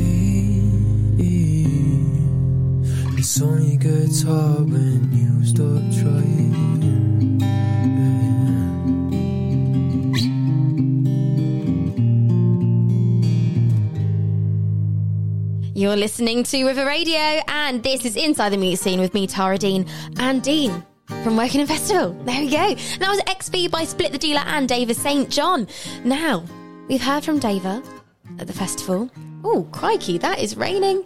This 3.15 3.41
only 3.41 3.77
gets 3.77 4.21
hard 4.21 4.69
when 4.69 5.09
you 5.11 5.45
stop 5.45 5.81
trying. 6.01 6.53
You're 15.75 15.95
listening 15.97 16.43
to 16.43 16.65
River 16.65 16.85
Radio, 16.85 17.41
and 17.47 17.83
this 17.83 18.05
is 18.05 18.15
Inside 18.15 18.49
the 18.49 18.57
Music 18.57 18.83
Scene 18.83 18.99
with 19.01 19.13
me, 19.13 19.27
Tara 19.27 19.57
Dean, 19.57 19.85
and 20.17 20.41
Dean 20.41 20.71
from 21.07 21.35
Wokingham 21.35 21.67
Festival. 21.67 22.13
There 22.23 22.41
we 22.41 22.49
go. 22.49 22.75
That 22.99 23.09
was 23.09 23.21
XV 23.41 23.69
by 23.71 23.83
Split 23.83 24.11
the 24.13 24.17
Dealer 24.17 24.43
and 24.45 24.69
Dava 24.69 24.95
St. 24.95 25.29
John. 25.29 25.67
Now, 26.05 26.45
we've 26.87 27.01
heard 27.01 27.25
from 27.25 27.39
Dava 27.39 27.85
at 28.39 28.47
the 28.47 28.53
festival. 28.53 29.09
Oh, 29.43 29.67
crikey, 29.71 30.17
that 30.19 30.39
is 30.39 30.55
raining. 30.55 31.03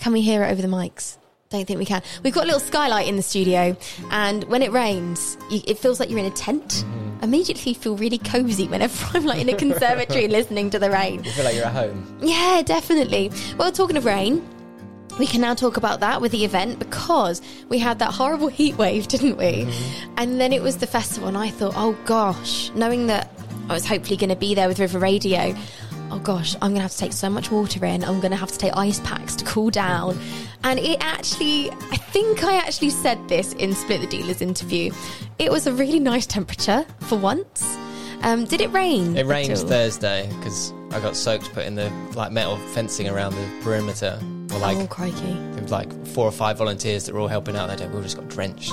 Can 0.00 0.12
we 0.12 0.20
hear 0.22 0.42
it 0.42 0.50
over 0.50 0.62
the 0.62 0.68
mics? 0.68 1.16
Don't 1.50 1.66
think 1.66 1.78
we 1.78 1.86
can. 1.86 2.02
We've 2.22 2.34
got 2.34 2.44
a 2.44 2.46
little 2.46 2.60
skylight 2.60 3.08
in 3.08 3.16
the 3.16 3.22
studio, 3.22 3.74
and 4.10 4.44
when 4.44 4.60
it 4.60 4.70
rains, 4.70 5.38
you, 5.50 5.62
it 5.66 5.78
feels 5.78 5.98
like 5.98 6.10
you're 6.10 6.18
in 6.18 6.26
a 6.26 6.30
tent. 6.30 6.84
Mm-hmm. 6.86 7.24
Immediately 7.24 7.74
feel 7.74 7.96
really 7.96 8.18
cozy 8.18 8.68
whenever 8.68 9.06
I'm 9.16 9.24
like 9.24 9.40
in 9.40 9.48
a 9.48 9.56
conservatory 9.56 10.28
listening 10.28 10.68
to 10.70 10.78
the 10.78 10.90
rain. 10.90 11.24
You 11.24 11.30
feel 11.30 11.44
like 11.44 11.54
you're 11.54 11.64
at 11.64 11.72
home. 11.72 12.18
Yeah, 12.20 12.62
definitely. 12.64 13.32
Well, 13.56 13.72
talking 13.72 13.96
of 13.96 14.04
rain, 14.04 14.46
we 15.18 15.26
can 15.26 15.40
now 15.40 15.54
talk 15.54 15.78
about 15.78 16.00
that 16.00 16.20
with 16.20 16.32
the 16.32 16.44
event 16.44 16.78
because 16.78 17.40
we 17.70 17.78
had 17.78 17.98
that 18.00 18.12
horrible 18.12 18.48
heat 18.58 18.76
wave, 18.76 19.08
didn't 19.08 19.38
we? 19.38 19.64
Mm-hmm. 19.64 20.14
And 20.18 20.38
then 20.38 20.52
it 20.52 20.62
was 20.62 20.76
the 20.76 20.86
festival, 20.86 21.28
and 21.28 21.38
I 21.38 21.48
thought, 21.48 21.72
oh 21.76 21.96
gosh, 22.04 22.70
knowing 22.74 23.06
that 23.06 23.32
I 23.70 23.72
was 23.72 23.86
hopefully 23.86 24.18
going 24.18 24.30
to 24.30 24.36
be 24.36 24.54
there 24.54 24.68
with 24.68 24.78
River 24.80 24.98
Radio, 24.98 25.56
oh 26.10 26.18
gosh, 26.18 26.54
I'm 26.56 26.70
going 26.70 26.76
to 26.76 26.82
have 26.82 26.92
to 26.92 26.98
take 26.98 27.12
so 27.12 27.28
much 27.28 27.50
water 27.50 27.84
in. 27.84 28.04
I'm 28.04 28.20
going 28.20 28.30
to 28.30 28.36
have 28.36 28.52
to 28.52 28.58
take 28.58 28.76
ice 28.76 29.00
packs 29.00 29.34
to 29.36 29.44
cool 29.44 29.70
down. 29.70 30.18
And 30.64 30.78
it 30.78 30.98
actually, 31.00 31.70
I 31.70 31.96
think 31.96 32.44
I 32.44 32.56
actually 32.56 32.90
said 32.90 33.28
this 33.28 33.52
in 33.54 33.74
Split 33.74 34.00
the 34.00 34.06
Dealers 34.06 34.40
interview. 34.40 34.92
It 35.38 35.50
was 35.50 35.66
a 35.66 35.72
really 35.72 36.00
nice 36.00 36.26
temperature 36.26 36.84
for 37.00 37.16
once. 37.16 37.76
Um, 38.22 38.44
did 38.44 38.60
it 38.60 38.72
rain? 38.72 39.16
It 39.16 39.26
rained? 39.26 39.56
Thursday 39.56 40.28
because 40.38 40.72
I 40.90 41.00
got 41.00 41.14
soaked 41.14 41.52
putting 41.52 41.76
the 41.76 41.90
like 42.16 42.32
metal 42.32 42.56
fencing 42.72 43.08
around 43.08 43.34
the 43.34 43.60
perimeter. 43.62 44.18
Or 44.52 44.58
like 44.58 44.78
oh, 44.78 44.86
crikey. 44.86 45.34
there 45.52 45.62
was 45.62 45.70
like 45.70 46.06
four 46.08 46.26
or 46.26 46.32
five 46.32 46.58
volunteers 46.58 47.04
that 47.04 47.14
were 47.14 47.20
all 47.20 47.28
helping 47.28 47.54
out 47.54 47.68
that 47.68 47.78
day. 47.78 47.86
We 47.86 47.94
all 47.94 48.02
just 48.02 48.16
got 48.16 48.28
drenched. 48.28 48.72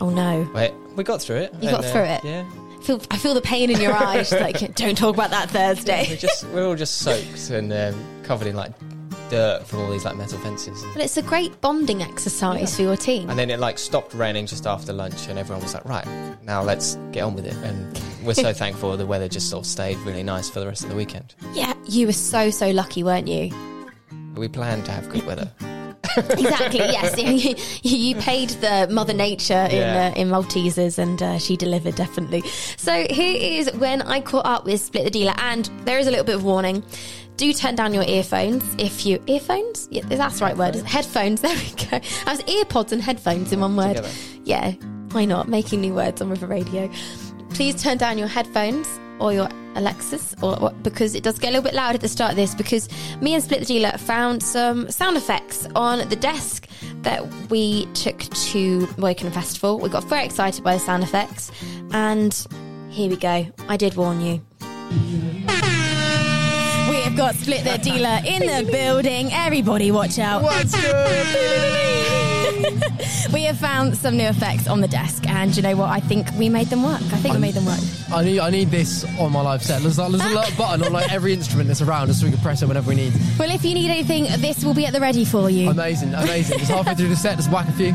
Oh, 0.00 0.10
no. 0.10 0.48
Wait, 0.54 0.72
we 0.94 1.02
got 1.02 1.20
through 1.20 1.36
it. 1.36 1.54
You 1.54 1.70
got 1.70 1.84
and, 1.84 1.86
uh, 1.86 1.92
through 1.92 2.02
it? 2.02 2.24
Yeah. 2.24 2.67
I 2.88 2.90
feel, 2.90 3.02
I 3.10 3.18
feel 3.18 3.34
the 3.34 3.42
pain 3.42 3.70
in 3.70 3.82
your 3.82 3.92
eyes. 3.92 4.32
like, 4.40 4.74
don't 4.74 4.96
talk 4.96 5.14
about 5.14 5.28
that 5.30 5.50
Thursday. 5.50 6.06
We're 6.08 6.16
just 6.16 6.44
we're 6.48 6.66
all 6.66 6.74
just 6.74 6.98
soaked 6.98 7.50
and 7.50 7.70
um, 7.70 8.22
covered 8.22 8.46
in 8.46 8.56
like 8.56 8.72
dirt 9.28 9.66
from 9.66 9.80
all 9.80 9.90
these 9.90 10.06
like 10.06 10.16
metal 10.16 10.38
fences. 10.38 10.82
But 10.94 11.02
it's 11.02 11.18
a 11.18 11.22
great 11.22 11.60
bonding 11.60 12.02
exercise 12.02 12.74
for 12.74 12.80
your 12.80 12.96
team. 12.96 13.28
And 13.28 13.38
then 13.38 13.50
it 13.50 13.60
like 13.60 13.78
stopped 13.78 14.14
raining 14.14 14.46
just 14.46 14.66
after 14.66 14.94
lunch, 14.94 15.28
and 15.28 15.38
everyone 15.38 15.62
was 15.62 15.74
like, 15.74 15.84
"Right, 15.84 16.06
now 16.42 16.62
let's 16.62 16.94
get 17.12 17.24
on 17.24 17.34
with 17.34 17.44
it." 17.44 17.56
And 17.56 18.00
we're 18.24 18.32
so 18.32 18.52
thankful 18.54 18.96
the 18.96 19.04
weather 19.04 19.28
just 19.28 19.50
sort 19.50 19.66
of 19.66 19.70
stayed 19.70 19.98
really 19.98 20.22
nice 20.22 20.48
for 20.48 20.60
the 20.60 20.66
rest 20.66 20.82
of 20.84 20.88
the 20.88 20.96
weekend. 20.96 21.34
Yeah, 21.52 21.74
you 21.84 22.06
were 22.06 22.12
so, 22.14 22.48
so 22.48 22.70
lucky, 22.70 23.02
weren't 23.02 23.28
you? 23.28 23.52
We 24.34 24.48
planned 24.48 24.86
to 24.86 24.92
have 24.92 25.10
good 25.10 25.26
weather. 25.26 25.52
Exactly. 26.18 26.78
Yes, 26.80 27.18
you, 27.18 27.54
you 27.98 28.14
paid 28.16 28.50
the 28.50 28.88
Mother 28.90 29.14
Nature 29.14 29.66
in 29.70 29.76
Yeah. 29.76 30.12
uh, 30.14 30.20
in 30.20 30.28
Maltesers, 30.28 30.98
and 30.98 31.22
uh, 31.22 31.38
she 31.38 31.56
delivered 31.56 31.94
definitely. 31.94 32.42
So 32.76 33.06
here 33.10 33.60
is 33.60 33.72
when 33.74 34.02
I 34.02 34.20
caught 34.20 34.46
up 34.46 34.64
with 34.64 34.80
Split 34.80 35.04
the 35.04 35.10
Dealer, 35.10 35.34
and 35.38 35.70
there 35.84 35.98
is 35.98 36.06
a 36.06 36.10
little 36.10 36.24
bit 36.26 36.36
of 36.36 36.44
warning. 36.44 36.82
Do 37.36 37.52
turn 37.52 37.76
down 37.76 37.94
your 37.94 38.02
earphones 38.02 38.64
if 38.78 39.06
you 39.06 39.22
earphones. 39.28 39.86
Yeah, 39.92 40.02
that's 40.06 40.40
the 40.40 40.44
right 40.46 40.56
word. 40.56 40.74
Headphones. 40.74 41.40
There 41.42 41.54
we 41.56 41.70
go. 41.90 42.00
I 42.26 42.30
was 42.32 42.40
earpods 42.42 42.90
and 42.92 43.00
headphones 43.00 43.52
in 43.52 43.60
one 43.60 43.76
word. 43.76 43.96
Together. 43.96 44.10
Yeah, 44.44 44.72
why 45.12 45.24
not? 45.24 45.48
Making 45.48 45.82
new 45.82 45.94
words 45.94 46.20
on 46.20 46.30
River 46.30 46.48
Radio. 46.48 46.90
Please 47.50 47.80
turn 47.80 47.96
down 47.96 48.18
your 48.18 48.26
headphones 48.28 48.88
or 49.20 49.32
your 49.32 49.48
Alexis, 49.74 50.34
or, 50.42 50.58
or- 50.60 50.72
because 50.82 51.14
it 51.14 51.22
does 51.22 51.38
get 51.38 51.48
a 51.48 51.52
little 51.52 51.62
bit 51.64 51.74
loud 51.74 51.94
at 51.94 52.00
the 52.00 52.08
start 52.08 52.30
of 52.32 52.36
this. 52.36 52.54
Because 52.54 52.88
me 53.20 53.34
and 53.34 53.42
Split 53.42 53.60
the 53.60 53.66
Dealer 53.66 53.92
found 53.98 54.42
some 54.42 54.90
sound 54.90 55.16
effects 55.16 55.66
on 55.76 56.08
the 56.08 56.16
desk 56.16 56.66
that 57.02 57.26
we 57.50 57.86
took 57.94 58.18
to 58.18 58.86
Wokingham 58.96 59.32
Festival. 59.32 59.78
We 59.78 59.88
got 59.88 60.04
very 60.04 60.24
excited 60.24 60.62
by 60.64 60.74
the 60.74 60.80
sound 60.80 61.02
effects, 61.02 61.50
and 61.92 62.34
here 62.90 63.08
we 63.10 63.16
go. 63.16 63.46
I 63.68 63.76
did 63.76 63.94
warn 63.96 64.20
you. 64.20 64.40
We 66.90 66.96
have 67.04 67.16
got 67.16 67.34
Split 67.34 67.64
the 67.64 67.78
Dealer 67.78 68.20
in 68.26 68.40
the 68.40 68.70
building. 68.70 69.30
Everybody, 69.32 69.90
watch 69.90 70.18
out. 70.18 70.42
What's 70.42 70.74
we 73.32 73.42
have 73.44 73.58
found 73.58 73.96
some 73.96 74.16
new 74.16 74.26
effects 74.26 74.66
on 74.68 74.80
the 74.80 74.88
desk, 74.88 75.26
and 75.28 75.54
you 75.56 75.62
know 75.62 75.76
what? 75.76 75.90
I 75.90 76.00
think 76.00 76.28
we 76.38 76.48
made 76.48 76.68
them 76.68 76.82
work. 76.82 77.00
I 77.00 77.18
think 77.18 77.34
we 77.34 77.40
made 77.40 77.54
them 77.54 77.66
work. 77.66 77.80
I 78.12 78.24
need 78.24 78.38
I 78.40 78.50
need 78.50 78.70
this 78.70 79.04
on 79.18 79.32
my 79.32 79.40
live 79.42 79.62
set. 79.62 79.82
There's, 79.82 79.98
like, 79.98 80.10
there's 80.10 80.22
a 80.24 80.28
little 80.34 80.56
button 80.58 80.84
on 80.84 80.92
like 80.92 81.12
every 81.12 81.32
instrument 81.32 81.68
that's 81.68 81.82
around, 81.82 82.08
just 82.08 82.20
so 82.20 82.26
we 82.26 82.32
can 82.32 82.40
press 82.40 82.62
it 82.62 82.66
whenever 82.66 82.88
we 82.88 82.96
need. 82.96 83.12
Well, 83.38 83.50
if 83.50 83.64
you 83.64 83.74
need 83.74 83.90
anything, 83.90 84.24
this 84.40 84.64
will 84.64 84.74
be 84.74 84.86
at 84.86 84.92
the 84.92 85.00
ready 85.00 85.24
for 85.24 85.50
you. 85.50 85.70
Amazing, 85.70 86.14
amazing. 86.14 86.58
Just 86.58 86.70
halfway 86.70 86.94
through 86.94 87.08
the 87.08 87.16
set, 87.16 87.36
just 87.36 87.50
whack 87.50 87.68
a 87.68 87.72
few. 87.72 87.94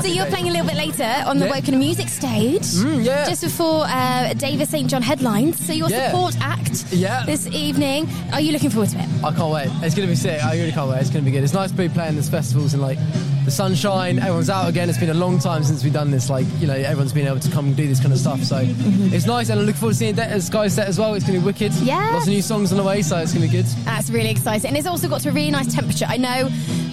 So 0.00 0.06
you're 0.06 0.26
playing 0.26 0.48
a 0.48 0.52
little 0.52 0.66
bit 0.66 0.76
later 0.76 1.10
on 1.26 1.38
the 1.38 1.46
Yeah. 1.46 1.52
Wokingham 1.60 1.78
Music 1.78 2.08
stage. 2.08 2.62
Mm, 2.62 3.04
yeah. 3.04 3.26
Just 3.28 3.42
before 3.42 3.84
uh, 3.88 4.32
David 4.34 4.68
St. 4.68 4.88
John 4.88 5.02
headlines. 5.02 5.64
So 5.64 5.72
your 5.72 5.88
Yeah. 5.88 6.10
support 6.10 6.36
act 6.40 6.84
Yeah. 6.92 7.24
this 7.26 7.46
evening. 7.48 8.08
Are 8.32 8.40
you 8.40 8.52
looking 8.52 8.70
forward 8.70 8.90
to 8.90 8.98
it? 8.98 9.08
I 9.24 9.32
can't 9.32 9.52
wait. 9.52 9.68
It's 9.82 9.94
going 9.94 10.06
to 10.08 10.12
be 10.12 10.16
sick. 10.16 10.42
I 10.44 10.56
really 10.56 10.72
can't 10.72 10.88
wait. 10.90 11.00
It's 11.00 11.10
going 11.10 11.24
to 11.24 11.30
be 11.30 11.34
good. 11.36 11.42
It's 11.44 11.52
nice 11.54 11.70
to 11.70 11.76
be 11.76 11.88
playing 11.88 12.14
these 12.16 12.28
festivals 12.28 12.74
and 12.74 12.82
like 12.82 12.98
the 13.44 13.50
sunshine. 13.50 13.97
Everyone's 13.98 14.50
out 14.50 14.68
again. 14.68 14.88
It's 14.88 14.98
been 14.98 15.10
a 15.10 15.14
long 15.14 15.38
time 15.38 15.64
since 15.64 15.84
we've 15.84 15.92
done 15.92 16.10
this. 16.10 16.30
Like 16.30 16.46
you 16.58 16.66
know, 16.66 16.74
everyone's 16.74 17.12
been 17.12 17.26
able 17.26 17.40
to 17.40 17.50
come 17.50 17.66
and 17.66 17.76
do 17.76 17.86
this 17.86 18.00
kind 18.00 18.12
of 18.12 18.18
stuff. 18.18 18.42
So 18.42 18.64
mm-hmm. 18.64 19.14
it's 19.14 19.26
nice, 19.26 19.50
and 19.50 19.60
I 19.60 19.62
look 19.62 19.76
forward 19.76 19.92
to 19.92 19.98
seeing 19.98 20.14
De- 20.14 20.40
Sky's 20.40 20.74
set 20.74 20.88
as 20.88 20.98
well. 20.98 21.14
It's 21.14 21.26
going 21.26 21.38
to 21.38 21.40
be 21.40 21.46
wicked. 21.46 21.72
Yeah. 21.74 22.12
Lots 22.12 22.26
of 22.26 22.32
new 22.32 22.42
songs 22.42 22.72
on 22.72 22.78
the 22.78 22.84
way, 22.84 23.02
so 23.02 23.18
it's 23.18 23.32
going 23.32 23.46
to 23.46 23.52
be 23.52 23.62
good. 23.62 23.66
That's 23.84 24.10
really 24.10 24.30
exciting. 24.30 24.68
And 24.68 24.76
it's 24.76 24.86
also 24.86 25.08
got 25.08 25.20
to 25.22 25.30
a 25.30 25.32
really 25.32 25.50
nice 25.50 25.74
temperature. 25.74 26.06
I 26.08 26.16
know, 26.16 26.48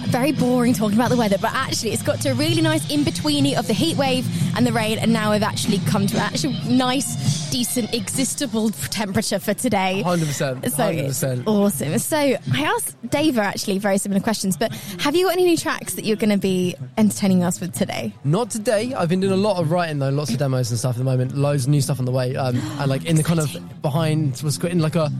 very 0.08 0.32
boring 0.32 0.74
talking 0.74 0.96
about 0.98 1.10
the 1.10 1.16
weather, 1.16 1.38
but 1.38 1.52
actually 1.52 1.92
it's 1.92 2.02
got 2.02 2.20
to 2.22 2.30
a 2.30 2.34
really 2.34 2.62
nice 2.62 2.90
in-betweeny 2.90 3.58
of 3.58 3.66
the 3.66 3.72
heat 3.72 3.96
wave 3.96 4.26
and 4.56 4.66
the 4.66 4.72
rain, 4.72 4.98
and 4.98 5.12
now 5.12 5.32
we've 5.32 5.42
actually 5.42 5.78
come 5.80 6.06
to 6.06 6.16
an 6.16 6.22
actual 6.22 6.52
nice, 6.64 7.45
decent, 7.56 7.94
existable 7.94 8.68
temperature 8.90 9.38
for 9.38 9.54
today. 9.54 10.02
Hundred 10.02 10.26
percent. 10.26 10.62
So 10.70 10.82
Hundred 10.82 10.98
it's 11.06 11.20
percent. 11.20 11.46
awesome. 11.46 11.98
So 11.98 12.16
I 12.18 12.38
asked 12.62 13.00
Dava 13.08 13.38
actually 13.38 13.78
very 13.78 13.96
similar 13.96 14.20
questions, 14.20 14.58
but 14.58 14.74
have 15.00 15.16
you 15.16 15.24
got 15.24 15.32
any 15.32 15.44
new 15.44 15.56
tracks 15.56 15.94
that 15.94 16.04
you're 16.04 16.18
going 16.18 16.30
to 16.30 16.36
be 16.36 16.74
entertaining 16.98 17.42
us 17.42 17.58
with 17.58 17.72
today? 17.72 18.12
Not 18.24 18.50
today. 18.50 18.92
I've 18.92 19.08
been 19.08 19.20
doing 19.20 19.32
a 19.32 19.36
lot 19.48 19.56
of 19.56 19.70
writing 19.70 19.98
though, 19.98 20.10
lots 20.10 20.30
of 20.32 20.36
demos 20.38 20.70
and 20.70 20.78
stuff 20.78 20.96
at 20.96 20.98
the 20.98 21.04
moment. 21.04 21.34
Loads 21.34 21.64
of 21.64 21.70
new 21.70 21.80
stuff 21.80 21.98
on 21.98 22.04
the 22.04 22.12
way, 22.12 22.36
um, 22.36 22.56
and 22.78 22.90
like 22.90 23.06
in 23.06 23.16
the 23.16 23.22
kind 23.22 23.40
of 23.40 23.56
behind 23.80 24.42
was 24.42 24.62
in 24.64 24.80
like 24.80 24.96
a 24.96 25.10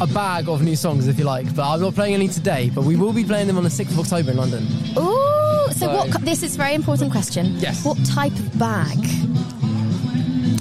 a 0.00 0.06
bag 0.06 0.48
of 0.48 0.62
new 0.62 0.76
songs, 0.76 1.08
if 1.08 1.18
you 1.18 1.24
like. 1.26 1.54
But 1.54 1.68
I'm 1.70 1.80
not 1.82 1.94
playing 1.94 2.14
any 2.14 2.28
today. 2.28 2.70
But 2.74 2.84
we 2.84 2.96
will 2.96 3.12
be 3.12 3.24
playing 3.24 3.48
them 3.48 3.58
on 3.58 3.64
the 3.64 3.70
sixth 3.70 3.92
of 3.92 3.98
October 4.00 4.30
in 4.30 4.38
London. 4.38 4.62
Ooh, 4.96 5.66
so 5.72 5.80
So- 5.80 5.94
what? 5.94 6.24
This 6.24 6.42
is 6.42 6.54
a 6.54 6.58
very 6.58 6.74
important 6.74 7.10
question. 7.12 7.54
Yes. 7.58 7.84
What 7.84 7.98
type 8.06 8.32
of 8.32 8.58
bag? 8.58 8.98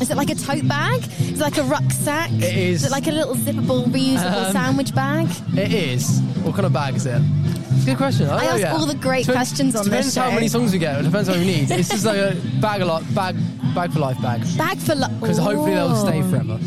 Is 0.02 0.10
it 0.12 0.18
like 0.18 0.30
a 0.30 0.36
tote 0.36 0.68
bag? 0.68 1.04
Is 1.20 1.32
it 1.32 1.40
like 1.40 1.58
a 1.58 1.64
rucksack? 1.64 2.32
It 2.34 2.44
is. 2.56 2.82
Is 2.82 2.88
it 2.88 2.92
like 2.92 3.08
a 3.08 3.12
little 3.12 3.36
zippable, 3.36 3.86
reusable 3.86 4.46
Um, 4.48 4.52
sandwich 4.52 4.94
bag? 4.94 5.28
It 5.56 5.72
is. 5.74 6.20
What 6.44 6.54
kind 6.56 6.66
of 6.66 6.74
bag 6.74 6.96
is 6.96 7.06
it? 7.06 7.22
Good 7.86 7.98
question. 7.98 8.30
I 8.30 8.40
don't 8.44 8.50
ask 8.54 8.60
yet. 8.62 8.72
all 8.74 8.86
the 8.86 8.96
great 8.96 9.26
Depends- 9.26 9.50
questions 9.50 9.76
on 9.76 9.84
this 9.84 9.88
It 9.88 9.90
Depends 9.90 10.16
how 10.16 10.32
many 10.32 10.48
songs 10.48 10.74
we 10.74 10.80
get. 10.80 11.00
It 11.00 11.04
depends 11.04 11.30
on 11.30 11.36
what 11.38 11.46
we 11.46 11.52
need. 11.56 11.72
It's 11.72 11.90
just 11.90 12.06
like 12.06 12.18
a 12.18 12.36
bag 12.62 12.82
a 12.82 12.86
lot, 12.86 13.04
bag, 13.16 13.36
bag 13.74 13.92
for 13.94 14.00
life 14.00 14.22
bag. 14.22 14.42
Bag 14.58 14.78
for 14.80 14.96
life. 14.96 15.12
Because 15.20 15.38
hopefully 15.38 15.74
they'll 15.76 15.96
stay 15.96 16.22
forever. 16.24 16.60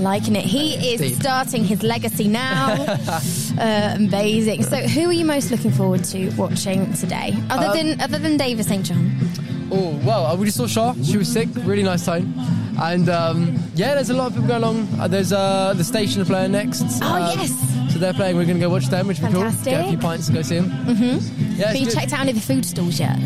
Liking 0.00 0.36
it. 0.36 0.44
He 0.44 0.74
is 0.94 1.00
Deep. 1.00 1.14
starting 1.14 1.64
his 1.64 1.82
legacy 1.82 2.28
now. 2.28 2.72
uh, 3.58 3.92
amazing. 3.96 4.62
So, 4.62 4.76
who 4.76 5.08
are 5.08 5.12
you 5.12 5.24
most 5.24 5.50
looking 5.50 5.70
forward 5.70 6.04
to 6.04 6.28
watching 6.36 6.92
today, 6.92 7.34
other 7.50 7.68
Um, 7.68 7.76
than 7.76 8.00
other 8.02 8.18
than 8.18 8.36
David 8.36 8.66
St 8.66 8.84
John? 8.84 9.10
Oh 9.70 10.00
well, 10.04 10.26
uh, 10.26 10.36
we 10.36 10.46
just 10.46 10.56
saw 10.58 10.66
Shah. 10.66 10.94
She 11.02 11.16
was 11.16 11.28
sick. 11.32 11.48
Really 11.64 11.82
nice 11.82 12.04
time. 12.04 12.32
And 12.80 13.08
um, 13.08 13.58
yeah, 13.74 13.94
there's 13.94 14.10
a 14.10 14.14
lot 14.14 14.28
of 14.28 14.34
people 14.34 14.48
going 14.48 14.62
along. 14.62 14.88
Uh, 15.00 15.08
there's 15.08 15.32
uh, 15.32 15.72
the 15.76 15.82
station 15.84 16.24
playing 16.24 16.52
next. 16.52 16.82
Oh, 17.02 17.06
Um, 17.14 17.38
yes. 17.38 17.92
So 17.92 17.98
they're 17.98 18.12
playing. 18.12 18.36
We're 18.36 18.44
going 18.44 18.58
to 18.58 18.60
go 18.60 18.68
watch 18.70 18.86
them, 18.88 19.06
which 19.08 19.18
would 19.20 19.28
be 19.28 19.34
cool. 19.34 19.50
Get 19.64 19.86
a 19.86 19.88
few 19.88 19.98
pints 19.98 20.28
and 20.28 20.36
go 20.36 20.42
see 20.42 20.56
them. 20.58 20.70
Mm-hmm. 20.70 21.52
Yeah, 21.58 21.66
Have 21.68 21.76
you 21.76 21.86
good. 21.86 21.94
checked 21.94 22.12
out 22.12 22.20
any 22.20 22.30
of 22.30 22.36
the 22.36 22.42
food 22.42 22.64
stalls 22.66 23.00
yet? 23.00 23.18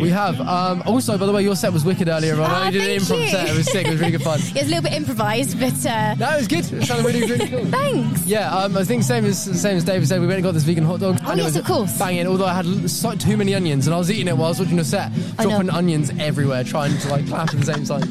We 0.00 0.10
have. 0.10 0.40
Um, 0.40 0.82
also, 0.86 1.16
by 1.18 1.26
the 1.26 1.32
way, 1.32 1.42
your 1.42 1.56
set 1.56 1.72
was 1.72 1.84
wicked 1.84 2.08
earlier 2.08 2.34
on. 2.34 2.50
Ah, 2.50 2.64
I 2.66 2.70
did 2.70 2.82
an 2.82 3.00
improv 3.00 3.22
you. 3.22 3.28
set. 3.28 3.48
It 3.48 3.56
was 3.56 3.66
sick. 3.70 3.86
It 3.86 3.90
was 3.90 4.00
really 4.00 4.12
good 4.12 4.22
fun. 4.22 4.40
It 4.46 4.54
was 4.54 4.62
a 4.62 4.66
little 4.66 4.82
bit 4.82 4.92
improvised, 4.92 5.58
but 5.58 5.86
uh, 5.86 6.14
No, 6.14 6.30
it 6.34 6.36
was 6.38 6.48
good. 6.48 6.72
It 6.72 6.86
sounded 6.86 7.04
really, 7.06 7.20
really 7.30 7.48
cool. 7.48 7.64
thanks. 7.66 8.24
Yeah, 8.26 8.54
um, 8.54 8.76
I 8.76 8.84
think 8.84 9.02
same 9.02 9.24
as 9.24 9.42
same 9.60 9.76
as 9.76 9.84
David 9.84 10.06
said. 10.08 10.20
We 10.20 10.26
went 10.26 10.36
and 10.38 10.44
got 10.44 10.52
this 10.54 10.64
vegan 10.64 10.84
hot 10.84 11.00
dog. 11.00 11.18
Oh, 11.24 11.30
and 11.30 11.40
it 11.40 11.44
yes, 11.44 11.54
was 11.54 11.56
of 11.56 11.64
course. 11.64 11.98
Banging. 11.98 12.26
Although 12.26 12.46
I 12.46 12.54
had 12.54 12.90
so, 12.90 13.14
too 13.14 13.36
many 13.36 13.54
onions, 13.54 13.86
and 13.86 13.94
I 13.94 13.98
was 13.98 14.10
eating 14.10 14.28
it 14.28 14.36
while 14.36 14.46
I 14.46 14.48
was 14.50 14.60
watching 14.60 14.76
the 14.76 14.84
set, 14.84 15.12
dropping 15.38 15.70
onions 15.70 16.10
everywhere, 16.18 16.64
trying 16.64 16.96
to 16.98 17.08
like 17.08 17.26
clap 17.26 17.52
at 17.54 17.60
the 17.60 17.66
same 17.66 17.84
time. 17.84 18.08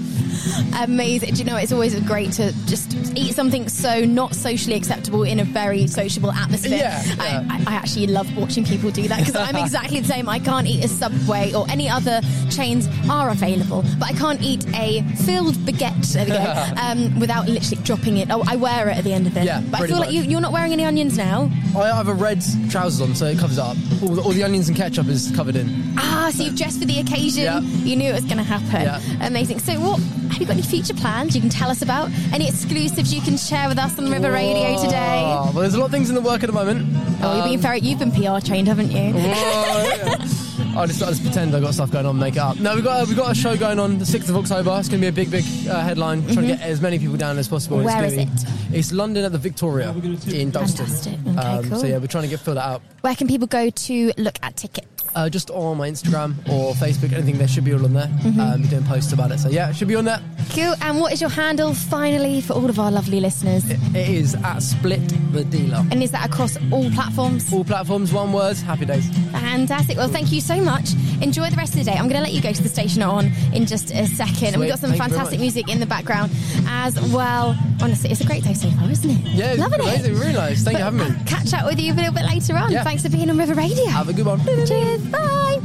Amazing. 0.81 1.33
Do 1.33 1.39
you 1.39 1.45
know, 1.45 1.57
it's 1.57 1.71
always 1.71 1.99
great 2.01 2.31
to 2.33 2.51
just 2.65 2.93
eat 3.15 3.33
something 3.33 3.69
so 3.69 4.01
not 4.05 4.36
socially 4.36 4.75
acceptable 4.75 5.23
in 5.23 5.39
a 5.39 5.43
very 5.43 5.88
sociable 5.88 6.31
atmosphere. 6.31 6.77
Yeah, 6.77 7.03
yeah. 7.05 7.45
I, 7.49 7.63
I, 7.67 7.73
I 7.73 7.75
actually 7.75 8.07
love 8.07 8.36
watching 8.38 8.65
people 8.65 8.91
do 8.91 9.07
that 9.07 9.19
because 9.19 9.36
I'm 9.36 9.55
exactly 9.55 9.99
the 9.99 10.07
same. 10.07 10.29
I 10.29 10.39
can't 10.39 10.67
eat 10.67 10.83
a 10.83 10.88
Subway 10.88 11.53
or 11.53 11.65
any 11.69 11.89
other 11.89 12.21
chains 12.49 12.88
are 13.09 13.29
available, 13.29 13.83
but 13.99 14.09
I 14.09 14.13
can't 14.13 14.41
eat 14.41 14.65
a 14.75 15.01
filled 15.25 15.55
baguette 15.55 15.95
there 16.13 16.25
we 16.25 16.31
go, 16.31 16.81
um, 16.81 17.19
without 17.19 17.47
literally 17.47 17.81
dropping 17.83 18.17
it. 18.17 18.29
Oh, 18.31 18.43
I 18.47 18.55
wear 18.55 18.89
it 18.89 18.97
at 18.97 19.03
the 19.03 19.13
end 19.13 19.27
of 19.27 19.38
it. 19.38 19.45
Yeah, 19.45 19.61
but 19.69 19.81
I 19.81 19.88
feel 19.88 19.97
like 19.97 20.07
much. 20.07 20.13
you, 20.13 20.23
you're 20.23 20.41
not 20.41 20.51
wearing 20.51 20.73
any 20.73 20.86
onions 20.86 21.17
now. 21.17 21.51
I 21.77 21.88
have 21.88 22.07
a 22.07 22.13
red 22.13 22.43
trousers 22.69 23.01
on, 23.01 23.15
so 23.15 23.25
it 23.25 23.39
covers 23.39 23.57
up. 23.57 23.77
All 24.01 24.09
the, 24.09 24.21
all 24.21 24.31
the 24.31 24.43
onions 24.43 24.67
and 24.67 24.77
ketchup 24.77 25.07
is 25.07 25.31
covered 25.36 25.55
in. 25.55 25.93
Ah, 25.97 26.31
so 26.33 26.43
you've 26.43 26.55
dressed 26.55 26.79
for 26.79 26.86
the 26.86 26.99
occasion. 26.99 27.43
Yeah. 27.43 27.59
You 27.59 27.95
knew 27.95 28.09
it 28.09 28.13
was 28.13 28.25
going 28.25 28.38
to 28.38 28.43
happen. 28.43 28.81
Yeah. 28.81 29.27
Amazing. 29.27 29.59
So, 29.59 29.73
what 29.79 29.99
have 30.30 30.41
you 30.41 30.45
got 30.47 30.53
any 30.53 30.61
future 30.61 30.93
plans 30.93 31.36
you 31.36 31.41
can 31.41 31.49
tell 31.49 31.69
us 31.69 31.82
about? 31.82 32.09
Any 32.34 32.47
exclusives 32.47 33.13
you 33.13 33.21
can 33.21 33.38
share 33.38 33.67
with 33.69 33.78
us 33.80 33.97
on 33.99 34.09
River 34.11 34.32
Radio 34.32 34.82
today? 34.84 35.21
Oh, 35.26 35.51
well, 35.53 35.61
there's 35.61 35.73
a 35.76 35.80
lot 35.80 35.86
of 35.86 35.91
things 35.91 36.09
in 36.09 36.15
the 36.15 36.21
work 36.21 36.43
at 36.43 36.47
the 36.47 36.53
moment. 36.53 36.88
Oh, 37.21 37.36
you've 37.36 37.45
been 37.45 37.55
Um, 37.55 37.61
very, 37.61 37.80
you've 37.80 37.99
been 37.99 38.11
PR 38.11 38.39
trained, 38.45 38.67
haven't 38.67 38.91
you? 38.91 39.13
I 40.78 40.86
just, 40.88 41.01
I 41.01 41.07
just 41.07 41.23
pretend 41.23 41.55
I've 41.55 41.61
got 41.63 41.73
stuff 41.73 41.89
going 41.91 42.05
on, 42.05 42.19
make 42.19 42.36
it 42.36 42.39
up. 42.39 42.59
No, 42.59 42.76
we've 42.76 42.84
got 42.84 43.03
uh, 43.03 43.05
we 43.07 43.15
got 43.15 43.32
a 43.32 43.36
show 43.36 43.55
going 43.55 43.80
on 43.80 43.97
the 43.97 44.05
sixth 44.05 44.30
of 44.30 44.36
October. 44.36 44.76
It's 44.78 44.89
going 44.89 44.99
to 45.01 45.05
be 45.05 45.07
a 45.07 45.11
big, 45.11 45.32
big 45.32 45.45
uh, 45.69 45.82
headline. 45.82 46.23
Trying 46.23 46.47
to 46.47 46.55
get 46.55 46.61
as 46.61 46.82
many 46.82 46.99
people 46.99 47.15
down 47.15 47.38
as 47.38 47.47
possible. 47.47 47.78
Mm-hmm. 47.78 47.86
Where 47.86 48.03
it's 48.03 48.13
is 48.13 48.43
gonna 48.43 48.76
it's 48.78 48.91
London 48.91 49.23
at 49.23 49.32
the 49.32 49.38
Victoria 49.38 49.91
in 49.91 50.51
Dalston. 50.51 50.86
Fantastic. 50.86 51.13
Okay, 51.28 51.38
Um, 51.39 51.69
cool. 51.69 51.80
So 51.80 51.88
yeah, 51.88 51.97
we're 51.97 52.07
trying 52.07 52.23
to 52.23 52.30
get 52.30 52.41
fill 52.41 52.55
that 52.55 52.65
out. 52.67 52.82
Where 53.01 53.15
can 53.15 53.28
people 53.28 53.47
go 53.47 53.69
to 53.69 54.11
look 54.17 54.38
at 54.43 54.57
tickets? 54.57 54.94
Uh, 55.16 55.30
just 55.30 55.49
on 55.51 55.78
my 55.78 55.89
Instagram 55.89 56.36
or 56.49 56.74
Facebook, 56.74 57.13
anything 57.13 57.38
there 57.38 57.47
should 57.47 57.63
be 57.63 57.74
all 57.74 57.84
on 57.86 57.93
there. 57.93 58.07
Mm-hmm. 58.07 58.39
Um, 58.39 58.61
doing 58.63 58.84
posts 58.84 59.13
about 59.13 59.32
it, 59.32 59.39
so 59.39 59.49
yeah, 59.49 59.70
it 59.70 59.76
should 59.76 59.88
be 59.88 59.95
on 59.95 60.03
there. 60.05 60.22
Cool. 60.49 60.76
And 60.82 60.99
what 60.99 61.13
is 61.13 61.22
your 61.22 61.30
handle 61.30 61.74
finally 61.74 62.41
for 62.41 62.53
all 62.53 62.70
of 62.70 62.80
our 62.80 62.91
lovely 62.91 63.20
listeners? 63.20 63.63
It 63.70 63.80
is 63.95 64.36
at 64.36 64.59
Split 64.59 65.01
the 65.32 65.43
Dealer. 65.45 65.86
And 65.91 66.03
is 66.03 66.11
that 66.11 66.26
across 66.26 66.57
all 66.72 66.89
platforms? 66.91 67.51
All 67.51 67.63
platforms, 67.63 68.11
one 68.13 68.32
word. 68.34 68.57
Happy 68.57 68.86
days. 68.86 69.07
Fantastic. 69.32 69.97
Well, 69.97 70.07
thank 70.09 70.32
you 70.32 70.41
so 70.41 70.61
much. 70.61 70.91
enjoy 71.22 71.49
the 71.49 71.55
rest 71.55 71.74
of 71.74 71.80
the 71.80 71.86
day. 71.86 71.93
I'm 71.93 72.07
going 72.09 72.18
to 72.18 72.22
let 72.22 72.34
you 72.34 72.41
go 72.41 72.51
to 72.51 72.61
the 72.63 72.70
station 72.70 73.01
on 73.01 73.32
in 73.53 73.66
just 73.66 73.91
a 73.91 74.05
second. 74.05 74.53
and 74.53 74.59
we've 74.59 74.70
got 74.70 74.80
some 74.80 74.91
Thank 74.91 75.01
fantastic 75.01 75.39
music 75.39 75.70
in 75.70 75.80
the 75.80 75.86
background 75.86 76.32
as 76.68 76.99
well. 77.13 77.55
Honestly, 77.82 78.11
it's 78.11 78.22
a 78.22 78.26
great 78.26 78.43
day 78.43 78.53
so 78.53 78.70
far, 78.72 78.89
isn't 78.89 79.09
it? 79.09 79.18
Yeah, 79.28 79.51
it's 79.51 79.59
Loving 79.59 79.82
amazing. 79.82 80.16
it. 80.16 80.20
Really 80.20 80.34
nice. 80.34 80.63
Thank 80.63 80.78
you 80.78 80.86
for 80.86 80.91
having 80.91 80.99
me. 80.99 81.16
I'll 81.20 81.26
Catch 81.26 81.53
up 81.53 81.66
with 81.66 81.80
you 81.80 81.93
a 81.93 81.95
little 81.95 82.13
bit 82.13 82.26
later 82.26 82.55
on. 82.55 82.72
Yeah. 82.72 82.84
Thanks 82.84 83.03
for 83.03 83.09
being 83.09 83.30
on 83.30 83.38
River 83.38 83.53
Radio. 83.53 83.86
Have 83.88 84.09
a 84.09 84.13
good 84.13 84.26
one. 84.26 84.43
Cheers. 84.66 85.04
Bye. 85.11 85.61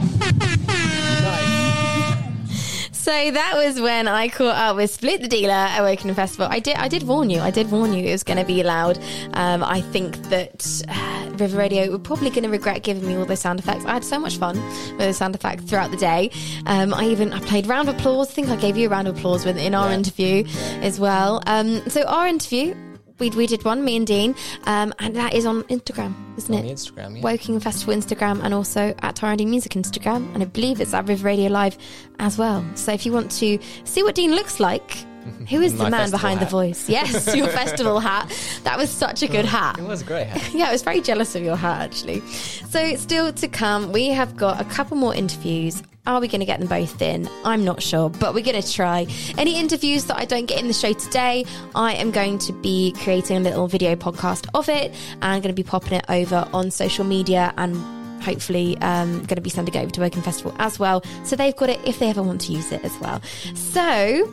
So 3.11 3.30
that 3.30 3.55
was 3.57 3.80
when 3.80 4.07
I 4.07 4.28
caught 4.28 4.55
up 4.55 4.76
with 4.76 4.91
Split 4.91 5.20
the 5.20 5.26
Dealer 5.26 5.51
at 5.53 5.80
Wokingham 5.80 6.14
Festival. 6.14 6.47
I 6.49 6.61
did, 6.61 6.76
I 6.76 6.86
did 6.86 7.03
warn 7.05 7.28
you. 7.28 7.41
I 7.41 7.51
did 7.51 7.70
warn 7.70 7.93
you 7.93 8.05
it 8.05 8.12
was 8.12 8.22
going 8.22 8.38
to 8.38 8.45
be 8.45 8.62
loud. 8.62 8.99
Um, 9.32 9.64
I 9.64 9.80
think 9.80 10.16
that 10.28 10.82
uh, 10.86 11.30
River 11.36 11.59
Radio 11.59 11.91
were 11.91 11.99
probably 11.99 12.30
going 12.30 12.45
to 12.45 12.51
regret 12.51 12.82
giving 12.82 13.05
me 13.09 13.16
all 13.16 13.24
those 13.24 13.41
sound 13.41 13.59
effects. 13.59 13.84
I 13.84 13.95
had 13.95 14.05
so 14.05 14.18
much 14.18 14.36
fun 14.36 14.57
with 14.91 14.99
the 14.99 15.12
sound 15.12 15.34
effects 15.34 15.64
throughout 15.64 15.91
the 15.91 15.97
day. 15.97 16.30
Um, 16.66 16.95
I 16.95 17.07
even 17.07 17.32
I 17.32 17.41
played 17.41 17.66
round 17.66 17.88
of 17.88 17.97
applause. 17.97 18.30
I 18.30 18.32
think 18.34 18.49
I 18.49 18.57
gave 18.57 18.76
you 18.76 18.86
a 18.86 18.91
round 18.91 19.09
of 19.09 19.16
applause 19.18 19.45
with 19.45 19.57
in 19.57 19.74
our 19.74 19.91
interview 19.91 20.45
as 20.82 21.01
well. 21.01 21.43
Um, 21.47 21.80
so 21.88 22.05
our 22.07 22.28
interview. 22.28 22.76
We, 23.21 23.31
we 23.31 23.47
did 23.47 23.64
one, 23.64 23.85
me 23.85 23.97
and 23.97 24.07
Dean, 24.07 24.35
um, 24.64 24.93
and 24.99 25.14
that 25.14 25.35
is 25.35 25.47
on 25.47 25.62
Instagram, 25.64 26.14
isn't 26.39 26.55
On 26.55 26.64
it? 26.64 26.68
the 26.68 26.75
Instagram, 26.75 27.16
yeah. 27.16 27.23
Wokingham 27.23 27.62
Festival 27.62 27.95
Instagram 27.95 28.43
and 28.43 28.53
also 28.55 28.95
at 29.01 29.16
Tarandine 29.16 29.49
Music 29.49 29.73
Instagram. 29.73 30.33
And 30.35 30.43
I 30.43 30.47
believe 30.47 30.81
it's 30.81 30.95
at 30.95 31.07
River 31.07 31.27
Radio 31.27 31.51
Live 31.51 31.77
as 32.18 32.39
well. 32.39 32.64
So 32.75 32.93
if 32.93 33.05
you 33.07 33.12
want 33.12 33.31
to 33.33 33.59
see 33.85 34.03
what 34.03 34.14
Dean 34.14 34.33
looks 34.35 34.59
like, 34.59 34.91
who 35.51 35.61
is 35.61 35.77
the 35.79 35.91
man 35.91 36.11
behind 36.11 36.41
the 36.41 36.47
voice? 36.47 36.89
Yes, 36.89 37.35
your 37.37 37.49
festival 37.49 38.01
hat. 38.01 38.29
That 38.64 38.79
was 38.79 38.91
such 38.91 39.23
a 39.23 39.29
good 39.29 39.45
hat. 39.45 39.79
It 39.79 39.85
was 39.85 40.01
a 40.03 40.05
great 40.05 40.27
hat. 40.27 40.55
Yeah, 40.55 40.68
I 40.68 40.73
was 40.73 40.83
very 40.83 41.01
jealous 41.03 41.35
of 41.35 41.43
your 41.43 41.57
hat 41.57 41.83
actually. 41.83 42.21
So, 42.71 42.97
still 42.97 43.33
to 43.35 43.49
come, 43.49 43.93
we 43.93 44.09
have 44.09 44.37
got 44.37 44.61
a 44.61 44.64
couple 44.64 44.97
more 44.97 45.14
interviews. 45.14 45.83
Are 46.07 46.21
we 46.21 46.29
going 46.29 46.41
to 46.41 46.47
get 46.47 46.61
them 46.61 46.69
both 46.69 47.03
in? 47.03 47.29
I'm 47.45 47.65
not 47.65 47.83
sure, 47.83 48.09
but 48.09 48.35
we're 48.35 48.45
going 48.45 48.61
to 48.61 48.73
try. 48.73 49.07
Any 49.37 49.59
interviews 49.59 50.07
that 50.07 50.17
I 50.17 50.25
don't 50.25 50.47
get 50.47 50.59
in 50.59 50.67
the 50.67 50.73
show 50.75 50.93
today, 50.93 51.45
I 51.75 51.95
am 51.95 52.11
going 52.11 52.39
to 52.39 52.53
be 52.55 52.93
creating 53.03 53.37
a 53.37 53.41
little 53.41 53.69
video 53.69 53.95
podcast 53.97 54.49
of 54.55 54.69
it 54.69 54.93
and 55.13 55.25
I'm 55.25 55.43
going 55.43 55.55
to 55.55 55.63
be 55.63 55.63
popping 55.63 55.95
it 55.95 56.05
over 56.09 56.49
on 56.53 56.71
social 56.71 57.05
media 57.05 57.53
and 57.59 57.77
hopefully 58.23 58.79
um, 58.79 59.19
going 59.19 59.37
to 59.37 59.41
be 59.43 59.51
sending 59.51 59.75
it 59.75 59.79
over 59.79 59.91
to 59.91 60.01
Wokingham 60.01 60.25
Festival 60.25 60.55
as 60.59 60.79
well. 60.79 61.03
So 61.25 61.37
they've 61.37 61.57
got 61.57 61.69
it 61.69 61.81
if 61.87 61.99
they 61.99 62.09
ever 62.09 62.23
want 62.23 62.41
to 62.43 62.53
use 62.53 62.73
it 62.73 62.83
as 62.83 62.99
well. 62.99 63.21
So 63.55 64.33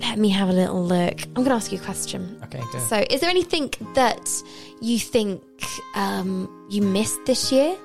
let 0.00 0.18
me 0.18 0.28
have 0.28 0.48
a 0.48 0.52
little 0.52 0.84
look. 0.84 1.22
I'm 1.22 1.34
going 1.34 1.46
to 1.46 1.54
ask 1.54 1.72
you 1.72 1.78
a 1.78 1.82
question. 1.82 2.38
Okay, 2.44 2.62
good. 2.72 2.82
So, 2.82 3.04
is 3.10 3.20
there 3.20 3.30
anything 3.30 3.72
that 3.94 4.30
you 4.80 4.98
think 4.98 5.42
um, 5.94 6.66
you 6.70 6.82
missed 6.82 7.24
this 7.26 7.50
year? 7.52 7.76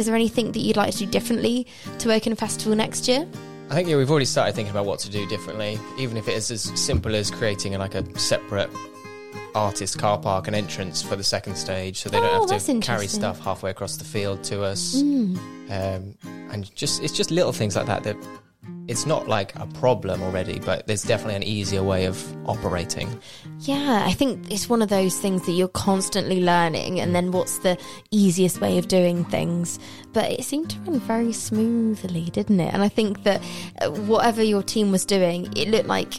Is 0.00 0.06
there 0.06 0.14
anything 0.14 0.50
that 0.52 0.60
you'd 0.60 0.78
like 0.78 0.92
to 0.92 0.98
do 1.00 1.04
differently 1.06 1.66
to 1.98 2.08
Wokingham 2.08 2.38
Festival 2.38 2.74
next 2.74 3.06
year? 3.06 3.28
I 3.68 3.74
think 3.74 3.86
yeah, 3.86 3.96
we've 3.96 4.10
already 4.10 4.24
started 4.24 4.54
thinking 4.54 4.70
about 4.70 4.86
what 4.86 4.98
to 5.00 5.10
do 5.10 5.26
differently, 5.26 5.78
even 5.98 6.16
if 6.16 6.26
it 6.26 6.32
is 6.32 6.50
as 6.50 6.62
simple 6.62 7.14
as 7.14 7.30
creating 7.30 7.74
like 7.74 7.94
a 7.94 8.18
separate 8.18 8.70
artist 9.54 9.98
car 9.98 10.16
park 10.16 10.46
and 10.46 10.56
entrance 10.56 11.02
for 11.02 11.16
the 11.16 11.22
second 11.22 11.54
stage, 11.56 11.98
so 11.98 12.08
they 12.08 12.16
Oh, 12.16 12.22
don't 12.46 12.50
have 12.50 12.64
to 12.64 12.80
carry 12.80 13.08
stuff 13.08 13.40
halfway 13.40 13.70
across 13.70 13.96
the 13.98 14.04
field 14.04 14.42
to 14.44 14.62
us. 14.62 14.96
Mm. 15.02 15.36
Um, 15.70 16.14
and 16.50 16.74
just 16.74 17.02
it's 17.02 17.12
just 17.12 17.30
little 17.30 17.52
things 17.52 17.76
like 17.76 17.84
that 17.84 18.02
that 18.04 18.16
it's 18.90 19.06
not 19.06 19.28
like 19.28 19.54
a 19.54 19.66
problem 19.68 20.20
already, 20.20 20.58
but 20.58 20.86
there's 20.86 21.02
definitely 21.04 21.36
an 21.36 21.44
easier 21.44 21.82
way 21.82 22.06
of 22.06 22.16
operating. 22.48 23.08
Yeah, 23.60 24.02
I 24.04 24.12
think 24.12 24.50
it's 24.50 24.68
one 24.68 24.82
of 24.82 24.88
those 24.88 25.16
things 25.16 25.46
that 25.46 25.52
you're 25.52 25.68
constantly 25.68 26.42
learning, 26.42 26.98
and 27.00 27.14
then 27.14 27.30
what's 27.30 27.58
the 27.58 27.78
easiest 28.10 28.60
way 28.60 28.78
of 28.78 28.88
doing 28.88 29.24
things. 29.26 29.78
But 30.12 30.32
it 30.32 30.44
seemed 30.44 30.70
to 30.70 30.78
run 30.80 30.98
very 31.00 31.32
smoothly, 31.32 32.24
didn't 32.30 32.58
it? 32.58 32.74
And 32.74 32.82
I 32.82 32.88
think 32.88 33.22
that 33.22 33.40
uh, 33.80 33.90
whatever 33.90 34.42
your 34.42 34.62
team 34.62 34.90
was 34.90 35.04
doing, 35.04 35.46
it 35.56 35.68
looked 35.68 35.86
like. 35.88 36.12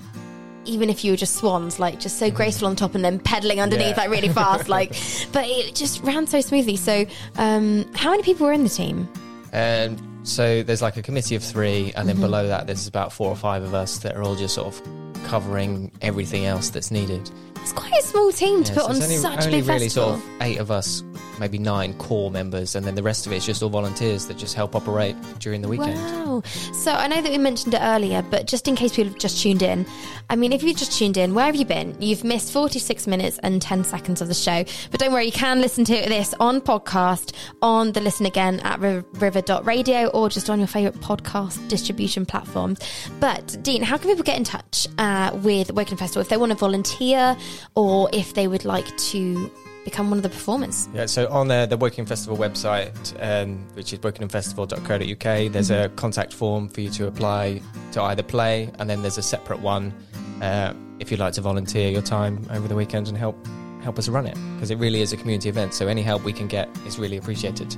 Even 0.66 0.92
if 0.92 1.04
you 1.04 1.12
were 1.12 1.18
just 1.18 1.38
swans, 1.38 1.80
like 1.80 2.00
just 2.00 2.20
so 2.20 2.30
graceful 2.30 2.68
on 2.68 2.76
top 2.76 2.94
and 2.94 3.04
then 3.04 3.18
pedaling 3.18 3.60
underneath, 3.60 3.96
Yeah. 3.98 4.04
like 4.04 4.12
really 4.12 4.30
fast, 4.30 4.70
like, 4.70 4.92
but 5.32 5.46
it 5.48 5.74
just 5.74 6.04
ran 6.04 6.28
so 6.28 6.40
smoothly. 6.40 6.76
So, 6.78 7.08
um, 7.38 7.92
how 7.96 8.12
many 8.12 8.22
people 8.22 8.46
were 8.46 8.54
in 8.54 8.62
the 8.64 8.70
team? 8.70 9.10
And 9.52 10.00
so 10.24 10.64
there's 10.64 10.82
like 10.82 10.98
a 10.98 11.02
committee 11.02 11.36
of 11.36 11.44
three, 11.44 11.92
and 11.96 12.08
then 12.08 12.18
Mhm. 12.18 12.22
below 12.22 12.48
that 12.48 12.68
there's 12.68 12.88
about 12.88 13.12
four 13.12 13.30
or 13.30 13.36
five 13.36 13.64
of 13.64 13.74
us 13.74 14.00
that 14.00 14.16
are 14.16 14.24
all 14.24 14.36
just 14.36 14.56
sort 14.56 14.68
of 14.68 14.82
covering 15.26 15.92
everything 16.02 16.46
else 16.46 16.70
that's 16.70 16.92
needed. 16.92 17.30
It's 17.62 17.74
quite 17.74 17.94
a 17.94 18.02
small 18.04 18.32
team 18.32 18.64
to 18.64 18.72
Yeah, 18.74 18.76
put 18.80 18.84
so 18.84 18.90
on 18.90 19.04
only, 19.04 19.18
such 19.18 19.40
a 19.40 19.46
only 19.48 19.60
big 19.62 19.68
really 19.70 19.80
festival. 19.86 20.10
sort 20.14 20.20
of 20.20 20.42
eight 20.42 20.58
of 20.58 20.72
us, 20.72 21.04
maybe 21.42 21.58
nine 21.58 21.94
core 21.96 22.32
members, 22.32 22.76
and 22.76 22.86
then 22.86 22.96
the 22.96 23.04
rest 23.04 23.26
of 23.26 23.34
it 23.34 23.38
is 23.38 23.46
just 23.46 23.62
all 23.62 23.70
volunteers 23.70 24.28
that 24.28 24.38
just 24.38 24.56
help 24.56 24.76
operate 24.76 25.16
during 25.40 25.62
the 25.62 25.68
weekend. 25.68 25.98
Wow. 25.98 26.44
So 26.74 26.94
I 26.94 27.08
know 27.08 27.22
that 27.22 27.32
we 27.32 27.38
mentioned 27.38 27.74
it 27.74 27.82
earlier, 27.82 28.22
but 28.22 28.48
just 28.48 28.68
in 28.68 28.76
case 28.76 28.96
people 28.96 29.12
have 29.12 29.20
just 29.20 29.42
tuned 29.42 29.62
in, 29.62 29.86
I 30.30 30.36
mean, 30.36 30.54
if 30.54 30.64
you've 30.64 30.78
just 30.78 30.98
tuned 30.98 31.18
in, 31.18 31.34
where 31.34 31.46
have 31.46 31.56
you 31.56 31.66
been? 31.66 31.96
You've 32.00 32.24
missed 32.24 32.54
46 32.54 33.08
minutes 33.08 33.40
and 33.40 33.62
10 33.62 33.84
seconds 33.84 34.22
of 34.22 34.28
the 34.28 34.34
show. 34.34 34.64
But 34.92 35.00
don't 35.00 35.12
worry, 35.12 35.26
you 35.26 35.32
can 35.32 35.60
listen 35.60 35.84
to 35.86 35.94
this 35.94 36.34
on 36.40 36.62
podcast, 36.62 37.34
on 37.62 37.92
the 37.92 38.00
listen 38.02 38.26
again 38.26 38.60
at 38.62 38.80
river- 38.80 39.06
river.radio 39.14 40.08
or 40.08 40.30
just 40.30 40.50
on 40.50 40.60
your 40.60 40.68
favourite 40.68 40.96
podcast 41.02 41.68
distribution 41.68 42.26
platforms. 42.26 42.80
But 43.20 43.58
Dean, 43.62 43.82
how 43.82 43.98
can 43.98 44.10
people 44.10 44.24
get 44.24 44.38
in 44.38 44.44
touch 44.44 44.88
uh, 44.98 45.32
with 45.42 45.70
Wokingham 45.70 46.00
Festival 46.00 46.22
if 46.22 46.30
they 46.30 46.38
want 46.38 46.52
to 46.52 46.58
volunteer 46.58 47.36
or 47.76 48.10
if 48.14 48.34
they 48.34 48.48
would 48.48 48.64
like 48.64 48.96
to 48.98 49.52
become 49.84 50.10
one 50.10 50.18
of 50.20 50.24
the 50.24 50.30
performers? 50.30 50.88
Yeah, 50.94 51.06
so 51.06 51.28
on 51.30 51.48
the, 51.48 51.66
the 51.70 51.78
Wokingham 51.78 52.08
Festival 52.08 52.38
website, 52.38 52.92
um, 53.22 53.66
which 53.74 53.94
is 53.94 54.00
wokinghamfestival.co.uk, 54.00 55.52
there's 55.52 55.72
a 55.72 55.90
contact 55.96 56.34
form 56.34 56.70
for 56.70 56.82
you 56.82 56.90
to 56.92 57.08
apply 57.08 57.62
to 57.94 58.02
either 58.02 58.24
play, 58.24 58.70
and 58.80 58.90
then 58.90 59.02
there's 59.02 59.18
a 59.18 59.24
separate 59.24 59.60
one 59.60 59.94
uh, 60.42 60.74
if 61.00 61.12
you'd 61.12 61.20
like 61.20 61.34
to 61.34 61.42
volunteer 61.42 61.90
your 61.90 62.02
time 62.02 62.46
over 62.52 62.68
the 62.68 62.76
weekend 62.76 63.08
and 63.08 63.18
help 63.18 63.36
help 63.84 63.98
us 63.98 64.08
run 64.08 64.28
it, 64.28 64.36
because 64.56 64.70
it 64.70 64.78
really 64.78 65.02
is 65.02 65.12
a 65.12 65.18
community 65.18 65.50
event. 65.50 65.74
So 65.74 65.88
any 65.88 66.04
help 66.04 66.24
we 66.24 66.34
can 66.34 66.48
get 66.48 66.70
is 66.86 67.00
really 67.00 67.18
appreciated. 67.18 67.76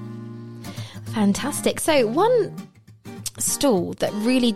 Fantastic. 1.13 1.79
So 1.79 2.07
one 2.07 2.53
stall 3.37 3.93
that 3.93 4.11
really 4.15 4.55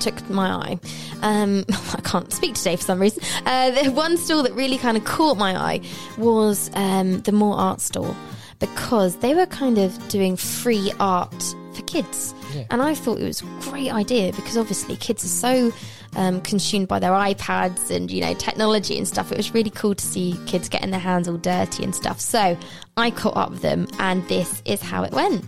took 0.00 0.28
my 0.30 0.50
eye. 0.50 0.78
Um, 1.22 1.64
I 1.94 2.00
can't 2.02 2.32
speak 2.32 2.54
today 2.54 2.76
for 2.76 2.82
some 2.82 3.00
reason. 3.00 3.22
Uh, 3.46 3.70
the 3.70 3.90
one 3.90 4.16
stall 4.16 4.42
that 4.42 4.52
really 4.54 4.78
kind 4.78 4.96
of 4.96 5.04
caught 5.04 5.36
my 5.36 5.56
eye 5.56 5.80
was 6.16 6.70
um, 6.74 7.20
the 7.22 7.32
More 7.32 7.56
Art 7.56 7.80
store 7.80 8.14
because 8.58 9.16
they 9.18 9.34
were 9.34 9.46
kind 9.46 9.78
of 9.78 10.08
doing 10.08 10.36
free 10.36 10.92
art 10.98 11.54
for 11.74 11.82
kids. 11.82 12.34
Yeah. 12.54 12.64
And 12.70 12.82
I 12.82 12.94
thought 12.94 13.20
it 13.20 13.24
was 13.24 13.42
a 13.42 13.46
great 13.60 13.92
idea 13.92 14.32
because 14.32 14.56
obviously 14.56 14.96
kids 14.96 15.24
are 15.24 15.28
so 15.28 15.72
um, 16.16 16.40
consumed 16.40 16.88
by 16.88 16.98
their 16.98 17.12
iPads 17.12 17.90
and 17.90 18.10
you 18.10 18.20
know 18.20 18.34
technology 18.34 18.98
and 18.98 19.06
stuff. 19.06 19.30
It 19.30 19.36
was 19.36 19.54
really 19.54 19.70
cool 19.70 19.94
to 19.94 20.04
see 20.04 20.38
kids 20.46 20.68
getting 20.68 20.90
their 20.90 21.00
hands 21.00 21.28
all 21.28 21.36
dirty 21.36 21.84
and 21.84 21.94
stuff. 21.94 22.20
So 22.20 22.56
I 22.96 23.10
caught 23.10 23.36
up 23.36 23.50
with 23.50 23.62
them, 23.62 23.86
and 23.98 24.26
this 24.28 24.62
is 24.64 24.80
how 24.82 25.04
it 25.04 25.12
went. 25.12 25.44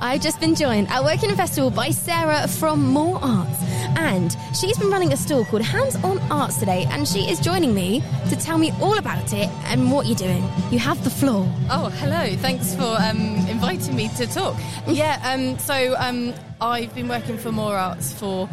I've 0.00 0.20
just 0.20 0.40
been 0.40 0.54
joined 0.54 0.88
at 0.88 1.02
Wokingham 1.02 1.36
Festival 1.36 1.70
by 1.70 1.88
Sarah 1.90 2.46
from 2.46 2.84
More 2.84 3.18
Arts, 3.22 3.62
and 3.96 4.36
she's 4.54 4.76
been 4.78 4.90
running 4.90 5.12
a 5.14 5.16
stall 5.16 5.44
called 5.46 5.62
Hands 5.62 5.96
On 6.04 6.18
Arts 6.30 6.58
today, 6.58 6.86
and 6.90 7.08
she 7.08 7.20
is 7.30 7.40
joining 7.40 7.74
me 7.74 8.02
to 8.28 8.36
tell 8.36 8.58
me 8.58 8.72
all 8.80 8.98
about 8.98 9.32
it 9.32 9.48
and 9.64 9.90
what 9.90 10.04
you're 10.06 10.14
doing. 10.14 10.42
You 10.70 10.78
have 10.80 11.02
the 11.02 11.08
floor. 11.08 11.50
Oh, 11.70 11.88
hello. 11.96 12.36
Thanks 12.36 12.74
for 12.74 12.84
um, 12.84 13.36
inviting 13.48 13.96
me 13.96 14.08
to 14.16 14.26
talk. 14.26 14.56
Yeah, 14.86 15.20
um, 15.24 15.58
so 15.58 15.96
um, 15.98 16.32
I've 16.60 16.94
been 16.94 17.08
working 17.08 17.38
for 17.38 17.50
More 17.50 17.74
Arts 17.76 18.12
for 18.12 18.48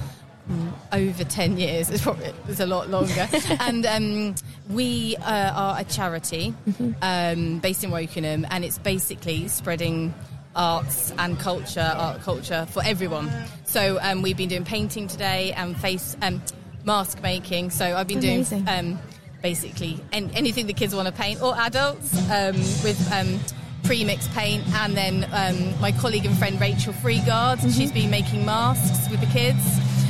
mm, 0.50 0.72
over 0.92 1.24
10 1.24 1.58
years. 1.58 1.90
It's 1.90 2.02
probably 2.02 2.34
it's 2.48 2.60
a 2.60 2.66
lot 2.66 2.90
longer. 2.90 3.28
and 3.60 3.86
um, 3.86 4.36
we 4.70 5.16
uh, 5.18 5.52
are 5.54 5.80
a 5.80 5.84
charity 5.84 6.54
um, 7.02 7.60
based 7.60 7.84
in 7.84 7.92
Wokingham, 7.92 8.48
and 8.50 8.64
it's 8.66 8.78
basically 8.78 9.48
spreading 9.48 10.14
arts 10.56 11.12
and 11.18 11.40
culture, 11.40 11.94
art 11.96 12.22
culture 12.22 12.66
for 12.70 12.84
everyone. 12.84 13.32
So 13.66 14.00
um, 14.02 14.22
we've 14.22 14.38
been 14.38 14.50
doing 14.50 14.66
painting 14.66 15.08
today 15.08 15.52
and 15.54 15.76
face 15.78 16.16
um, 16.22 16.42
mask 16.86 17.22
making. 17.22 17.70
So 17.72 17.96
I've 17.96 18.08
been 18.08 18.20
Amazing. 18.20 18.66
doing 18.66 18.94
um, 18.94 19.00
basically 19.42 20.00
an- 20.12 20.32
anything 20.32 20.68
the 20.68 20.74
kids 20.74 20.96
want 20.96 21.08
to 21.08 21.14
paint 21.14 21.42
or 21.42 21.56
adults 21.58 22.16
um, 22.30 22.56
with 22.84 23.12
um, 23.12 23.40
pre-mixed 23.84 24.32
paint. 24.32 24.64
And 24.76 24.96
then 24.96 25.28
um, 25.32 25.80
my 25.82 25.92
colleague 25.92 26.26
and 26.26 26.38
friend 26.38 26.60
Rachel 26.60 26.94
Freegard, 26.94 27.60
she's 27.74 27.92
been 27.92 28.10
making 28.10 28.46
masks 28.46 29.10
with 29.10 29.20
the 29.20 29.28
kids. 29.28 29.60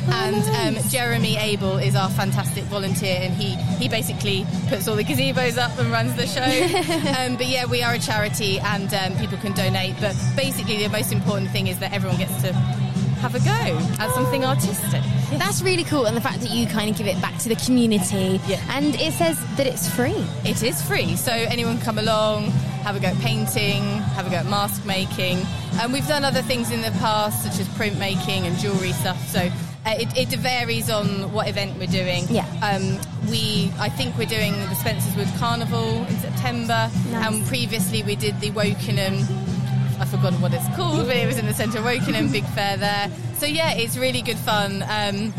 And 0.10 0.78
um, 0.78 0.84
Jeremy 0.90 1.38
Abel 1.38 1.78
is 1.78 1.96
our 1.96 2.10
fantastic 2.10 2.64
volunteer, 2.66 3.20
and 3.22 3.34
he, 3.34 3.56
he 3.82 3.88
basically 3.88 4.46
puts 4.68 4.88
all 4.88 4.96
the 4.96 5.04
gazebos 5.04 5.58
up 5.58 5.78
and 5.78 5.92
runs 5.92 6.16
the 6.16 6.28
show. 6.28 6.42
um, 7.20 7.38
but 7.38 7.48
yeah, 7.48 7.66
we 7.66 7.84
are 7.84 7.94
a 7.94 8.00
charity, 8.00 8.60
and 8.60 8.94
um, 8.94 9.18
people 9.18 9.38
can 9.38 9.54
donate. 9.54 9.96
But 10.00 10.16
basically, 10.36 10.78
the 10.84 10.90
most 10.90 11.12
important 11.12 11.52
thing 11.52 11.68
is 11.68 11.80
that 11.80 11.94
everyone 11.94 12.18
gets 12.18 12.42
to 12.42 12.54
have 13.24 13.36
a 13.36 13.40
go 13.40 14.04
at 14.04 14.14
something 14.14 14.44
artistic. 14.44 15.02
That's 15.38 15.62
really 15.62 15.86
cool, 15.86 16.06
and 16.06 16.18
the 16.18 16.22
fact 16.22 16.42
that 16.42 16.50
you 16.50 16.68
kind 16.68 16.90
of 16.90 16.98
give 16.98 17.08
it 17.08 17.22
back 17.22 17.38
to 17.40 17.50
the 17.50 17.56
community. 17.56 18.42
Yeah. 18.48 18.62
And 18.70 18.96
it 18.96 19.14
says 19.14 19.40
that 19.56 19.66
it's 19.66 19.90
free. 19.90 20.26
It 20.44 20.62
is 20.62 20.82
free, 20.82 21.16
so 21.16 21.32
anyone 21.32 21.78
can 21.78 21.86
come 21.86 22.00
along. 22.00 22.48
have 22.84 22.98
a 22.98 23.00
go 23.00 23.08
at 23.08 23.18
painting, 23.20 23.82
have 24.18 24.28
a 24.28 24.30
go 24.30 24.36
at 24.36 24.46
mask 24.48 24.86
making. 24.86 25.40
And 25.80 25.94
we've 25.94 26.08
done 26.08 26.26
other 26.26 26.42
things 26.42 26.72
in 26.72 26.82
the 26.82 26.92
past, 27.00 27.44
such 27.44 27.60
as 27.60 27.68
printmaking 27.70 28.44
and 28.44 28.58
jewellery 28.58 28.92
stuff. 28.92 29.18
So 29.30 29.50
uh, 29.86 29.96
it, 29.98 30.18
it 30.18 30.38
varies 30.40 30.90
on 30.90 31.32
what 31.34 31.48
event 31.48 31.78
we're 31.78 31.88
doing. 31.88 32.26
Yeah. 32.30 32.46
Um, 32.62 33.00
we, 33.30 33.72
I 33.80 33.90
think 33.90 34.18
we're 34.18 34.26
doing 34.26 34.54
the 34.54 34.76
Spencerswood 34.76 35.38
Carnival 35.40 36.06
in 36.06 36.18
September, 36.20 36.90
Nice. 37.10 37.28
and 37.28 37.46
previously 37.48 38.04
we 38.04 38.16
did 38.16 38.40
the 38.40 38.52
Wokingham. 38.52 39.26
I've 40.00 40.10
forgotten 40.10 40.42
what 40.42 40.54
it's 40.54 40.68
called, 40.76 41.06
but 41.08 41.16
it 41.16 41.28
was 41.28 41.38
in 41.38 41.46
the 41.46 41.54
centre 41.54 41.80
of 41.80 41.86
Wokingham, 41.86 42.32
big 42.32 42.46
fair 42.56 42.78
there. 42.78 43.12
So 43.38 43.46
yeah, 43.46 43.74
it's 43.74 43.98
really 43.98 44.22
good 44.22 44.38
fun. 44.38 44.84
Um, 44.84 45.34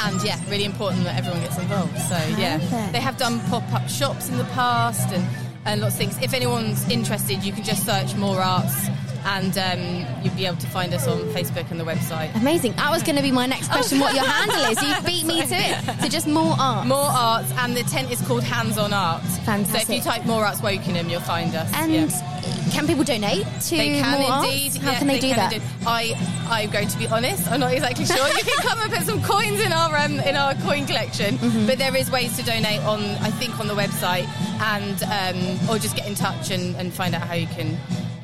and 0.00 0.22
yeah, 0.22 0.38
really 0.48 0.64
important 0.64 1.04
that 1.04 1.16
everyone 1.18 1.40
gets 1.40 1.58
involved. 1.58 1.98
So 1.98 2.16
yeah, 2.38 2.58
Perfect. 2.58 2.92
they 2.92 3.00
have 3.00 3.16
done 3.18 3.40
pop-up 3.48 3.88
shops 3.88 4.28
in 4.28 4.38
the 4.38 4.44
past 4.44 5.12
and, 5.12 5.26
and 5.64 5.80
lots 5.80 5.94
of 5.94 5.98
things. 5.98 6.18
If 6.22 6.34
anyone's 6.34 6.88
interested, 6.88 7.42
you 7.42 7.52
can 7.52 7.64
just 7.64 7.84
search 7.84 8.14
More 8.14 8.40
Arts, 8.40 8.88
and 9.24 9.56
um, 9.58 10.22
you'll 10.24 10.34
be 10.34 10.46
able 10.46 10.56
to 10.58 10.66
find 10.68 10.92
us 10.94 11.06
on 11.06 11.18
Facebook 11.34 11.70
and 11.70 11.78
the 11.80 11.84
website. 11.84 12.34
Amazing. 12.36 12.72
That 12.74 12.90
was 12.90 13.02
going 13.02 13.16
to 13.16 13.22
be 13.22 13.30
my 13.32 13.46
next 13.46 13.70
question. 13.70 14.00
What 14.00 14.14
your 14.14 14.24
handle 14.24 14.60
is? 14.70 14.82
You 14.82 14.94
beat 15.06 15.26
me 15.26 15.46
to 15.46 15.54
it. 15.54 16.00
So 16.02 16.08
just 16.08 16.26
more 16.26 16.54
art. 16.58 16.86
More 16.86 16.98
Arts, 17.10 17.52
and 17.58 17.76
the 17.76 17.82
tent 17.84 18.10
is 18.10 18.20
called 18.22 18.42
Hands 18.42 18.76
on 18.78 18.92
Art. 18.92 19.22
Fantastic. 19.44 19.86
So 19.86 19.92
if 19.92 19.96
you 19.98 20.02
type 20.02 20.24
More 20.26 20.44
Arts 20.44 20.60
Wokingham, 20.60 21.10
you'll 21.10 21.20
find 21.20 21.54
us. 21.54 21.70
And 21.74 21.92
yeah. 21.92 22.70
can 22.70 22.86
people 22.86 23.04
donate 23.04 23.44
to 23.62 23.76
They 23.76 24.00
can 24.00 24.20
more 24.20 24.30
Arts? 24.30 24.48
indeed. 24.48 24.76
How 24.82 24.92
yeah, 24.92 24.98
can 24.98 25.06
they, 25.06 25.20
do 25.20 25.28
can 25.28 25.36
that? 25.36 25.52
indeed. 25.52 25.68
I, 25.86 26.14
I'm 26.48 26.70
going 26.70 26.88
to 26.88 26.98
be 26.98 27.06
honest. 27.08 27.50
I'm 27.50 27.60
not 27.60 27.72
exactly 27.72 28.04
sure. 28.06 28.28
You 28.28 28.44
can 28.44 28.56
come 28.58 28.78
and 28.80 28.92
put 28.92 29.02
some 29.04 29.22
coins 29.22 29.60
in 29.60 29.72
our 29.72 29.96
um, 29.96 30.18
in 30.20 30.36
our 30.36 30.54
coin 30.56 30.86
collection, 30.86 31.36
Mm-hmm. 31.38 31.66
but 31.66 31.78
there 31.78 31.94
is 31.96 32.10
ways 32.10 32.36
to 32.38 32.44
donate 32.44 32.80
on 32.82 33.00
I 33.20 33.30
think 33.30 33.58
on 33.60 33.66
the 33.68 33.74
website 33.74 34.26
and 34.60 35.02
um, 35.04 35.70
or 35.70 35.78
just 35.78 35.96
get 35.96 36.06
in 36.06 36.14
touch 36.14 36.50
and, 36.50 36.74
and 36.76 36.92
find 36.92 37.14
out 37.14 37.22
how 37.22 37.34
you 37.34 37.46
can. 37.48 37.76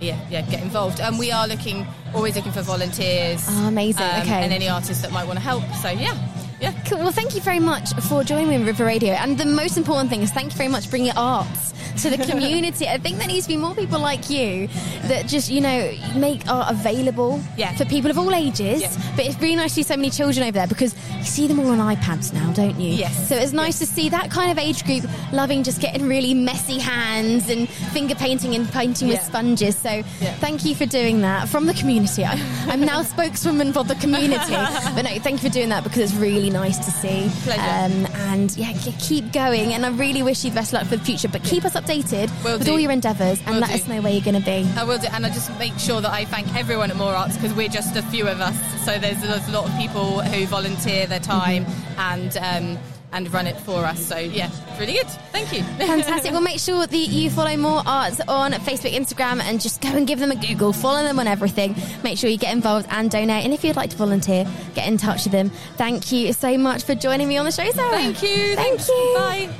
Yeah, 0.04 0.18
yeah, 0.30 0.42
get 0.42 0.62
involved. 0.62 1.00
And 1.00 1.18
we 1.18 1.32
are 1.32 1.46
looking, 1.48 1.86
always 2.14 2.36
looking 2.36 2.52
for 2.52 2.62
volunteers. 2.62 3.44
Oh, 3.48 3.68
amazing. 3.68 4.02
um, 4.02 4.20
Okay. 4.22 4.42
And 4.44 4.52
any 4.52 4.68
artists 4.68 5.02
that 5.02 5.12
might 5.12 5.26
want 5.26 5.38
to 5.38 5.44
help. 5.44 5.62
So 5.82 5.90
yeah, 5.90 6.16
yeah. 6.60 6.72
Cool. 6.86 6.98
Well, 6.98 7.12
thank 7.12 7.34
you 7.34 7.40
very 7.40 7.60
much 7.60 7.92
for 8.08 8.24
joining 8.24 8.48
me 8.48 8.54
on 8.56 8.64
River 8.64 8.84
Radio. 8.84 9.12
And 9.14 9.36
the 9.38 9.44
most 9.46 9.76
important 9.76 10.10
thing 10.10 10.22
is 10.22 10.30
thank 10.30 10.52
you 10.52 10.56
very 10.56 10.68
much 10.70 10.84
for 10.84 10.90
bringing 10.90 11.08
your 11.08 11.18
arts 11.18 11.73
to 11.98 12.10
the 12.10 12.18
community. 12.18 12.88
I 12.88 12.98
think 12.98 13.18
there 13.18 13.26
needs 13.26 13.46
to 13.46 13.52
be 13.52 13.56
more 13.56 13.74
people 13.74 13.98
like 14.00 14.30
you 14.30 14.68
that 15.08 15.26
just, 15.26 15.50
you 15.50 15.60
know, 15.60 15.92
make 16.16 16.46
art 16.48 16.70
available 16.70 17.40
for 17.76 17.84
people 17.84 18.10
of 18.10 18.18
all 18.18 18.34
ages. 18.34 18.82
But 19.16 19.26
it's 19.26 19.38
really 19.40 19.56
nice 19.56 19.70
to 19.70 19.74
see 19.76 19.82
so 19.82 19.96
many 19.96 20.10
children 20.10 20.44
over 20.46 20.52
there 20.52 20.66
because 20.66 20.94
you 21.18 21.24
see 21.24 21.46
them 21.46 21.60
all 21.60 21.68
on 21.68 21.78
iPads 21.96 22.32
now, 22.32 22.52
don't 22.52 22.78
you? 22.80 22.90
Yes. 22.94 23.28
So 23.28 23.36
it's 23.36 23.52
nice 23.52 23.78
to 23.78 23.86
see 23.86 24.08
that 24.10 24.30
kind 24.30 24.50
of 24.50 24.58
age 24.58 24.84
group 24.84 25.04
loving 25.32 25.62
just 25.62 25.80
getting 25.80 26.06
really 26.08 26.34
messy 26.34 26.78
hands 26.78 27.48
and 27.48 27.68
finger 27.68 28.14
painting 28.14 28.54
and 28.54 28.68
painting 28.70 29.08
with 29.08 29.22
sponges. 29.22 29.76
So 29.76 30.02
thank 30.40 30.64
you 30.64 30.74
for 30.74 30.86
doing 30.86 31.20
that 31.22 31.48
from 31.48 31.66
the 31.66 31.74
community. 31.74 32.24
I, 32.24 32.34
I'm 32.68 32.80
now 32.80 33.02
spokeswoman 33.14 33.72
for 33.72 33.84
the 33.84 33.94
community. 33.96 34.52
but 34.94 35.02
no, 35.02 35.18
thank 35.18 35.42
you 35.42 35.48
for 35.48 35.54
doing 35.54 35.68
that 35.70 35.84
because 35.84 36.10
it's 36.12 36.14
really 36.14 36.50
nice 36.50 36.78
to 36.78 36.90
see. 36.90 37.30
Pleasure. 37.44 37.60
Um, 37.60 38.06
and 38.30 38.56
yeah, 38.56 38.72
keep 38.98 39.32
going. 39.32 39.72
And 39.72 39.84
I 39.86 39.90
really 39.90 40.22
wish 40.22 40.44
you 40.44 40.50
the 40.50 40.56
best 40.56 40.72
luck 40.72 40.84
for 40.86 40.96
the 40.96 41.04
future. 41.04 41.28
But 41.28 41.42
keep 41.44 41.64
us 41.64 41.76
updated 41.84 42.30
Will 42.44 42.58
with 42.58 42.66
do. 42.66 42.72
all 42.72 42.80
your 42.80 42.90
endeavours 42.90 43.40
and 43.40 43.50
Will 43.56 43.60
let 43.60 43.68
do. 43.70 43.74
us 43.74 43.88
know 43.88 44.00
where 44.00 44.12
you're 44.12 44.22
going 44.24 44.40
to 44.40 44.44
be. 44.44 44.68
I 44.76 44.84
will 44.84 44.98
do, 44.98 45.08
and 45.12 45.24
I 45.26 45.30
just 45.30 45.56
make 45.58 45.78
sure 45.78 46.00
that 46.00 46.12
I 46.12 46.24
thank 46.24 46.54
everyone 46.54 46.90
at 46.90 46.96
More 46.96 47.14
Arts 47.14 47.36
because 47.36 47.54
we're 47.54 47.68
just 47.68 47.96
a 47.96 48.02
few 48.02 48.26
of 48.28 48.40
us. 48.40 48.56
So 48.84 48.98
there's, 48.98 49.20
there's 49.20 49.48
a 49.48 49.52
lot 49.52 49.68
of 49.68 49.76
people 49.76 50.20
who 50.20 50.46
volunteer 50.46 51.06
their 51.06 51.20
time 51.20 51.66
and 51.98 52.36
um, 52.38 52.78
and 53.12 53.32
run 53.32 53.46
it 53.46 53.56
for 53.58 53.84
us. 53.84 54.04
So 54.04 54.16
yeah, 54.18 54.50
really 54.78 54.94
good. 54.94 55.06
Thank 55.30 55.52
you. 55.52 55.62
Fantastic. 55.86 56.32
well, 56.32 56.40
make 56.40 56.58
sure 56.58 56.84
that 56.84 56.96
you 56.96 57.30
follow 57.30 57.56
More 57.56 57.80
Arts 57.86 58.20
on 58.26 58.52
Facebook, 58.52 58.92
Instagram, 58.92 59.40
and 59.40 59.60
just 59.60 59.80
go 59.80 59.90
and 59.90 60.04
give 60.06 60.18
them 60.18 60.32
a 60.32 60.36
Google. 60.36 60.72
Follow 60.72 61.02
them 61.04 61.20
on 61.20 61.28
everything. 61.28 61.76
Make 62.02 62.18
sure 62.18 62.28
you 62.28 62.38
get 62.38 62.52
involved 62.52 62.88
and 62.90 63.08
donate. 63.10 63.44
And 63.44 63.54
if 63.54 63.62
you'd 63.62 63.76
like 63.76 63.90
to 63.90 63.96
volunteer, 63.96 64.46
get 64.74 64.88
in 64.88 64.96
touch 64.98 65.24
with 65.24 65.32
them. 65.32 65.50
Thank 65.76 66.10
you 66.10 66.32
so 66.32 66.58
much 66.58 66.82
for 66.82 66.94
joining 66.96 67.28
me 67.28 67.36
on 67.36 67.44
the 67.44 67.52
show, 67.52 67.70
Sarah. 67.70 67.90
Thank 67.90 68.22
you. 68.22 68.56
Thank 68.56 68.80
Thanks. 68.80 68.88
you. 68.88 69.14
Bye. 69.16 69.50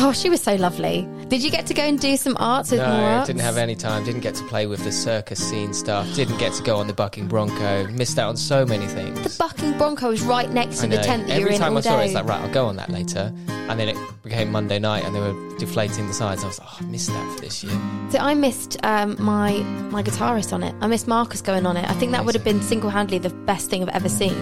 Oh, 0.00 0.12
she 0.12 0.30
was 0.30 0.40
so 0.40 0.54
lovely. 0.54 1.08
Did 1.26 1.42
you 1.42 1.50
get 1.50 1.66
to 1.66 1.74
go 1.74 1.82
and 1.82 1.98
do 1.98 2.16
some 2.16 2.36
arts 2.38 2.70
with 2.70 2.78
No, 2.78 2.86
Arts? 2.86 3.26
didn't 3.26 3.42
have 3.42 3.56
any 3.56 3.74
time. 3.74 4.04
Didn't 4.04 4.20
get 4.20 4.36
to 4.36 4.44
play 4.44 4.66
with 4.66 4.84
the 4.84 4.92
circus 4.92 5.38
scene 5.40 5.74
stuff. 5.74 6.06
Didn't 6.14 6.38
get 6.38 6.52
to 6.54 6.62
go 6.62 6.76
on 6.76 6.86
the 6.86 6.92
bucking 6.92 7.26
bronco. 7.26 7.86
Missed 7.88 8.18
out 8.18 8.28
on 8.28 8.36
so 8.36 8.64
many 8.64 8.86
things. 8.86 9.20
The 9.36 9.36
bucking 9.42 9.76
bronco 9.76 10.10
was 10.10 10.22
right 10.22 10.50
next 10.50 10.80
to 10.82 10.86
the 10.86 10.98
tent 10.98 11.26
that 11.26 11.38
you 11.38 11.46
were 11.46 11.50
Every 11.50 11.54
in 11.56 11.60
time 11.60 11.72
all 11.72 11.78
I 11.78 11.80
saw 11.80 11.98
it, 12.00 12.04
it's 12.06 12.14
like 12.14 12.26
right, 12.26 12.40
I'll 12.40 12.52
go 12.52 12.66
on 12.66 12.76
that 12.76 12.90
later. 12.90 13.32
And 13.68 13.78
then 13.78 13.88
it 13.88 13.96
became 14.22 14.50
Monday 14.50 14.78
night, 14.78 15.04
and 15.04 15.14
they 15.14 15.20
were 15.20 15.34
deflating 15.58 16.06
the 16.06 16.14
sides. 16.14 16.42
I 16.42 16.46
was 16.46 16.58
like, 16.58 16.68
oh, 16.70 16.76
I 16.80 16.84
missed 16.84 17.08
that 17.10 17.34
for 17.34 17.40
this 17.40 17.62
year. 17.62 17.78
So 18.10 18.18
I 18.18 18.34
missed 18.34 18.78
um, 18.82 19.16
my 19.22 19.58
my 19.90 20.02
guitarist 20.02 20.52
on 20.52 20.62
it. 20.62 20.74
I 20.80 20.86
missed 20.86 21.06
Marcus 21.06 21.42
going 21.42 21.66
on 21.66 21.76
it. 21.76 21.88
I 21.88 21.92
think 21.94 22.12
that 22.12 22.24
would 22.24 22.34
have 22.34 22.44
been 22.44 22.62
single 22.62 22.88
handedly 22.90 23.18
the 23.18 23.34
best 23.44 23.68
thing 23.68 23.82
I've 23.82 23.88
ever 23.90 24.08
seen. 24.08 24.34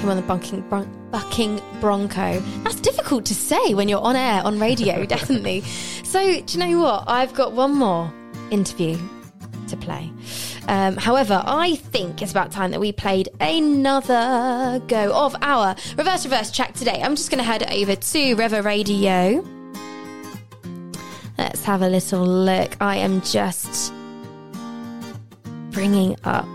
Him 0.00 0.08
on 0.10 0.16
the 0.16 0.22
bucking, 0.22 0.62
bron- 0.68 0.90
bucking 1.10 1.60
bronco. 1.80 2.40
That's 2.64 2.80
difficult 2.80 3.24
to 3.26 3.34
say 3.34 3.74
when 3.74 3.88
you're 3.88 4.02
on 4.02 4.16
air 4.16 4.42
on 4.44 4.58
radio, 4.58 5.04
definitely. 5.16 5.60
So 6.02 6.40
do 6.40 6.58
you 6.58 6.66
know 6.66 6.80
what? 6.80 7.04
I've 7.06 7.32
got 7.34 7.52
one 7.52 7.74
more 7.74 8.12
interview 8.50 8.98
to 9.68 9.76
play. 9.76 10.10
Um, 10.68 10.96
however, 10.96 11.42
I 11.44 11.76
think 11.76 12.22
it's 12.22 12.30
about 12.30 12.50
time 12.50 12.70
that 12.70 12.80
we 12.80 12.92
played 12.92 13.28
another 13.40 14.82
go 14.88 15.12
of 15.14 15.36
our 15.42 15.76
reverse 15.96 16.24
reverse 16.24 16.50
track 16.50 16.74
today. 16.74 17.00
I'm 17.02 17.16
just 17.16 17.30
going 17.30 17.38
to 17.38 17.44
head 17.44 17.70
over 17.70 17.96
to 17.96 18.34
River 18.34 18.62
Radio. 18.62 19.44
Let's 21.36 21.64
have 21.64 21.82
a 21.82 21.88
little 21.88 22.24
look. 22.24 22.76
I 22.80 22.96
am 22.96 23.20
just 23.22 23.92
bringing 25.70 26.16
up 26.24 26.46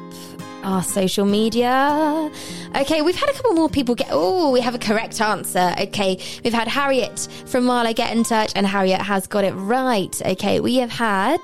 our 0.64 0.84
social 0.84 1.26
media. 1.26 2.32
Okay, 2.76 3.02
we've 3.02 3.16
had 3.16 3.30
a 3.30 3.34
couple 3.34 3.54
more 3.54 3.70
people 3.70 3.96
get. 3.96 4.08
Oh, 4.12 4.52
we 4.52 4.62
have 4.62 4.76
a 4.76 4.80
correct 4.80 5.22
answer. 5.22 5.74
Okay, 5.80 6.20
we've 6.44 6.54
had 6.54 6.68
Harriet 6.68 7.28
from 7.46 7.66
Marlow 7.66 7.94
get 7.94 8.16
in 8.16 8.24
touch, 8.24 8.52
and 8.56 8.66
Harriet 8.66 9.02
has 9.02 9.28
got 9.28 9.44
it 9.44 9.52
right. 9.54 10.20
Okay, 10.26 10.60
we 10.60 10.78
have 10.78 10.92
had. 10.92 11.40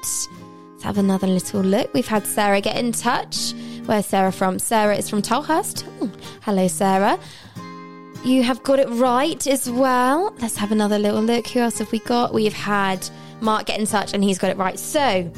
Have 0.86 0.99
another 0.99 1.25
little 1.25 1.61
look. 1.61 1.91
We've 1.95 2.05
had 2.05 2.27
Sarah 2.27 2.61
get 2.61 2.77
in 2.77 2.91
touch. 2.91 3.53
Where's 3.88 4.05
Sarah 4.05 4.31
from? 4.31 4.59
Sarah 4.59 4.95
is 4.95 5.09
from 5.09 5.23
Tilehurst. 5.23 5.83
Oh, 5.83 6.05
hmm. 6.05 6.19
hello, 6.43 6.67
Sarah. 6.67 7.17
You 8.23 8.43
have 8.43 8.61
got 8.61 8.77
it 8.77 8.88
right 8.89 9.47
as 9.47 9.67
well. 9.67 10.36
Let's 10.39 10.55
have 10.57 10.71
another 10.71 10.99
little 10.99 11.23
look. 11.23 11.47
Who 11.47 11.61
else 11.61 11.79
have 11.79 11.91
we 11.91 11.97
got? 11.97 12.36
We've 12.36 12.53
had 12.53 13.09
Mark 13.41 13.65
get 13.65 13.79
in 13.79 13.88
touch 13.88 14.13
and 14.13 14.23
he's 14.23 14.38
got 14.38 14.51
it 14.51 14.57
right. 14.57 14.77
So, 14.77 15.31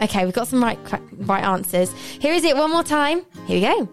okay, 0.00 0.24
we've 0.24 0.32
got 0.32 0.46
some 0.46 0.62
right 0.62 0.78
right 1.26 1.42
answers. 1.42 1.92
Here 2.20 2.32
is 2.32 2.44
it 2.44 2.56
one 2.56 2.70
more 2.70 2.84
time. 2.84 3.26
Here 3.48 3.56
we 3.56 3.62
go. 3.62 3.88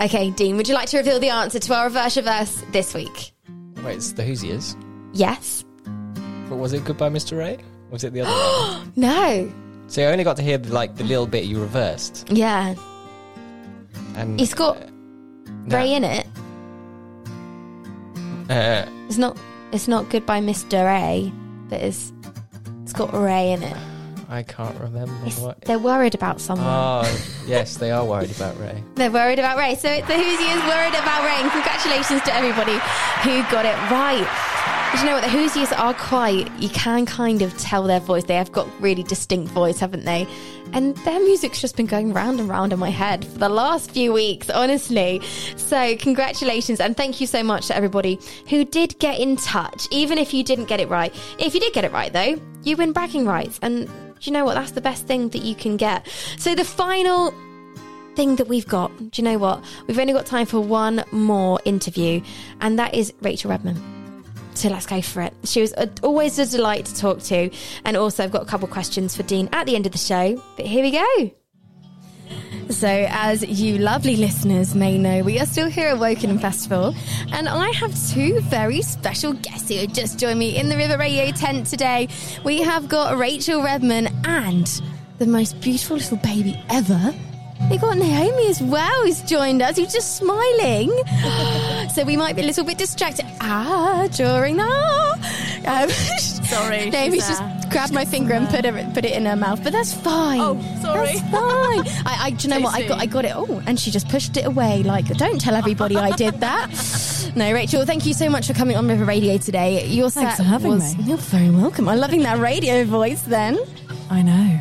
Okay, 0.00 0.30
Dean, 0.30 0.56
would 0.56 0.68
you 0.68 0.74
like 0.74 0.88
to 0.90 0.98
reveal 0.98 1.18
the 1.18 1.30
answer 1.30 1.58
to 1.58 1.74
our 1.74 1.86
reverse 1.86 2.16
reverse 2.16 2.62
this 2.70 2.94
week? 2.94 3.32
Wait, 3.86 3.96
it's 3.96 4.12
the 4.12 4.22
Hoosiers. 4.24 4.76
Yes. 5.12 5.64
But 6.48 6.56
was 6.56 6.72
it 6.72 6.84
Goodbye, 6.84 7.08
Mr. 7.10 7.42
A? 7.44 7.54
Or 7.56 7.60
was 7.92 8.04
it 8.04 8.12
the 8.12 8.20
other 8.22 8.30
one? 8.30 8.92
No. 8.96 9.52
So 9.88 10.02
I 10.02 10.06
only 10.12 10.24
got 10.24 10.36
to 10.36 10.42
hear 10.42 10.58
like 10.58 10.96
the 10.96 11.04
little 11.04 11.26
bit 11.26 11.44
you 11.44 11.60
reversed. 11.60 12.28
Yeah. 12.30 12.74
And 14.16 14.40
It's 14.40 14.54
got 14.54 14.76
Ray 15.68 15.94
in 15.94 16.02
it. 16.04 16.26
uh, 18.50 18.86
It's 19.08 19.18
not. 19.18 19.36
It's 19.72 19.88
not 19.88 20.08
goodbye, 20.10 20.40
Mr. 20.40 20.74
A. 20.74 21.32
but 21.68 21.80
it's 21.80 22.12
it's 22.82 22.92
got 22.92 23.12
Ray 23.12 23.52
in 23.52 23.62
it. 23.62 23.76
I 24.28 24.42
can't 24.42 24.78
remember 24.80 25.12
what. 25.40 25.60
They're 25.62 25.78
worried 25.78 26.14
about 26.16 26.40
someone. 26.40 26.66
Oh, 26.68 27.04
yes, 27.46 27.76
they 27.76 27.90
are 27.92 28.04
worried 28.04 28.34
about 28.34 28.58
Ray. 28.58 28.82
They're 28.96 29.10
worried 29.10 29.38
about 29.38 29.56
Ray. 29.56 29.76
So 29.76 29.88
it's 29.88 30.06
the 30.08 30.14
Hoosiers 30.14 30.62
worried 30.66 30.94
about 30.98 31.22
Ray. 31.22 31.38
And 31.42 31.50
congratulations 31.52 32.22
to 32.22 32.34
everybody 32.34 32.74
who 33.26 33.42
got 33.50 33.66
it 33.66 33.74
right. 33.90 34.24
But 34.92 35.00
you 35.00 35.06
know 35.06 35.14
what? 35.14 35.24
The 35.24 35.30
Hoosiers 35.30 35.72
are 35.72 35.94
quite, 35.94 36.48
you 36.60 36.68
can 36.68 37.06
kind 37.06 37.42
of 37.42 37.58
tell 37.58 37.82
their 37.82 37.98
voice. 37.98 38.22
They 38.22 38.36
have 38.36 38.52
got 38.52 38.68
really 38.80 39.02
distinct 39.02 39.50
voice, 39.50 39.80
haven't 39.80 40.04
they? 40.04 40.28
And 40.72 40.96
their 40.98 41.18
music's 41.18 41.60
just 41.60 41.76
been 41.76 41.86
going 41.86 42.12
round 42.12 42.38
and 42.38 42.48
round 42.48 42.72
in 42.72 42.78
my 42.78 42.90
head 42.90 43.24
for 43.24 43.38
the 43.38 43.48
last 43.48 43.90
few 43.90 44.12
weeks, 44.12 44.48
honestly. 44.48 45.20
So, 45.56 45.96
congratulations 45.96 46.78
and 46.78 46.96
thank 46.96 47.20
you 47.20 47.26
so 47.26 47.42
much 47.42 47.66
to 47.66 47.76
everybody 47.76 48.20
who 48.48 48.64
did 48.64 48.96
get 49.00 49.18
in 49.18 49.34
touch, 49.34 49.88
even 49.90 50.18
if 50.18 50.32
you 50.32 50.44
didn't 50.44 50.66
get 50.66 50.78
it 50.78 50.88
right. 50.88 51.12
If 51.40 51.52
you 51.52 51.58
did 51.58 51.72
get 51.72 51.84
it 51.84 51.90
right, 51.90 52.12
though, 52.12 52.40
you 52.62 52.76
win 52.76 52.92
bragging 52.92 53.26
rights. 53.26 53.58
And 53.60 53.86
do 53.86 53.92
you 54.20 54.30
know 54.30 54.44
what? 54.44 54.54
That's 54.54 54.70
the 54.70 54.80
best 54.80 55.08
thing 55.08 55.30
that 55.30 55.42
you 55.42 55.56
can 55.56 55.76
get. 55.76 56.06
So, 56.38 56.54
the 56.54 56.64
final 56.64 57.34
thing 58.16 58.36
that 58.36 58.48
we've 58.48 58.66
got, 58.66 58.96
do 58.98 59.10
you 59.14 59.22
know 59.22 59.38
what? 59.38 59.62
We've 59.86 59.98
only 59.98 60.12
got 60.12 60.26
time 60.26 60.46
for 60.46 60.60
one 60.60 61.04
more 61.12 61.60
interview, 61.64 62.22
and 62.60 62.78
that 62.78 62.94
is 62.94 63.12
Rachel 63.20 63.50
Redman. 63.50 63.76
So 64.54 64.70
let's 64.70 64.86
go 64.86 65.02
for 65.02 65.20
it. 65.20 65.34
She 65.44 65.60
was 65.60 65.74
always 66.02 66.38
a 66.38 66.46
delight 66.46 66.86
to 66.86 66.94
talk 66.96 67.20
to, 67.24 67.50
and 67.84 67.96
also 67.96 68.24
I've 68.24 68.32
got 68.32 68.42
a 68.42 68.46
couple 68.46 68.66
of 68.66 68.72
questions 68.72 69.14
for 69.14 69.22
Dean 69.22 69.48
at 69.52 69.66
the 69.66 69.76
end 69.76 69.84
of 69.86 69.92
the 69.92 69.98
show. 69.98 70.42
But 70.56 70.66
here 70.66 70.82
we 70.82 70.92
go. 70.92 71.30
So, 72.70 72.88
as 72.88 73.44
you 73.46 73.78
lovely 73.78 74.16
listeners 74.16 74.74
may 74.74 74.98
know, 74.98 75.22
we 75.22 75.38
are 75.38 75.46
still 75.46 75.68
here 75.68 75.88
at 75.88 75.98
Wokingham 75.98 76.40
Festival, 76.40 76.94
and 77.32 77.48
I 77.48 77.70
have 77.70 77.94
two 78.10 78.40
very 78.40 78.82
special 78.82 79.34
guests 79.34 79.68
who 79.68 79.86
just 79.86 80.18
joined 80.18 80.40
me 80.40 80.58
in 80.58 80.68
the 80.68 80.76
River 80.76 80.98
Radio 80.98 81.30
tent 81.30 81.68
today. 81.68 82.08
We 82.44 82.62
have 82.62 82.88
got 82.88 83.16
Rachel 83.18 83.62
Redman 83.62 84.08
and 84.24 84.82
the 85.18 85.26
most 85.26 85.60
beautiful 85.60 85.96
little 85.98 86.16
baby 86.16 86.60
ever. 86.68 87.14
We 87.70 87.78
got 87.78 87.96
Naomi 87.96 88.48
as 88.48 88.60
well, 88.62 89.02
who's 89.04 89.22
joined 89.22 89.62
us, 89.62 89.76
who's 89.76 89.92
just 89.92 90.16
smiling. 90.16 90.90
so 91.94 92.04
we 92.04 92.16
might 92.16 92.36
be 92.36 92.42
a 92.42 92.46
little 92.46 92.64
bit 92.64 92.78
distracted 92.78 93.26
ah 93.40 94.08
during 94.12 94.56
that. 94.56 95.16
Um, 95.66 95.88
Sorry, 95.90 96.90
Naomi's 96.90 97.26
just 97.26 97.42
grabbed 97.70 97.92
my 97.92 98.04
finger 98.04 98.34
and 98.34 98.48
put 98.48 98.64
it 98.64 98.72
put 98.94 99.04
it 99.04 99.10
in 99.12 99.26
her 99.26 99.34
mouth, 99.34 99.64
but 99.64 99.72
that's 99.72 99.92
fine. 99.92 100.38
Oh, 100.40 100.54
sorry. 100.80 101.14
That's 101.14 101.30
fine. 101.30 101.84
I, 102.06 102.26
I 102.26 102.30
do 102.30 102.46
you 102.46 102.54
know 102.54 102.60
what? 102.60 102.72
I 102.74 102.86
got 102.86 103.00
I 103.00 103.06
got 103.06 103.24
it. 103.24 103.32
Oh, 103.34 103.60
and 103.66 103.80
she 103.80 103.90
just 103.90 104.08
pushed 104.08 104.36
it 104.36 104.46
away. 104.46 104.84
Like, 104.84 105.06
don't 105.16 105.40
tell 105.40 105.56
everybody 105.56 105.96
I 105.96 106.12
did 106.12 106.38
that. 106.40 106.70
No, 107.34 107.52
Rachel, 107.52 107.84
thank 107.84 108.06
you 108.06 108.14
so 108.14 108.30
much 108.30 108.46
for 108.46 108.54
coming 108.54 108.76
on 108.76 108.86
River 108.88 109.04
Radio 109.04 109.36
today. 109.36 109.84
Your 109.86 110.08
Thanks 110.10 110.36
for 110.36 110.44
having 110.44 110.70
was, 110.72 110.96
me. 110.96 111.04
You're 111.04 111.16
very 111.18 111.50
welcome. 111.50 111.88
I'm 111.88 111.98
loving 111.98 112.22
that 112.22 112.38
radio 112.38 112.84
voice. 112.84 113.22
Then. 113.22 113.58
I 114.08 114.22
know. 114.22 114.60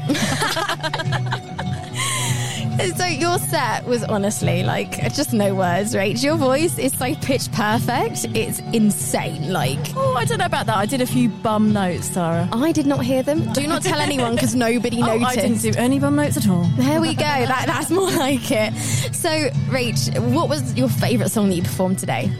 So 2.97 3.05
your 3.05 3.39
set 3.39 3.85
was 3.85 4.03
honestly 4.03 4.63
like 4.63 4.91
just 5.13 5.33
no 5.33 5.55
words, 5.55 5.93
Rach. 5.95 6.21
Your 6.23 6.35
voice 6.35 6.77
is 6.77 6.97
so 6.97 7.13
pitch 7.15 7.51
perfect. 7.51 8.25
It's 8.35 8.59
insane. 8.73 9.51
Like 9.51 9.79
Oh, 9.95 10.15
I 10.15 10.25
don't 10.25 10.37
know 10.39 10.45
about 10.45 10.65
that. 10.67 10.77
I 10.77 10.85
did 10.85 11.01
a 11.01 11.05
few 11.05 11.29
bum 11.29 11.71
notes, 11.73 12.07
Sarah. 12.07 12.47
I 12.51 12.71
did 12.71 12.85
not 12.85 13.03
hear 13.03 13.23
them. 13.23 13.51
Do 13.53 13.65
not 13.67 13.81
tell 13.81 13.99
anyone 13.99 14.35
because 14.35 14.55
nobody 14.55 14.97
Oh, 15.01 15.17
noticed. 15.17 15.25
I 15.25 15.35
didn't 15.41 15.61
do 15.61 15.73
any 15.77 15.99
bum 15.99 16.15
notes 16.15 16.37
at 16.37 16.47
all. 16.49 16.63
There 16.77 16.99
we 17.01 17.15
go. 17.15 17.23
That, 17.23 17.63
that's 17.65 17.89
more 17.89 18.11
like 18.11 18.51
it. 18.51 18.73
So, 19.13 19.29
Rach, 19.69 20.19
what 20.33 20.49
was 20.49 20.75
your 20.77 20.89
favourite 20.89 21.31
song 21.31 21.49
that 21.49 21.55
you 21.55 21.63
performed 21.63 21.99
today? 21.99 22.31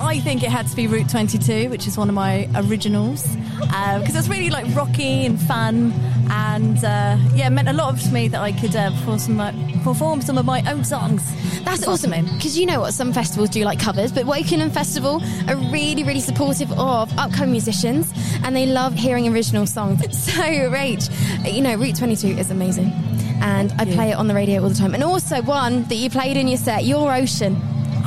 I 0.00 0.20
think 0.20 0.44
it 0.44 0.50
had 0.50 0.68
to 0.68 0.76
be 0.76 0.86
Route 0.86 1.08
22, 1.10 1.70
which 1.70 1.88
is 1.88 1.98
one 1.98 2.08
of 2.08 2.14
my 2.14 2.48
originals, 2.54 3.26
um, 3.74 4.00
because 4.00 4.14
it's 4.14 4.28
really 4.28 4.48
like 4.48 4.72
rocky 4.76 5.26
and 5.26 5.40
fun, 5.40 5.92
and 6.30 6.78
uh, 6.78 7.16
yeah, 7.34 7.46
it 7.46 7.50
meant 7.50 7.68
a 7.68 7.72
lot 7.72 7.98
to 7.98 8.10
me 8.12 8.28
that 8.28 8.40
I 8.40 8.52
could 8.52 8.74
uh, 8.76 8.90
perform, 8.90 9.18
some, 9.18 9.40
of 9.40 9.54
my- 9.54 9.80
perform 9.82 10.20
some 10.22 10.38
of 10.38 10.44
my 10.44 10.62
own 10.70 10.84
songs. 10.84 11.22
That's 11.64 11.86
awesome. 11.86 12.10
Because 12.34 12.58
you 12.58 12.66
know 12.66 12.80
what? 12.80 12.94
Some 12.94 13.12
festivals 13.12 13.50
do 13.50 13.64
like 13.64 13.78
covers, 13.80 14.12
but 14.12 14.24
Wokingham 14.26 14.70
Festival 14.72 15.22
are 15.48 15.56
really, 15.72 16.02
really 16.04 16.20
supportive 16.20 16.70
of 16.72 17.16
upcoming 17.18 17.52
musicians 17.52 18.12
and 18.44 18.54
they 18.54 18.66
love 18.66 18.94
hearing 18.94 19.28
original 19.28 19.66
songs. 19.66 19.98
So, 20.28 20.42
Rach, 20.42 21.08
you 21.52 21.62
know, 21.62 21.74
Route 21.74 21.96
22 21.96 22.28
is 22.28 22.50
amazing. 22.50 22.92
And 23.40 23.72
I 23.78 23.84
play 23.84 24.10
it 24.10 24.14
on 24.14 24.28
the 24.28 24.34
radio 24.34 24.62
all 24.62 24.68
the 24.68 24.74
time. 24.74 24.94
And 24.94 25.02
also, 25.02 25.40
one 25.42 25.84
that 25.84 25.94
you 25.94 26.10
played 26.10 26.36
in 26.36 26.48
your 26.48 26.58
set, 26.58 26.84
Your 26.84 27.12
Ocean. 27.14 27.54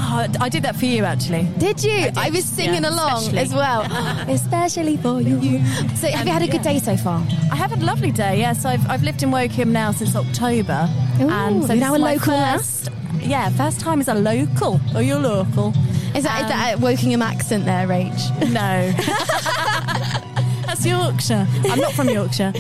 Oh, 0.03 0.27
I 0.39 0.49
did 0.49 0.63
that 0.63 0.75
for 0.75 0.85
you 0.85 1.05
actually. 1.05 1.43
Did 1.57 1.83
you? 1.83 2.09
I, 2.17 2.25
did, 2.25 2.33
was 2.33 2.45
singing 2.45 2.83
yeah, 2.83 2.89
along 2.89 3.19
especially. 3.19 3.39
as 3.39 3.53
well, 3.53 3.81
especially 4.29 4.97
for 4.97 5.21
you. 5.21 5.63
So, 5.95 6.07
have 6.07 6.25
you 6.25 6.33
had 6.33 6.41
a 6.41 6.47
good 6.47 6.63
day 6.63 6.79
so 6.79 6.97
far? 6.97 7.19
I 7.51 7.55
have 7.55 7.69
had 7.69 7.81
a 7.81 7.85
lovely 7.85 8.11
day. 8.11 8.39
Yes, 8.39 8.65
I've, 8.65 8.85
I've 8.89 9.03
lived 9.03 9.21
in 9.23 9.31
Woking 9.31 9.71
now 9.71 9.91
since 9.91 10.15
October, 10.15 10.89
Ooh, 11.21 11.29
and 11.29 11.63
so 11.63 11.73
you're 11.73 11.81
now 11.81 11.95
a 11.95 11.97
local 11.97 12.33
first, 12.33 12.89
Yeah, 13.19 13.49
first 13.49 13.79
time 13.79 13.99
as 13.99 14.07
a 14.07 14.15
local. 14.15 14.81
Are 14.95 15.03
you're 15.03 15.19
local? 15.19 15.69
Is 16.15 16.23
that, 16.23 16.41
is 16.41 16.49
that 16.49 16.73
um, 16.75 16.83
a 16.83 16.87
Wokingham 16.87 17.21
accent 17.23 17.65
there, 17.65 17.87
Rach? 17.87 18.19
No. 18.51 18.91
That's 20.65 20.85
Yorkshire. 20.85 21.47
I'm 21.69 21.79
not 21.79 21.93
from 21.93 22.09
Yorkshire. 22.09 22.53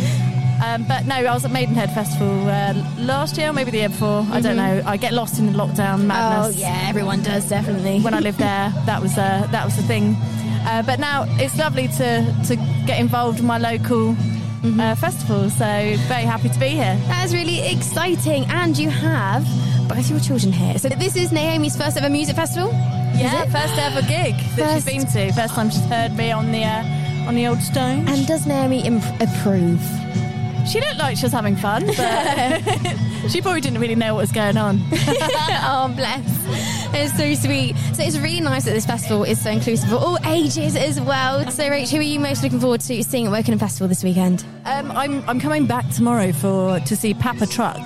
Um, 0.63 0.85
but 0.87 1.05
no, 1.05 1.15
I 1.15 1.33
was 1.33 1.43
at 1.43 1.51
Maidenhead 1.51 1.91
Festival 1.93 2.47
uh, 2.47 2.73
last 2.99 3.37
year, 3.37 3.49
or 3.49 3.53
maybe 3.53 3.71
the 3.71 3.77
year 3.77 3.89
before. 3.89 4.25
I 4.31 4.41
don't 4.41 4.55
know. 4.57 4.83
I 4.85 4.97
get 4.97 5.11
lost 5.13 5.39
in 5.39 5.47
the 5.47 5.53
lockdown 5.53 6.05
madness. 6.05 6.55
Oh, 6.55 6.59
yeah, 6.59 6.85
everyone 6.87 7.23
does, 7.23 7.49
definitely. 7.49 7.99
When 8.01 8.13
I 8.13 8.19
lived 8.19 8.37
there, 8.37 8.71
that 8.85 9.01
was 9.01 9.17
uh, 9.17 9.47
that 9.51 9.65
was 9.65 9.75
the 9.75 9.83
thing. 9.83 10.15
Uh, 10.63 10.83
but 10.85 10.99
now 10.99 11.25
it's 11.39 11.57
lovely 11.57 11.87
to 11.87 12.35
to 12.47 12.55
get 12.85 12.99
involved 12.99 13.39
in 13.39 13.45
my 13.45 13.57
local 13.57 14.15
uh, 14.63 14.95
festival. 14.95 15.49
So 15.49 15.65
very 16.07 16.23
happy 16.23 16.49
to 16.49 16.59
be 16.59 16.69
here. 16.69 16.95
That 17.07 17.25
is 17.25 17.33
really 17.33 17.67
exciting. 17.71 18.45
And 18.45 18.77
you 18.77 18.89
have 18.89 19.43
both 19.89 20.09
your 20.09 20.19
children 20.19 20.53
here. 20.53 20.77
So 20.77 20.89
this 20.89 21.15
is 21.15 21.31
Naomi's 21.31 21.75
first 21.75 21.97
ever 21.97 22.09
music 22.09 22.35
festival? 22.35 22.71
Yeah, 23.15 23.45
first 23.45 23.77
ever 23.77 24.01
gig 24.07 24.35
that 24.55 24.75
she's 24.75 24.85
been 24.85 25.05
to. 25.07 25.33
First 25.33 25.55
time 25.55 25.69
she's 25.69 25.85
heard 25.85 26.15
me 26.15 26.31
on 26.31 26.51
the 26.51 26.63
uh, 26.63 27.27
on 27.27 27.35
the 27.35 27.47
old 27.47 27.61
stage. 27.61 28.07
And 28.07 28.27
does 28.27 28.45
Naomi 28.45 28.85
imp- 28.85 29.03
approve? 29.19 29.81
She 30.67 30.79
looked 30.79 30.97
like 30.99 31.17
she 31.17 31.23
was 31.23 31.31
having 31.33 31.55
fun, 31.55 31.85
but 31.87 32.61
she 33.29 33.41
probably 33.41 33.61
didn't 33.61 33.79
really 33.79 33.95
know 33.95 34.13
what 34.15 34.21
was 34.21 34.31
going 34.31 34.57
on. 34.57 34.79
oh, 34.91 35.91
bless. 35.95 36.23
It's 36.93 37.17
so 37.17 37.33
sweet. 37.33 37.75
So 37.95 38.03
it's 38.03 38.17
really 38.17 38.39
nice 38.41 38.65
that 38.65 38.71
this 38.71 38.85
festival 38.85 39.23
is 39.23 39.41
so 39.41 39.49
inclusive 39.49 39.89
for 39.89 39.95
all 39.95 40.17
ages 40.25 40.75
as 40.75 40.99
well. 41.01 41.49
So, 41.51 41.63
Rach, 41.69 41.89
who 41.89 41.97
are 41.97 42.01
you 42.01 42.19
most 42.19 42.43
looking 42.43 42.59
forward 42.59 42.81
to 42.81 43.03
seeing 43.03 43.27
at 43.27 43.33
Wokingham 43.33 43.59
Festival 43.59 43.87
this 43.87 44.03
weekend? 44.03 44.45
Um, 44.65 44.91
I'm 44.91 45.27
I'm 45.29 45.39
coming 45.39 45.65
back 45.65 45.89
tomorrow 45.89 46.31
for 46.31 46.79
to 46.79 46.95
see 46.95 47.13
Papa 47.13 47.47
Truck 47.47 47.77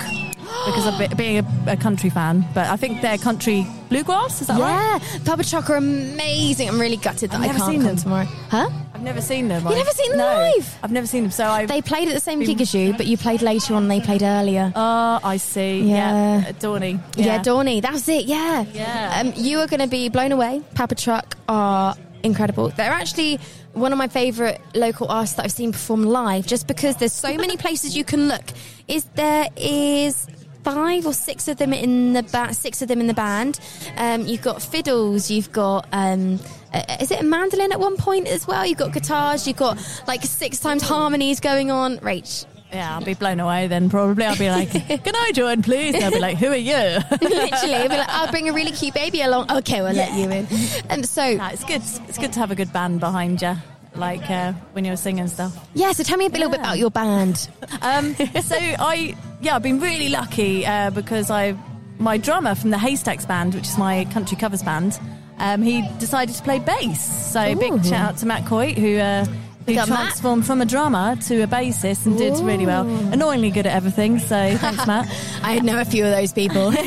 because 0.65 0.85
of 0.87 0.97
be- 0.99 1.15
being 1.15 1.37
a, 1.39 1.71
a 1.73 1.77
country 1.77 2.09
fan. 2.09 2.45
But 2.53 2.67
I 2.67 2.75
think 2.77 3.01
they're 3.01 3.17
country 3.17 3.65
bluegrass. 3.89 4.41
Is 4.41 4.47
that 4.47 4.59
right? 4.59 4.99
yeah, 5.01 5.19
Papa 5.23 5.43
Truck 5.43 5.69
are 5.69 5.77
amazing. 5.77 6.67
I'm 6.69 6.79
really 6.79 6.97
gutted 6.97 7.31
that 7.31 7.41
I've 7.41 7.49
I 7.55 7.57
can't 7.57 7.63
seen 7.71 7.79
come 7.81 7.87
them. 7.87 7.95
tomorrow. 7.97 8.25
Huh? 8.49 8.69
Never 9.05 9.21
seen 9.21 9.49
them. 9.49 9.63
You've 9.63 9.75
never 9.75 9.91
seen 9.91 10.09
them 10.09 10.17
no, 10.17 10.51
live? 10.55 10.79
I've 10.81 10.91
never 10.91 11.05
seen 11.05 11.21
them. 11.25 11.31
So 11.31 11.45
I 11.45 11.67
They 11.67 11.79
played 11.79 12.07
at 12.07 12.15
the 12.15 12.19
same 12.19 12.39
gig 12.39 12.59
as 12.59 12.73
you, 12.73 12.91
but 12.93 13.05
you 13.05 13.17
played 13.17 13.43
later 13.43 13.75
on 13.75 13.87
they 13.87 14.01
played 14.01 14.23
earlier. 14.23 14.73
Oh, 14.75 15.19
I 15.23 15.37
see. 15.37 15.81
Yeah. 15.81 16.41
Yeah, 16.41 16.51
Dawny. 16.53 16.99
Yeah, 17.15 17.39
Dawny. 17.43 17.81
That's 17.81 18.09
it. 18.09 18.25
Yeah. 18.25 18.65
Yeah. 18.73 19.21
Um, 19.21 19.33
you 19.35 19.59
are 19.59 19.67
going 19.67 19.81
to 19.81 19.87
be 19.87 20.09
blown 20.09 20.31
away. 20.31 20.63
Papa 20.73 20.95
Truck 20.95 21.37
are 21.47 21.95
incredible. 22.23 22.69
They're 22.69 22.91
actually 22.91 23.39
one 23.73 23.91
of 23.91 23.99
my 23.99 24.07
favourite 24.07 24.59
local 24.75 25.07
artists 25.07 25.35
that 25.35 25.45
I've 25.45 25.51
seen 25.51 25.71
perform 25.71 26.01
live, 26.01 26.47
just 26.47 26.65
because 26.65 26.95
there's 26.95 27.13
so 27.13 27.37
many 27.37 27.57
places 27.57 27.95
you 27.95 28.03
can 28.03 28.27
look. 28.27 28.45
Is 28.87 29.03
there 29.13 29.49
is 29.55 30.25
five 30.63 31.05
or 31.05 31.13
six 31.13 31.47
of 31.47 31.57
them 31.57 31.73
in 31.73 32.13
the 32.13 32.23
ba- 32.23 32.55
six 32.55 32.81
of 32.81 32.87
them 32.87 32.99
in 32.99 33.05
the 33.05 33.13
band. 33.13 33.59
Um, 33.97 34.25
you've 34.25 34.41
got 34.41 34.63
fiddles. 34.63 35.29
You've 35.29 35.51
got. 35.51 35.87
Um, 35.91 36.39
uh, 36.39 36.64
is 36.99 37.11
it 37.11 37.19
a 37.21 37.23
mandolin 37.23 37.71
at 37.71 37.79
one 37.79 37.97
point 37.97 38.27
as 38.27 38.47
well? 38.47 38.65
You've 38.65 38.77
got 38.77 38.93
guitars. 38.93 39.47
You've 39.47 39.57
got 39.57 39.77
like 40.07 40.23
six 40.23 40.59
times 40.59 40.81
harmonies 40.83 41.39
going 41.39 41.71
on. 41.71 41.97
Rach, 41.99 42.45
Yeah, 42.71 42.95
I'll 42.95 43.03
be 43.05 43.13
blown 43.13 43.39
away 43.39 43.67
then. 43.67 43.89
Probably 43.89 44.25
I'll 44.25 44.37
be 44.37 44.49
like, 44.49 44.71
"Can 44.71 45.15
I 45.15 45.31
join, 45.33 45.61
please?" 45.61 45.93
And 45.93 46.03
they'll 46.03 46.11
be 46.11 46.19
like, 46.19 46.37
"Who 46.37 46.47
are 46.47 46.55
you?" 46.55 46.73
literally, 47.21 47.75
I'll, 47.75 47.89
be 47.89 47.97
like, 47.97 48.09
I'll 48.09 48.31
bring 48.31 48.49
a 48.49 48.53
really 48.53 48.71
cute 48.71 48.93
baby 48.93 49.21
along. 49.21 49.51
Okay, 49.51 49.81
we'll 49.81 49.93
let 49.93 50.13
you 50.13 50.29
in. 50.29 50.47
Um, 50.89 51.03
so 51.03 51.35
No, 51.35 51.47
it's 51.47 51.63
good. 51.63 51.81
It's 52.09 52.17
good 52.17 52.33
to 52.33 52.39
have 52.39 52.51
a 52.51 52.55
good 52.55 52.73
band 52.73 52.99
behind 52.99 53.41
you, 53.41 53.55
like 53.95 54.29
uh, 54.29 54.51
when 54.73 54.83
you're 54.83 54.97
singing 54.97 55.27
stuff. 55.27 55.55
Yeah, 55.73 55.91
so 55.93 56.03
tell 56.03 56.17
me 56.17 56.25
a 56.25 56.29
little 56.29 56.49
bit 56.49 56.59
about 56.59 56.77
your 56.77 56.91
band. 56.91 57.47
Um, 57.81 58.15
so 58.15 58.55
I, 58.57 59.15
yeah, 59.41 59.55
I've 59.55 59.61
been 59.61 59.79
really 59.79 60.09
lucky 60.09 60.65
uh, 60.65 60.89
because 60.89 61.29
I, 61.29 61.55
my 61.99 62.17
drummer 62.17 62.55
from 62.55 62.71
the 62.71 62.77
Haystacks 62.79 63.25
band, 63.25 63.53
which 63.53 63.67
is 63.67 63.77
my 63.77 64.05
country 64.05 64.37
covers 64.37 64.63
band, 64.63 64.99
um, 65.39 65.61
he 65.61 65.87
decided 65.99 66.35
to 66.35 66.43
play 66.43 66.59
bass. 66.59 67.31
So 67.31 67.51
Ooh. 67.51 67.55
big 67.55 67.83
shout 67.85 67.93
out 67.93 68.17
to 68.17 68.25
Matt 68.25 68.45
Coit 68.45 68.77
who. 68.77 68.97
Uh, 68.97 69.25
who 69.65 69.71
Big 69.71 69.77
up, 69.77 69.89
Matt. 69.89 69.99
transformed 69.99 70.45
from 70.45 70.61
a 70.61 70.65
drummer 70.65 71.15
to 71.15 71.41
a 71.41 71.47
bassist 71.47 72.05
and 72.05 72.17
did 72.17 72.33
really 72.39 72.65
well. 72.65 72.87
Annoyingly 73.11 73.49
good 73.51 73.65
at 73.65 73.75
everything, 73.75 74.19
so 74.19 74.57
thanks, 74.57 74.85
Matt. 74.85 75.07
I 75.41 75.59
know 75.59 75.79
a 75.81 75.85
few 75.85 76.05
of 76.05 76.11
those 76.11 76.31
people. 76.33 76.71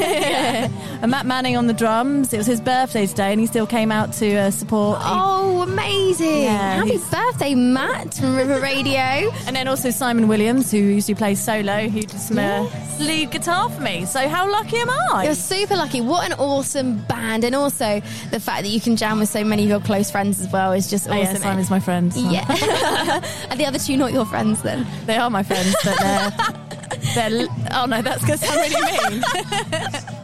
And 1.01 1.13
Matt 1.13 1.27
Manning 1.27 1.57
on 1.57 1.69
the 1.69 1.73
drums. 1.73 2.33
It 2.33 2.39
was 2.39 2.47
his 2.47 2.61
birthday 2.61 3.07
today, 3.07 3.31
and 3.31 3.41
he 3.41 3.47
still 3.47 3.69
came 3.69 3.93
out 3.93 4.13
to 4.15 4.35
uh, 4.37 4.51
support. 4.51 4.99
oh, 5.01 5.63
amazing! 5.63 6.43
Yeah, 6.43 6.85
Happy 6.85 6.99
birthday, 7.11 7.55
Matt 7.55 8.15
from 8.15 8.35
River 8.37 8.59
Radio. 8.61 8.99
And 9.47 9.55
then 9.55 9.69
also 9.69 9.91
Simon 9.91 10.27
Williams, 10.27 10.73
who 10.73 10.79
usually 10.79 11.15
plays 11.15 11.39
solo, 11.41 11.87
who 11.89 12.03
does 12.03 12.27
some 12.27 12.39
uh, 12.39 12.69
lead 12.99 13.31
guitar 13.31 13.71
for 13.71 13.81
me. 13.81 14.07
So 14.07 14.29
how 14.29 14.51
lucky 14.51 14.79
am 14.79 14.91
I? 14.91 15.23
You're 15.27 15.35
super 15.37 15.77
lucky. 15.77 16.01
What 16.01 16.27
an 16.27 16.33
awesome 16.39 16.99
band, 17.05 17.45
and 17.45 17.55
also 17.55 18.01
the 18.33 18.41
fact 18.41 18.63
that 18.65 18.69
you 18.71 18.81
can 18.81 18.97
jam 18.97 19.21
with 19.21 19.29
so 19.29 19.45
many 19.45 19.63
of 19.65 19.69
your 19.69 19.81
close 19.81 20.11
friends 20.11 20.41
as 20.41 20.49
well 20.53 20.73
is 20.73 20.91
just 20.91 21.09
Oh, 21.09 21.15
yeah, 21.15 21.29
awesome. 21.31 21.43
Simon's 21.43 21.71
my 21.71 21.79
friend. 21.81 22.13
so- 22.13 22.29
yeah. 22.29 22.45
Are 23.51 23.57
the 23.57 23.65
other 23.67 23.79
two 23.79 23.97
not 23.97 24.13
your 24.13 24.27
friends 24.27 24.63
then? 24.63 24.87
They 25.07 25.17
are 25.17 25.31
my 25.31 25.43
friends, 25.43 25.75
but 25.85 25.99
they're. 25.99 26.31
they're 27.15 27.49
oh 27.73 27.87
no, 27.87 28.03
that's 28.03 28.25
going 28.25 28.39
to 28.39 28.45
sound 28.45 28.75
really 28.75 29.21
mean. 29.21 29.25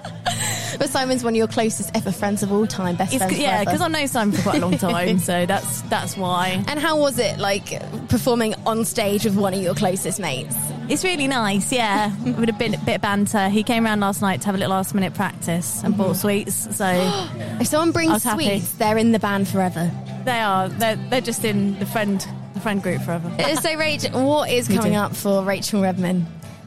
But 0.79 0.91
Simon's 0.91 1.23
one 1.23 1.35
of 1.35 1.37
your 1.37 1.47
closest 1.47 1.91
ever 1.95 2.11
friends 2.11 2.43
of 2.43 2.53
all 2.53 2.67
time, 2.67 2.97
best 2.97 3.15
It's, 3.15 3.23
friends. 3.23 3.39
yeah, 3.39 3.63
forever. 3.63 3.65
because 3.65 3.81
I 3.81 3.89
know 3.89 4.07
Simon 4.07 4.35
for 4.35 4.43
quite 4.43 4.57
a 4.57 4.61
long 4.61 4.77
time, 4.77 5.19
so 5.19 5.47
that's 5.47 5.83
that's 5.83 6.17
why. 6.17 6.65
And 6.67 6.81
how 6.81 6.99
was 6.99 7.19
it 7.19 7.39
like 7.39 7.81
performing 8.09 8.55
on 8.67 8.85
stage 8.85 9.25
with 9.25 9.37
one 9.37 9.55
of 9.55 9.63
your 9.63 9.75
closest 9.75 10.19
mates? 10.19 10.57
It's 10.89 11.05
really 11.05 11.29
nice, 11.29 11.73
yeah. 11.73 12.15
With 12.25 12.49
a 12.49 12.53
bit 12.53 12.75
of 12.75 13.01
banter. 13.01 13.49
He 13.49 13.63
came 13.63 13.85
around 13.85 14.01
last 14.01 14.21
night 14.21 14.41
to 14.41 14.47
have 14.47 14.55
a 14.55 14.59
little 14.59 14.75
last 14.75 14.95
minute 14.95 15.15
practice 15.15 15.83
and 15.85 15.97
bought 15.97 16.17
mm-hmm. 16.17 16.21
sweets, 16.21 16.77
so 16.77 16.87
If 17.61 17.69
someone 17.69 17.91
I 17.91 17.93
brings 17.93 18.13
was 18.13 18.25
happy. 18.25 18.45
sweets, 18.45 18.73
they're 18.73 18.99
in 18.99 19.13
the 19.13 19.19
band 19.19 19.49
forever. 19.49 19.91
They 20.25 20.41
are. 20.41 20.69
They're, 20.69 20.97
they're 20.97 21.21
just 21.21 21.45
in 21.45 21.79
the 21.79 21.87
friend 21.87 22.27
the 22.55 22.61
friend 22.61 22.83
group 22.83 23.03
forever. 23.03 23.31
So, 23.39 23.77
Rach, 23.77 24.13
what 24.25 24.51
is 24.51 24.69
coming 24.69 24.95
up 24.95 25.15
for 25.15 25.43
Rachel 25.43 25.83
Redman? 25.83 26.27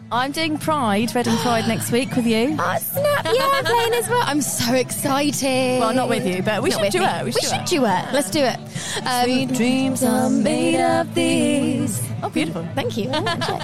I'm 0.10 0.32
doing 0.32 0.58
Pride, 0.58 1.14
Reading 1.14 1.36
Pride 1.38 1.68
next 1.68 1.92
week 1.92 2.16
with 2.16 2.26
you. 2.26 2.56
Oh, 2.60 2.78
snap. 2.80 3.26
Yeah, 3.26 3.50
I'm 3.52 3.66
playing 3.66 3.94
as 3.94 4.08
well. 4.10 4.24
I'm 4.26 4.42
so 4.42 4.74
excited. 4.74 5.80
Well, 5.82 5.94
not 5.94 6.08
with 6.08 6.26
you, 6.26 6.42
but 6.42 6.64
we 6.64 6.70
Not 6.70 6.76
should 6.78 6.84
with 6.84 6.92
duet. 6.94 7.20
me. 7.20 7.26
We 7.26 7.32
should 7.34 7.44
We 7.44 7.58
duet. 7.58 7.68
should 7.68 7.78
duet. 7.80 8.14
Let's 8.14 8.30
do 8.32 8.40
it. 8.40 8.58
Um, 9.06 9.24
Sweet 9.26 9.54
dreams 9.54 10.04
are 10.04 10.30
made 10.30 10.80
of 10.82 11.14
these. 11.14 12.02
Oh, 12.24 12.30
beautiful. 12.30 12.66
Thank 12.74 12.96
you. 12.98 13.12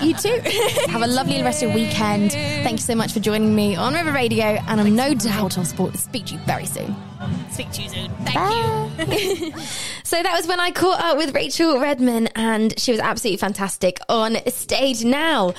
you 0.01 0.13
too. 0.15 0.41
Have 0.91 1.01
a 1.01 1.07
lovely 1.07 1.41
rest 1.43 1.63
of 1.63 1.69
your 1.69 1.75
weekend. 1.77 2.31
Thank 2.33 2.73
you 2.73 2.77
so 2.83 2.93
much 2.95 3.13
for 3.13 3.19
joining 3.21 3.55
me 3.55 3.75
on 3.75 3.93
River 3.93 4.11
Radio, 4.11 4.45
and 4.45 4.81
I'm 4.81 4.95
no 4.95 5.13
doubt 5.13 5.57
I'll 5.57 5.65
sp- 5.65 5.95
speak 5.95 6.25
to 6.27 6.33
you 6.33 6.39
very 6.41 6.65
soon. 6.65 6.93
Speak 7.51 7.71
to 7.71 7.81
you 7.83 7.89
soon. 7.89 8.11
Thank 8.25 8.35
you. 8.37 9.53
So 10.05 10.21
that 10.21 10.35
was 10.37 10.45
when 10.45 10.59
I 10.59 10.69
caught 10.69 10.99
up 11.01 11.17
with 11.17 11.33
Rachel 11.33 11.79
Redman, 11.79 12.27
and 12.35 12.77
she 12.79 12.91
was 12.91 12.99
absolutely 12.99 13.37
fantastic 13.37 13.97
on 14.09 14.35
stage. 14.51 15.03
Now, 15.03 15.55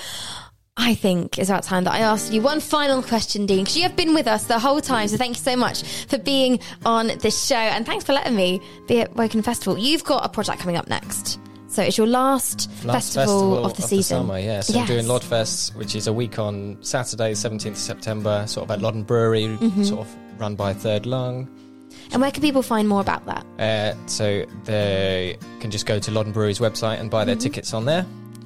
I 0.76 0.94
think 0.96 1.38
it's 1.38 1.48
about 1.48 1.62
time 1.62 1.84
that 1.84 1.92
I 1.94 2.00
asked 2.00 2.32
you 2.32 2.40
one 2.42 2.58
final 2.58 3.00
question, 3.00 3.46
Dean, 3.46 3.60
because 3.60 3.76
you 3.76 3.84
have 3.84 3.94
been 3.94 4.12
with 4.12 4.26
us 4.26 4.44
the 4.46 4.58
whole 4.58 4.80
time. 4.80 5.06
So 5.06 5.16
thank 5.16 5.36
you 5.36 5.42
so 5.42 5.54
much 5.54 5.84
for 6.08 6.18
being 6.18 6.58
on 6.84 7.12
this 7.20 7.44
show, 7.46 7.54
and 7.54 7.86
thanks 7.86 8.04
for 8.04 8.12
letting 8.12 8.34
me 8.34 8.60
be 8.88 9.00
at 9.00 9.14
Wokingham 9.14 9.44
Festival. 9.44 9.78
You've 9.78 10.02
got 10.02 10.24
a 10.26 10.28
project 10.28 10.60
coming 10.60 10.76
up 10.76 10.88
next. 10.88 11.38
So 11.68 11.82
it's 11.82 11.96
your 11.96 12.08
last, 12.08 12.68
Last 12.84 13.14
festival, 13.14 13.64
of 13.64 13.74
the 13.76 13.82
season. 13.82 14.18
summer, 14.18 14.38
yeah. 14.38 14.60
So 14.60 14.78
I'm 14.80 14.86
doing 14.86 15.06
Lodfest, 15.06 15.76
which 15.76 15.94
is 15.94 16.06
a 16.08 16.12
week 16.12 16.38
on 16.40 16.76
Saturday, 16.80 17.32
17th 17.34 17.72
of 17.72 17.78
September, 17.78 18.44
sort 18.48 18.64
of 18.64 18.70
at 18.72 18.80
Loddon 18.82 19.02
Brewery, 19.04 19.46
Mhm. 19.60 19.86
sort 19.86 20.00
of 20.00 20.08
run 20.38 20.54
by 20.56 20.72
Third 20.72 21.06
Lung. 21.06 21.48
And 22.12 22.20
where 22.20 22.30
can 22.32 22.42
people 22.42 22.62
find 22.62 22.88
more 22.88 23.00
about 23.00 23.24
that? 23.26 23.44
Uh, 23.60 23.96
so 24.06 24.44
they 24.64 25.36
can 25.60 25.70
just 25.70 25.86
go 25.86 25.98
to 26.00 26.10
Loddon 26.10 26.32
Brewery's 26.32 26.58
website 26.58 27.00
and 27.00 27.10
buy 27.10 27.24
their 27.24 27.36
Mhm. 27.36 27.40
tickets 27.40 27.72
on 27.74 27.84
there, 27.86 28.04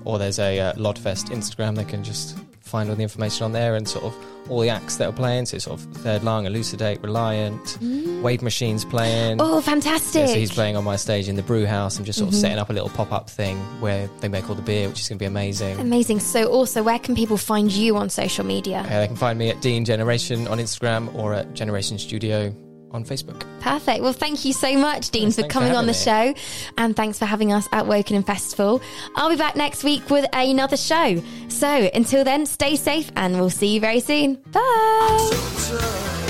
or 0.09 0.19
there's 0.19 0.39
a 0.39 0.59
uh, 0.59 0.73
Lodfest 0.75 1.29
Instagram. 1.31 1.77
They 1.77 1.85
can 1.85 2.03
just 2.03 2.39
find 2.63 2.89
all 2.91 2.97
the 2.97 3.03
information 3.03 3.45
on 3.45 3.53
there 3.53 3.77
and 3.77 3.87
sort 3.89 4.05
of 4.05 4.15
all 4.51 4.61
the 4.61 4.69
acts 4.71 4.97
that 4.97 5.09
are 5.09 5.13
playing. 5.13 5.45
So 5.47 5.59
sort 5.59 5.81
of 5.81 5.87
Third 5.99 6.23
Lung, 6.25 6.47
Elucidate, 6.47 7.03
Reliant, 7.03 7.63
Mm. 7.81 8.23
Wave 8.23 8.41
Machines 8.43 8.85
playing. 8.87 9.37
Oh, 9.41 9.57
Yeah, 9.57 9.61
fantastic. 9.61 10.29
so 10.29 10.35
he's 10.35 10.51
playing 10.51 10.77
on 10.77 10.85
my 10.85 10.97
stage 10.97 11.29
in 11.29 11.37
the 11.37 11.43
brew 11.43 11.67
house. 11.67 11.99
I'm 11.99 12.05
just 12.05 12.19
sort 12.19 12.31
Mhm. 12.31 12.35
of 12.35 12.41
setting 12.41 12.59
up 12.59 12.71
a 12.71 12.73
little 12.73 12.89
pop 12.89 13.13
up 13.13 13.29
thing 13.31 13.59
where 13.81 14.09
they 14.21 14.29
make 14.29 14.49
all 14.49 14.55
the 14.57 14.63
beer, 14.63 14.89
which 14.89 15.01
is 15.01 15.09
going 15.09 15.19
to 15.19 15.23
be 15.23 15.27
amazing. 15.27 15.79
Amazing. 15.79 16.21
So, 16.21 16.47
also, 16.47 16.83
where 16.83 16.99
can 16.99 17.15
people 17.15 17.37
find 17.37 17.71
you 17.71 17.97
on 17.99 18.09
social 18.11 18.45
media? 18.45 18.87
Uh, 18.91 19.01
they 19.01 19.07
can 19.07 19.17
find 19.17 19.39
me 19.39 19.51
at 19.51 19.61
Dean 19.61 19.85
Generation 19.85 20.49
on 20.49 20.59
Instagram 20.59 21.15
or 21.15 21.35
at 21.35 21.53
Generation 21.55 21.99
Studio 21.99 22.53
on 22.91 23.05
Facebook. 23.05 23.45
Perfect. 23.61 24.03
Well, 24.03 24.13
thank 24.13 24.45
you 24.45 24.53
so 24.53 24.77
much, 24.77 25.11
Dean, 25.11 25.25
Yes, 25.25 25.35
for 25.37 25.43
thanks 25.43 25.55
for 25.55 25.61
coming 25.61 25.77
on 25.77 25.87
the 25.87 25.93
having 25.93 26.35
show. 26.35 26.35
And 26.79 26.97
thanks 26.97 27.19
for 27.19 27.25
having 27.25 27.53
us 27.53 27.67
at 27.73 27.85
Wokingham 27.85 28.27
Festival. 28.27 28.81
I'll 29.17 29.31
be 29.31 29.37
back 29.37 29.57
next 29.57 29.85
week 29.85 30.09
with 30.11 30.27
another 30.33 30.77
show. 30.77 31.23
So 31.49 31.91
until 31.95 32.25
then, 32.25 32.47
stay 32.47 32.77
safe 32.77 33.11
and 33.17 33.35
we'll 33.39 33.51
see 33.51 33.75
you 33.75 33.81
very 33.81 34.01
soon. 34.01 34.35
Bye. 34.53 36.25